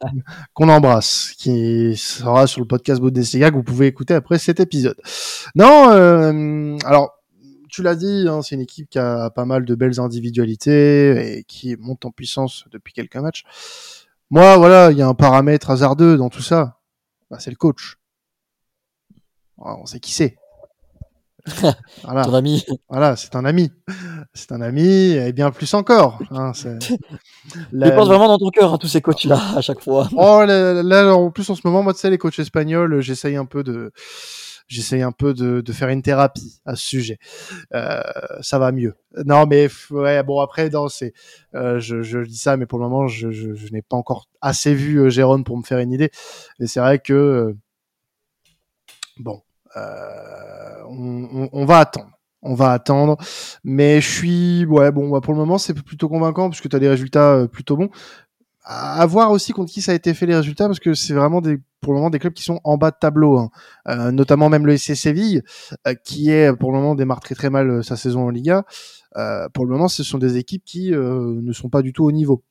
qu'on 0.54 0.68
embrasse, 0.68 1.32
qui 1.38 1.96
sera 1.96 2.46
sur 2.46 2.60
le 2.60 2.66
podcast 2.66 3.00
Bundesliga 3.00 3.50
que 3.50 3.54
vous 3.54 3.62
pouvez 3.62 3.86
écouter 3.86 4.14
après 4.14 4.38
cet 4.38 4.60
épisode. 4.60 4.96
Non, 5.54 5.90
euh, 5.90 6.76
alors 6.84 7.12
tu 7.70 7.82
l'as 7.82 7.94
dit, 7.94 8.26
hein, 8.28 8.42
c'est 8.42 8.54
une 8.54 8.62
équipe 8.62 8.88
qui 8.88 8.98
a 8.98 9.30
pas 9.30 9.44
mal 9.44 9.64
de 9.64 9.74
belles 9.74 10.00
individualités 10.00 11.38
et 11.38 11.44
qui 11.44 11.76
monte 11.78 12.04
en 12.04 12.10
puissance 12.10 12.64
depuis 12.72 12.92
quelques 12.92 13.16
matchs. 13.16 13.44
Moi, 14.30 14.56
voilà, 14.56 14.90
il 14.90 14.98
y 14.98 15.02
a 15.02 15.06
un 15.06 15.14
paramètre 15.14 15.70
hasardeux 15.70 16.16
dans 16.16 16.28
tout 16.28 16.42
ça 16.42 16.75
bah, 17.30 17.38
c'est 17.38 17.50
le 17.50 17.56
coach. 17.56 17.96
on 19.58 19.86
sait 19.86 20.00
qui 20.00 20.12
c'est. 20.12 20.36
voilà. 22.02 22.24
Ton 22.24 22.34
ami. 22.34 22.64
Voilà, 22.88 23.16
c'est 23.16 23.34
un 23.36 23.44
ami. 23.44 23.70
C'est 24.34 24.52
un 24.52 24.60
ami 24.60 25.12
et 25.12 25.32
bien 25.32 25.50
plus 25.50 25.72
encore. 25.74 26.18
Hein, 26.30 26.52
Je 26.54 26.68
pense 27.94 28.08
vraiment 28.08 28.28
dans 28.28 28.38
ton 28.38 28.50
cœur, 28.50 28.74
hein, 28.74 28.78
tous 28.78 28.88
ces 28.88 29.00
coachs-là, 29.00 29.40
à 29.56 29.60
chaque 29.60 29.80
fois. 29.80 30.08
Oh, 30.12 30.44
là, 30.44 31.14
en 31.14 31.30
plus, 31.30 31.48
en 31.48 31.54
ce 31.54 31.62
moment, 31.64 31.82
moi, 31.82 31.94
tu 31.94 32.00
sais, 32.00 32.10
les 32.10 32.18
coachs 32.18 32.38
espagnols, 32.38 33.00
j'essaye 33.00 33.36
un 33.36 33.44
peu 33.44 33.62
de, 33.62 33.92
j'essaye 34.68 35.02
un 35.02 35.12
peu 35.12 35.34
de, 35.34 35.60
de, 35.60 35.72
faire 35.72 35.88
une 35.88 36.02
thérapie 36.02 36.60
à 36.64 36.76
ce 36.76 36.86
sujet. 36.86 37.18
Euh, 37.74 38.02
ça 38.40 38.58
va 38.58 38.72
mieux. 38.72 38.94
Non, 39.24 39.46
mais 39.46 39.68
ouais, 39.90 40.22
bon 40.22 40.40
après, 40.40 40.68
non, 40.70 40.88
c'est, 40.88 41.12
euh, 41.54 41.78
je, 41.80 42.02
je 42.02 42.20
dis 42.20 42.36
ça, 42.38 42.56
mais 42.56 42.66
pour 42.66 42.78
le 42.78 42.84
moment, 42.84 43.06
je, 43.06 43.30
je, 43.30 43.54
je 43.54 43.72
n'ai 43.72 43.82
pas 43.82 43.96
encore 43.96 44.28
assez 44.40 44.74
vu 44.74 44.98
euh, 44.98 45.10
Jérôme 45.10 45.44
pour 45.44 45.56
me 45.56 45.62
faire 45.62 45.78
une 45.78 45.92
idée. 45.92 46.10
Mais 46.58 46.66
c'est 46.66 46.80
vrai 46.80 46.98
que 46.98 47.12
euh, 47.12 47.56
bon, 49.18 49.42
euh, 49.76 50.82
on, 50.88 51.48
on, 51.52 51.64
va 51.64 51.78
attendre. 51.78 52.10
On 52.42 52.54
va 52.54 52.72
attendre, 52.72 53.16
mais 53.64 54.00
je 54.00 54.08
suis 54.08 54.64
ouais 54.66 54.92
bon 54.92 55.08
bah, 55.08 55.20
pour 55.20 55.32
le 55.32 55.38
moment 55.40 55.58
c'est 55.58 55.74
plutôt 55.74 56.08
convaincant 56.08 56.48
parce 56.48 56.60
que 56.60 56.68
tu 56.68 56.76
as 56.76 56.78
des 56.78 56.88
résultats 56.88 57.48
plutôt 57.50 57.76
bons 57.76 57.90
à 58.66 59.06
voir 59.06 59.30
aussi 59.30 59.52
contre 59.52 59.72
qui 59.72 59.80
ça 59.80 59.92
a 59.92 59.94
été 59.94 60.12
fait 60.12 60.26
les 60.26 60.34
résultats 60.34 60.66
parce 60.66 60.80
que 60.80 60.92
c'est 60.92 61.14
vraiment 61.14 61.40
des 61.40 61.58
pour 61.80 61.92
le 61.92 61.98
moment 61.98 62.10
des 62.10 62.18
clubs 62.18 62.32
qui 62.32 62.42
sont 62.42 62.60
en 62.64 62.76
bas 62.76 62.90
de 62.90 62.96
tableau, 62.98 63.38
hein. 63.38 63.50
euh, 63.88 64.10
notamment 64.10 64.48
même 64.48 64.66
le 64.66 64.76
SC 64.76 64.96
Séville 64.96 65.42
euh, 65.86 65.94
qui 65.94 66.30
est 66.30 66.52
pour 66.52 66.72
le 66.72 66.78
moment 66.78 66.96
démarre 66.96 67.20
très 67.20 67.36
très 67.36 67.48
mal 67.48 67.70
euh, 67.70 67.82
sa 67.82 67.96
saison 67.96 68.26
en 68.26 68.30
Liga. 68.30 68.64
Euh, 69.16 69.48
pour 69.54 69.64
le 69.64 69.70
moment, 69.70 69.86
ce 69.86 70.02
sont 70.02 70.18
des 70.18 70.36
équipes 70.36 70.64
qui 70.64 70.90
ne 70.90 71.52
sont 71.52 71.68
pas 71.68 71.82
du 71.82 71.92
tout 71.92 72.04
au 72.04 72.10
niveau. 72.10 72.42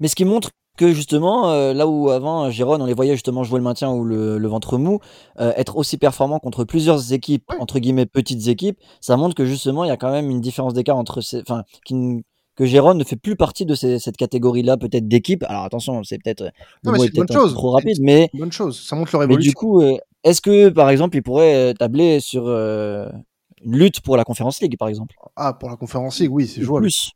Mais 0.00 0.08
ce 0.08 0.16
qui 0.16 0.24
montre 0.24 0.50
que 0.76 0.92
justement, 0.92 1.72
là 1.72 1.86
où 1.86 2.10
avant 2.10 2.50
Gérone, 2.50 2.82
on 2.82 2.86
les 2.86 2.94
voyait 2.94 3.14
justement 3.14 3.44
jouer 3.44 3.60
le 3.60 3.64
maintien 3.64 3.90
ou 3.92 4.04
le, 4.04 4.38
le 4.38 4.48
ventre 4.48 4.76
mou, 4.76 4.98
être 5.38 5.76
aussi 5.76 5.96
performant 5.96 6.40
contre 6.40 6.64
plusieurs 6.64 7.12
équipes 7.12 7.50
entre 7.58 7.78
guillemets 7.78 8.06
petites 8.06 8.48
équipes, 8.48 8.78
ça 9.00 9.16
montre 9.16 9.34
que 9.34 9.46
justement 9.46 9.84
il 9.84 9.88
y 9.88 9.92
a 9.92 9.96
quand 9.96 10.10
même 10.10 10.28
une 10.30 10.40
différence 10.40 10.74
d'écart 10.74 10.96
entre 10.96 11.20
ces, 11.20 11.40
enfin, 11.42 11.62
qui 11.86 12.24
que 12.56 12.66
Jérôme 12.66 12.98
ne 12.98 13.04
fait 13.04 13.16
plus 13.16 13.36
partie 13.36 13.66
de 13.66 13.74
ces, 13.74 13.98
cette 13.98 14.16
catégorie-là, 14.16 14.76
peut-être 14.76 15.08
d'équipe. 15.08 15.42
Alors 15.44 15.64
attention, 15.64 16.02
c'est 16.04 16.18
peut-être 16.22 16.50
peut 16.84 17.26
trop 17.26 17.70
rapide, 17.72 17.98
mais 18.00 18.30
bonne 18.34 18.52
chose. 18.52 18.80
Ça 18.80 18.96
montre 18.96 19.10
leur 19.12 19.22
évolution. 19.24 19.48
Mais 19.48 19.50
du 19.50 19.54
coup, 19.54 19.80
euh, 19.80 19.96
est-ce 20.22 20.40
que 20.40 20.68
par 20.68 20.90
exemple, 20.90 21.16
il 21.16 21.22
pourrait 21.22 21.54
euh, 21.54 21.72
tabler 21.72 22.20
sur 22.20 22.46
euh, 22.46 23.08
une 23.64 23.76
lutte 23.76 24.00
pour 24.00 24.16
la 24.16 24.24
Conférence 24.24 24.60
League, 24.60 24.76
par 24.78 24.88
exemple? 24.88 25.14
Ah, 25.36 25.52
pour 25.52 25.68
la 25.68 25.76
Conférence 25.76 26.20
League, 26.20 26.32
oui, 26.32 26.46
c'est 26.46 26.62
jouable. 26.62 26.84
Plus. 26.84 27.12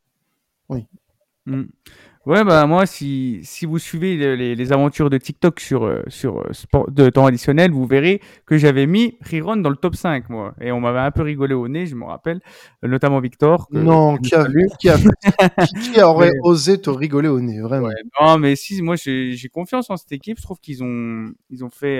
Oui. 0.69 0.87
Mm. 1.47 1.65
Ouais, 2.29 2.45
bah 2.45 2.67
moi, 2.67 2.85
si, 2.85 3.41
si 3.43 3.65
vous 3.65 3.79
suivez 3.79 4.37
les, 4.37 4.55
les 4.55 4.73
aventures 4.75 5.09
de 5.09 5.17
TikTok 5.17 5.61
sur, 5.61 5.85
euh, 5.85 6.03
sur 6.09 6.41
euh, 6.41 6.53
sport 6.53 6.91
de 6.91 7.09
temps 7.09 7.25
additionnel, 7.25 7.71
vous 7.71 7.87
verrez 7.87 8.21
que 8.45 8.59
j'avais 8.59 8.87
mis 8.87 9.17
Riron 9.23 9.57
dans 9.57 9.71
le 9.71 9.77
top 9.77 9.97
5, 9.97 10.29
moi. 10.29 10.55
Et 10.61 10.71
on 10.71 10.79
m'avait 10.79 10.99
un 10.99 11.11
peu 11.11 11.23
rigolé 11.23 11.55
au 11.55 11.69
nez, 11.69 11.87
je 11.87 11.95
me 11.95 12.05
rappelle, 12.05 12.43
euh, 12.85 12.89
notamment 12.89 13.21
Victor. 13.21 13.67
Que, 13.73 13.79
non, 13.79 14.19
qui, 14.19 14.35
a, 14.35 14.47
qui, 14.79 14.91
a, 14.91 14.99
qui, 15.81 16.03
aurait 16.03 16.33
osé 16.43 16.79
te 16.79 16.91
rigoler 16.91 17.29
au 17.31 17.41
nez, 17.41 17.63
vraiment? 17.63 17.89
Non, 18.21 18.37
mais 18.37 18.57
si, 18.57 18.83
moi, 18.83 18.97
j'ai 18.97 19.49
confiance 19.51 19.89
en 19.89 19.97
cette 19.97 20.13
équipe. 20.13 20.37
Je 20.37 20.43
trouve 20.43 20.61
qu'ils 20.61 20.85
ont, 20.85 21.31
ils 21.49 21.65
ont 21.65 21.71
fait 21.71 21.97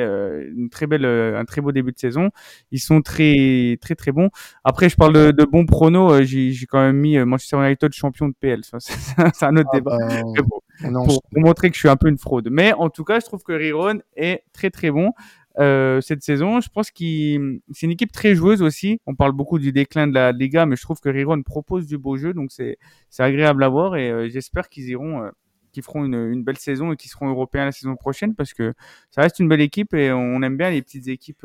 une 0.55 0.69
très 0.69 0.87
belle, 0.87 1.07
un 1.07 1.47
très 1.47 1.63
beau 1.63 1.73
début 1.73 1.93
de 1.93 1.99
saison. 1.99 2.29
Ils 2.71 2.81
sont 2.81 3.01
très, 3.01 3.79
très, 3.81 3.95
très 3.95 4.13
bons. 4.13 4.29
Après, 4.63 4.91
je 4.91 4.97
parle 4.97 5.15
de, 5.15 5.31
de 5.31 5.45
bons 5.47 5.65
pronos. 5.65 6.21
J'ai 6.21 6.67
quand 6.69 6.81
même 6.81 6.99
mis 6.99 7.17
Manchester 7.17 7.57
United 7.65 7.95
champion 7.95 8.29
de 8.29 8.35
PL. 8.39 8.61
C'est 8.79 9.47
un 9.47 9.57
autre 9.57 9.71
ah 9.73 9.77
débat. 9.77 9.97
Bah, 9.97 10.18
pour, 10.23 11.23
montrer 11.37 11.71
que 11.71 11.75
je 11.75 11.81
suis 11.81 11.89
un 11.89 11.97
peu 11.97 12.09
une 12.09 12.19
fraude. 12.19 12.49
Mais 12.51 12.73
en 12.73 12.91
tout 12.91 13.05
cas, 13.05 13.21
je 13.21 13.27
trouve 13.27 13.43
que 13.43 13.53
Riron 13.53 14.01
est 14.17 14.45
très 14.53 14.71
très 14.71 14.91
bon. 14.91 15.13
Euh, 15.59 16.01
cette 16.01 16.23
saison. 16.23 16.61
Je 16.61 16.69
pense 16.69 16.93
qu'il 16.93 17.61
c'est 17.73 17.87
une 17.87 17.91
équipe 17.93 18.13
très 18.13 18.37
joueuse 18.37 18.63
aussi. 18.63 19.01
On 19.07 19.17
parle 19.17 19.33
beaucoup 19.33 19.59
du 19.59 19.73
déclin 19.73 20.07
de 20.07 20.15
la 20.15 20.31
Liga, 20.31 20.67
mais 20.67 20.77
je 20.77 20.83
trouve 20.83 21.01
que 21.01 21.09
Riron 21.09 21.43
propose 21.43 21.89
du 21.89 21.99
beau 21.99 22.17
jeu, 22.17 22.33
donc 22.33 22.53
c'est 22.53 22.79
c'est 23.11 23.25
agréable 23.25 23.65
à 23.65 23.69
voir 23.69 23.97
et 23.97 24.09
euh, 24.09 24.29
j'espère 24.29 24.69
qu'ils 24.69 24.89
iront, 24.91 25.23
euh, 25.25 25.31
qu'ils 25.73 25.83
feront 25.83 26.05
une, 26.05 26.15
une, 26.15 26.45
belle 26.45 26.59
saison 26.59 26.93
et 26.93 26.97
qu'ils 26.97 27.11
seront 27.11 27.29
européens 27.29 27.65
la 27.65 27.73
saison 27.73 27.97
prochaine 27.97 28.37
parce 28.37 28.55
que 28.55 28.73
ça 29.11 29.23
reste 29.23 29.41
une 29.41 29.49
belle 29.49 29.61
équipe 29.61 29.95
et 29.95 30.13
on 30.13 30.41
aime 30.43 30.57
bien 30.57 30.71
les 30.71 30.81
petites 30.81 31.09
équipes 31.09 31.45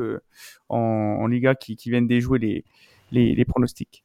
en, 0.70 0.78
en, 0.78 1.26
Liga 1.26 1.56
qui, 1.56 1.76
qui 1.76 1.90
viennent 1.90 2.08
déjouer 2.08 2.38
les, 2.38 2.66
les, 3.12 3.34
les 3.34 3.46
pronostics. 3.46 4.04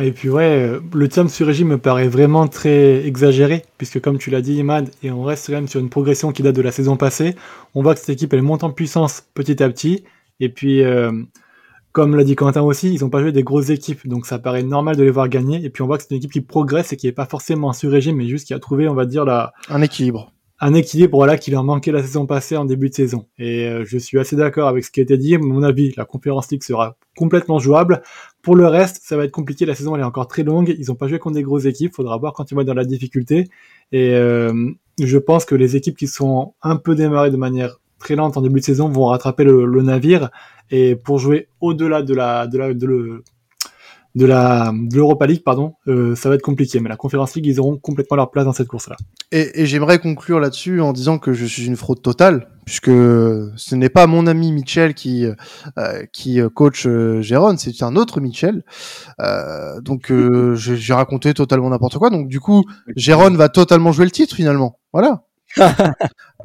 Et 0.00 0.12
puis 0.12 0.28
ouais, 0.28 0.68
euh, 0.68 0.80
le 0.94 1.08
terme 1.08 1.28
sur 1.28 1.46
régime 1.46 1.68
me 1.68 1.78
paraît 1.78 2.08
vraiment 2.08 2.46
très 2.46 3.04
exagéré, 3.04 3.64
puisque 3.76 4.00
comme 4.00 4.18
tu 4.18 4.30
l'as 4.30 4.40
dit 4.40 4.54
Imad, 4.54 4.90
et 5.02 5.10
on 5.10 5.24
reste 5.24 5.48
quand 5.48 5.54
même 5.54 5.68
sur 5.68 5.80
une 5.80 5.90
progression 5.90 6.30
qui 6.30 6.42
date 6.42 6.54
de 6.54 6.62
la 6.62 6.70
saison 6.70 6.96
passée, 6.96 7.34
on 7.74 7.82
voit 7.82 7.94
que 7.94 8.00
cette 8.00 8.10
équipe 8.10 8.32
elle 8.32 8.42
monte 8.42 8.62
en 8.62 8.70
puissance 8.70 9.24
petit 9.34 9.60
à 9.62 9.68
petit, 9.68 10.04
et 10.38 10.48
puis 10.48 10.82
euh, 10.82 11.10
comme 11.90 12.14
l'a 12.14 12.22
dit 12.22 12.36
Quentin 12.36 12.62
aussi, 12.62 12.94
ils 12.94 13.00
n'ont 13.00 13.10
pas 13.10 13.20
joué 13.20 13.32
des 13.32 13.42
grosses 13.42 13.70
équipes, 13.70 14.06
donc 14.06 14.26
ça 14.26 14.38
paraît 14.38 14.62
normal 14.62 14.96
de 14.96 15.02
les 15.02 15.10
voir 15.10 15.28
gagner, 15.28 15.64
et 15.64 15.70
puis 15.70 15.82
on 15.82 15.86
voit 15.86 15.98
que 15.98 16.04
c'est 16.04 16.10
une 16.10 16.18
équipe 16.18 16.32
qui 16.32 16.40
progresse 16.40 16.92
et 16.92 16.96
qui 16.96 17.06
n'est 17.06 17.12
pas 17.12 17.26
forcément 17.26 17.72
sur 17.72 17.90
régime, 17.90 18.16
mais 18.16 18.28
juste 18.28 18.46
qui 18.46 18.54
a 18.54 18.60
trouvé, 18.60 18.86
on 18.86 18.94
va 18.94 19.06
dire, 19.06 19.24
la... 19.24 19.52
un 19.68 19.82
équilibre. 19.82 20.32
Un 20.60 20.74
équilibre 20.74 21.16
voilà 21.16 21.38
qui 21.38 21.50
leur 21.50 21.64
manquait 21.64 21.90
la 21.90 22.02
saison 22.02 22.26
passée 22.26 22.56
en 22.56 22.66
début 22.66 22.90
de 22.90 22.94
saison. 22.94 23.26
Et 23.38 23.66
euh, 23.66 23.84
je 23.86 23.96
suis 23.96 24.18
assez 24.18 24.36
d'accord 24.36 24.68
avec 24.68 24.84
ce 24.84 24.90
qui 24.90 25.00
a 25.00 25.02
été 25.02 25.16
dit. 25.16 25.38
Mon 25.38 25.62
avis, 25.62 25.92
la 25.96 26.04
Conference 26.04 26.50
League 26.50 26.62
sera 26.62 26.96
complètement 27.16 27.58
jouable. 27.58 28.02
Pour 28.42 28.56
le 28.56 28.66
reste, 28.66 29.00
ça 29.02 29.16
va 29.16 29.24
être 29.24 29.32
compliqué. 29.32 29.64
La 29.64 29.74
saison 29.74 29.94
elle 29.94 30.02
est 30.02 30.04
encore 30.04 30.28
très 30.28 30.42
longue. 30.42 30.74
Ils 30.78 30.92
ont 30.92 30.94
pas 30.94 31.08
joué 31.08 31.18
contre 31.18 31.36
des 31.36 31.42
grosses 31.42 31.64
équipes. 31.64 31.94
Faudra 31.94 32.18
voir 32.18 32.34
quand 32.34 32.50
ils 32.50 32.54
vont 32.54 32.60
être 32.60 32.66
dans 32.66 32.74
la 32.74 32.84
difficulté. 32.84 33.48
Et 33.92 34.14
euh, 34.14 34.70
je 35.02 35.18
pense 35.18 35.46
que 35.46 35.54
les 35.54 35.76
équipes 35.76 35.96
qui 35.96 36.06
sont 36.06 36.54
un 36.62 36.76
peu 36.76 36.94
démarrées 36.94 37.30
de 37.30 37.38
manière 37.38 37.80
très 37.98 38.14
lente 38.14 38.36
en 38.36 38.42
début 38.42 38.60
de 38.60 38.64
saison 38.64 38.88
vont 38.88 39.06
rattraper 39.06 39.44
le, 39.44 39.64
le 39.64 39.82
navire. 39.82 40.30
Et 40.70 40.94
pour 40.94 41.18
jouer 41.18 41.48
au-delà 41.60 42.02
de 42.02 42.14
la 42.14 42.46
de 42.46 42.58
la 42.58 42.74
de 42.74 42.86
le 42.86 43.24
de 44.14 44.26
la 44.26 44.72
de 44.74 44.96
l'Europa 44.96 45.26
League 45.26 45.42
pardon 45.44 45.74
euh, 45.86 46.14
ça 46.16 46.28
va 46.28 46.34
être 46.34 46.42
compliqué 46.42 46.80
mais 46.80 46.88
la 46.88 46.96
Conference 46.96 47.34
League 47.34 47.46
ils 47.46 47.60
auront 47.60 47.76
complètement 47.78 48.16
leur 48.16 48.30
place 48.30 48.44
dans 48.44 48.52
cette 48.52 48.68
course 48.68 48.88
là 48.88 48.96
Et, 49.32 49.62
et 49.62 49.66
j'aimerais 49.66 49.98
conclure 49.98 50.40
là-dessus 50.40 50.80
en 50.80 50.92
disant 50.92 51.18
que 51.18 51.32
je 51.32 51.44
suis 51.46 51.66
une 51.66 51.76
fraude 51.76 52.02
totale, 52.02 52.48
puisque 52.64 52.90
ce 52.90 53.74
n'est 53.74 53.88
pas 53.88 54.06
mon 54.06 54.26
ami 54.26 54.52
Mitchell 54.52 54.94
qui 54.94 55.26
euh, 55.78 56.04
qui 56.12 56.40
coach 56.54 56.86
euh, 56.86 57.20
Jérôme, 57.20 57.56
c'est 57.56 57.82
un 57.82 57.96
autre 57.96 58.20
Mitchell. 58.20 58.64
Euh, 59.20 59.80
donc 59.80 60.10
euh, 60.10 60.54
j'ai 60.54 60.76
j'ai 60.76 60.94
raconté 60.94 61.34
totalement 61.34 61.70
n'importe 61.70 61.98
quoi. 61.98 62.10
Donc 62.10 62.28
du 62.28 62.40
coup, 62.40 62.64
Jérôme 62.96 63.36
va 63.36 63.48
totalement 63.48 63.92
jouer 63.92 64.04
le 64.04 64.10
titre 64.10 64.34
finalement. 64.34 64.78
Voilà. 64.92 65.24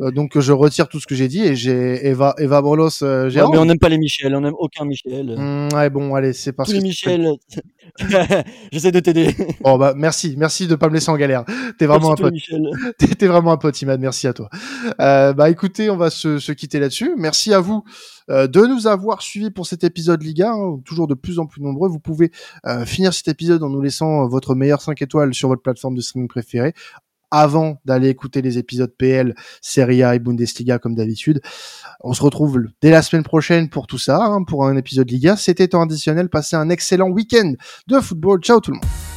Euh, 0.01 0.11
donc 0.11 0.37
je 0.37 0.51
retire 0.51 0.89
tout 0.89 0.99
ce 0.99 1.07
que 1.07 1.15
j'ai 1.15 1.29
dit 1.29 1.41
et 1.41 1.55
j'ai 1.55 2.05
Eva 2.07 2.35
Eva 2.37 2.61
Bolos 2.61 3.01
euh, 3.01 3.29
Ouais, 3.29 3.43
mais 3.49 3.57
on 3.57 3.63
n'aime 3.63 3.79
pas 3.79 3.87
les 3.87 3.97
Michel, 3.97 4.35
on 4.35 4.41
n'aime 4.41 4.55
aucun 4.57 4.83
Michel. 4.83 5.35
Mm, 5.37 5.69
ouais 5.73 5.89
bon 5.89 6.13
allez 6.15 6.33
c'est 6.33 6.51
parce 6.51 6.69
Tous 6.69 6.75
les 6.75 6.81
Michel. 6.81 7.29
J'essaie 8.73 8.91
de 8.91 8.99
t'aider. 8.99 9.33
bon 9.61 9.77
bah 9.77 9.93
merci 9.95 10.35
merci 10.37 10.67
de 10.67 10.75
pas 10.75 10.89
me 10.89 10.95
laisser 10.95 11.11
en 11.11 11.15
galère. 11.17 11.45
T'es 11.77 11.85
vraiment 11.85 12.11
un 12.11 12.15
pote. 12.15 12.33
T'es 13.17 13.27
vraiment 13.27 13.51
un 13.51 13.57
pote, 13.57 13.81
Imad. 13.81 13.99
Merci 13.99 14.27
à 14.27 14.33
toi. 14.33 14.49
Euh, 14.99 15.33
bah 15.33 15.49
écoutez, 15.49 15.89
on 15.89 15.97
va 15.97 16.09
se, 16.09 16.39
se 16.39 16.51
quitter 16.51 16.79
là-dessus. 16.79 17.13
Merci 17.17 17.53
à 17.53 17.59
vous 17.59 17.83
euh, 18.29 18.47
de 18.47 18.61
nous 18.61 18.87
avoir 18.87 19.21
suivis 19.21 19.51
pour 19.51 19.67
cet 19.67 19.83
épisode 19.83 20.21
Liga, 20.23 20.51
hein, 20.51 20.79
toujours 20.85 21.07
de 21.07 21.13
plus 21.13 21.39
en 21.39 21.45
plus 21.45 21.61
nombreux. 21.61 21.89
Vous 21.89 21.99
pouvez 21.99 22.31
finir 22.85 23.13
cet 23.13 23.27
épisode 23.27 23.63
en 23.63 23.69
nous 23.69 23.81
laissant 23.81 24.27
votre 24.27 24.55
meilleur 24.55 24.81
5 24.81 25.01
étoiles 25.01 25.33
sur 25.33 25.49
votre 25.49 25.61
plateforme 25.61 25.95
de 25.95 26.01
streaming 26.01 26.27
préférée 26.27 26.73
avant 27.35 27.81
d'aller 27.83 28.07
écouter 28.07 28.41
les 28.41 28.57
épisodes 28.57 28.93
PL, 28.97 29.35
Serie 29.61 30.03
A 30.03 30.15
et 30.15 30.19
Bundesliga 30.19 30.79
comme 30.79 30.95
d'habitude. 30.95 31.41
On 31.99 32.13
se 32.13 32.23
retrouve 32.23 32.63
dès 32.81 32.91
la 32.91 33.01
semaine 33.01 33.23
prochaine 33.23 33.69
pour 33.69 33.87
tout 33.87 33.97
ça, 33.97 34.23
hein, 34.23 34.43
pour 34.43 34.65
un 34.65 34.77
épisode 34.77 35.09
Liga. 35.09 35.35
C'était 35.35 35.67
temps 35.67 35.81
additionnel. 35.81 36.29
Passez 36.29 36.55
un 36.55 36.69
excellent 36.69 37.09
week-end 37.09 37.53
de 37.87 37.99
football. 37.99 38.39
Ciao 38.39 38.61
tout 38.61 38.71
le 38.71 38.77
monde. 38.77 39.14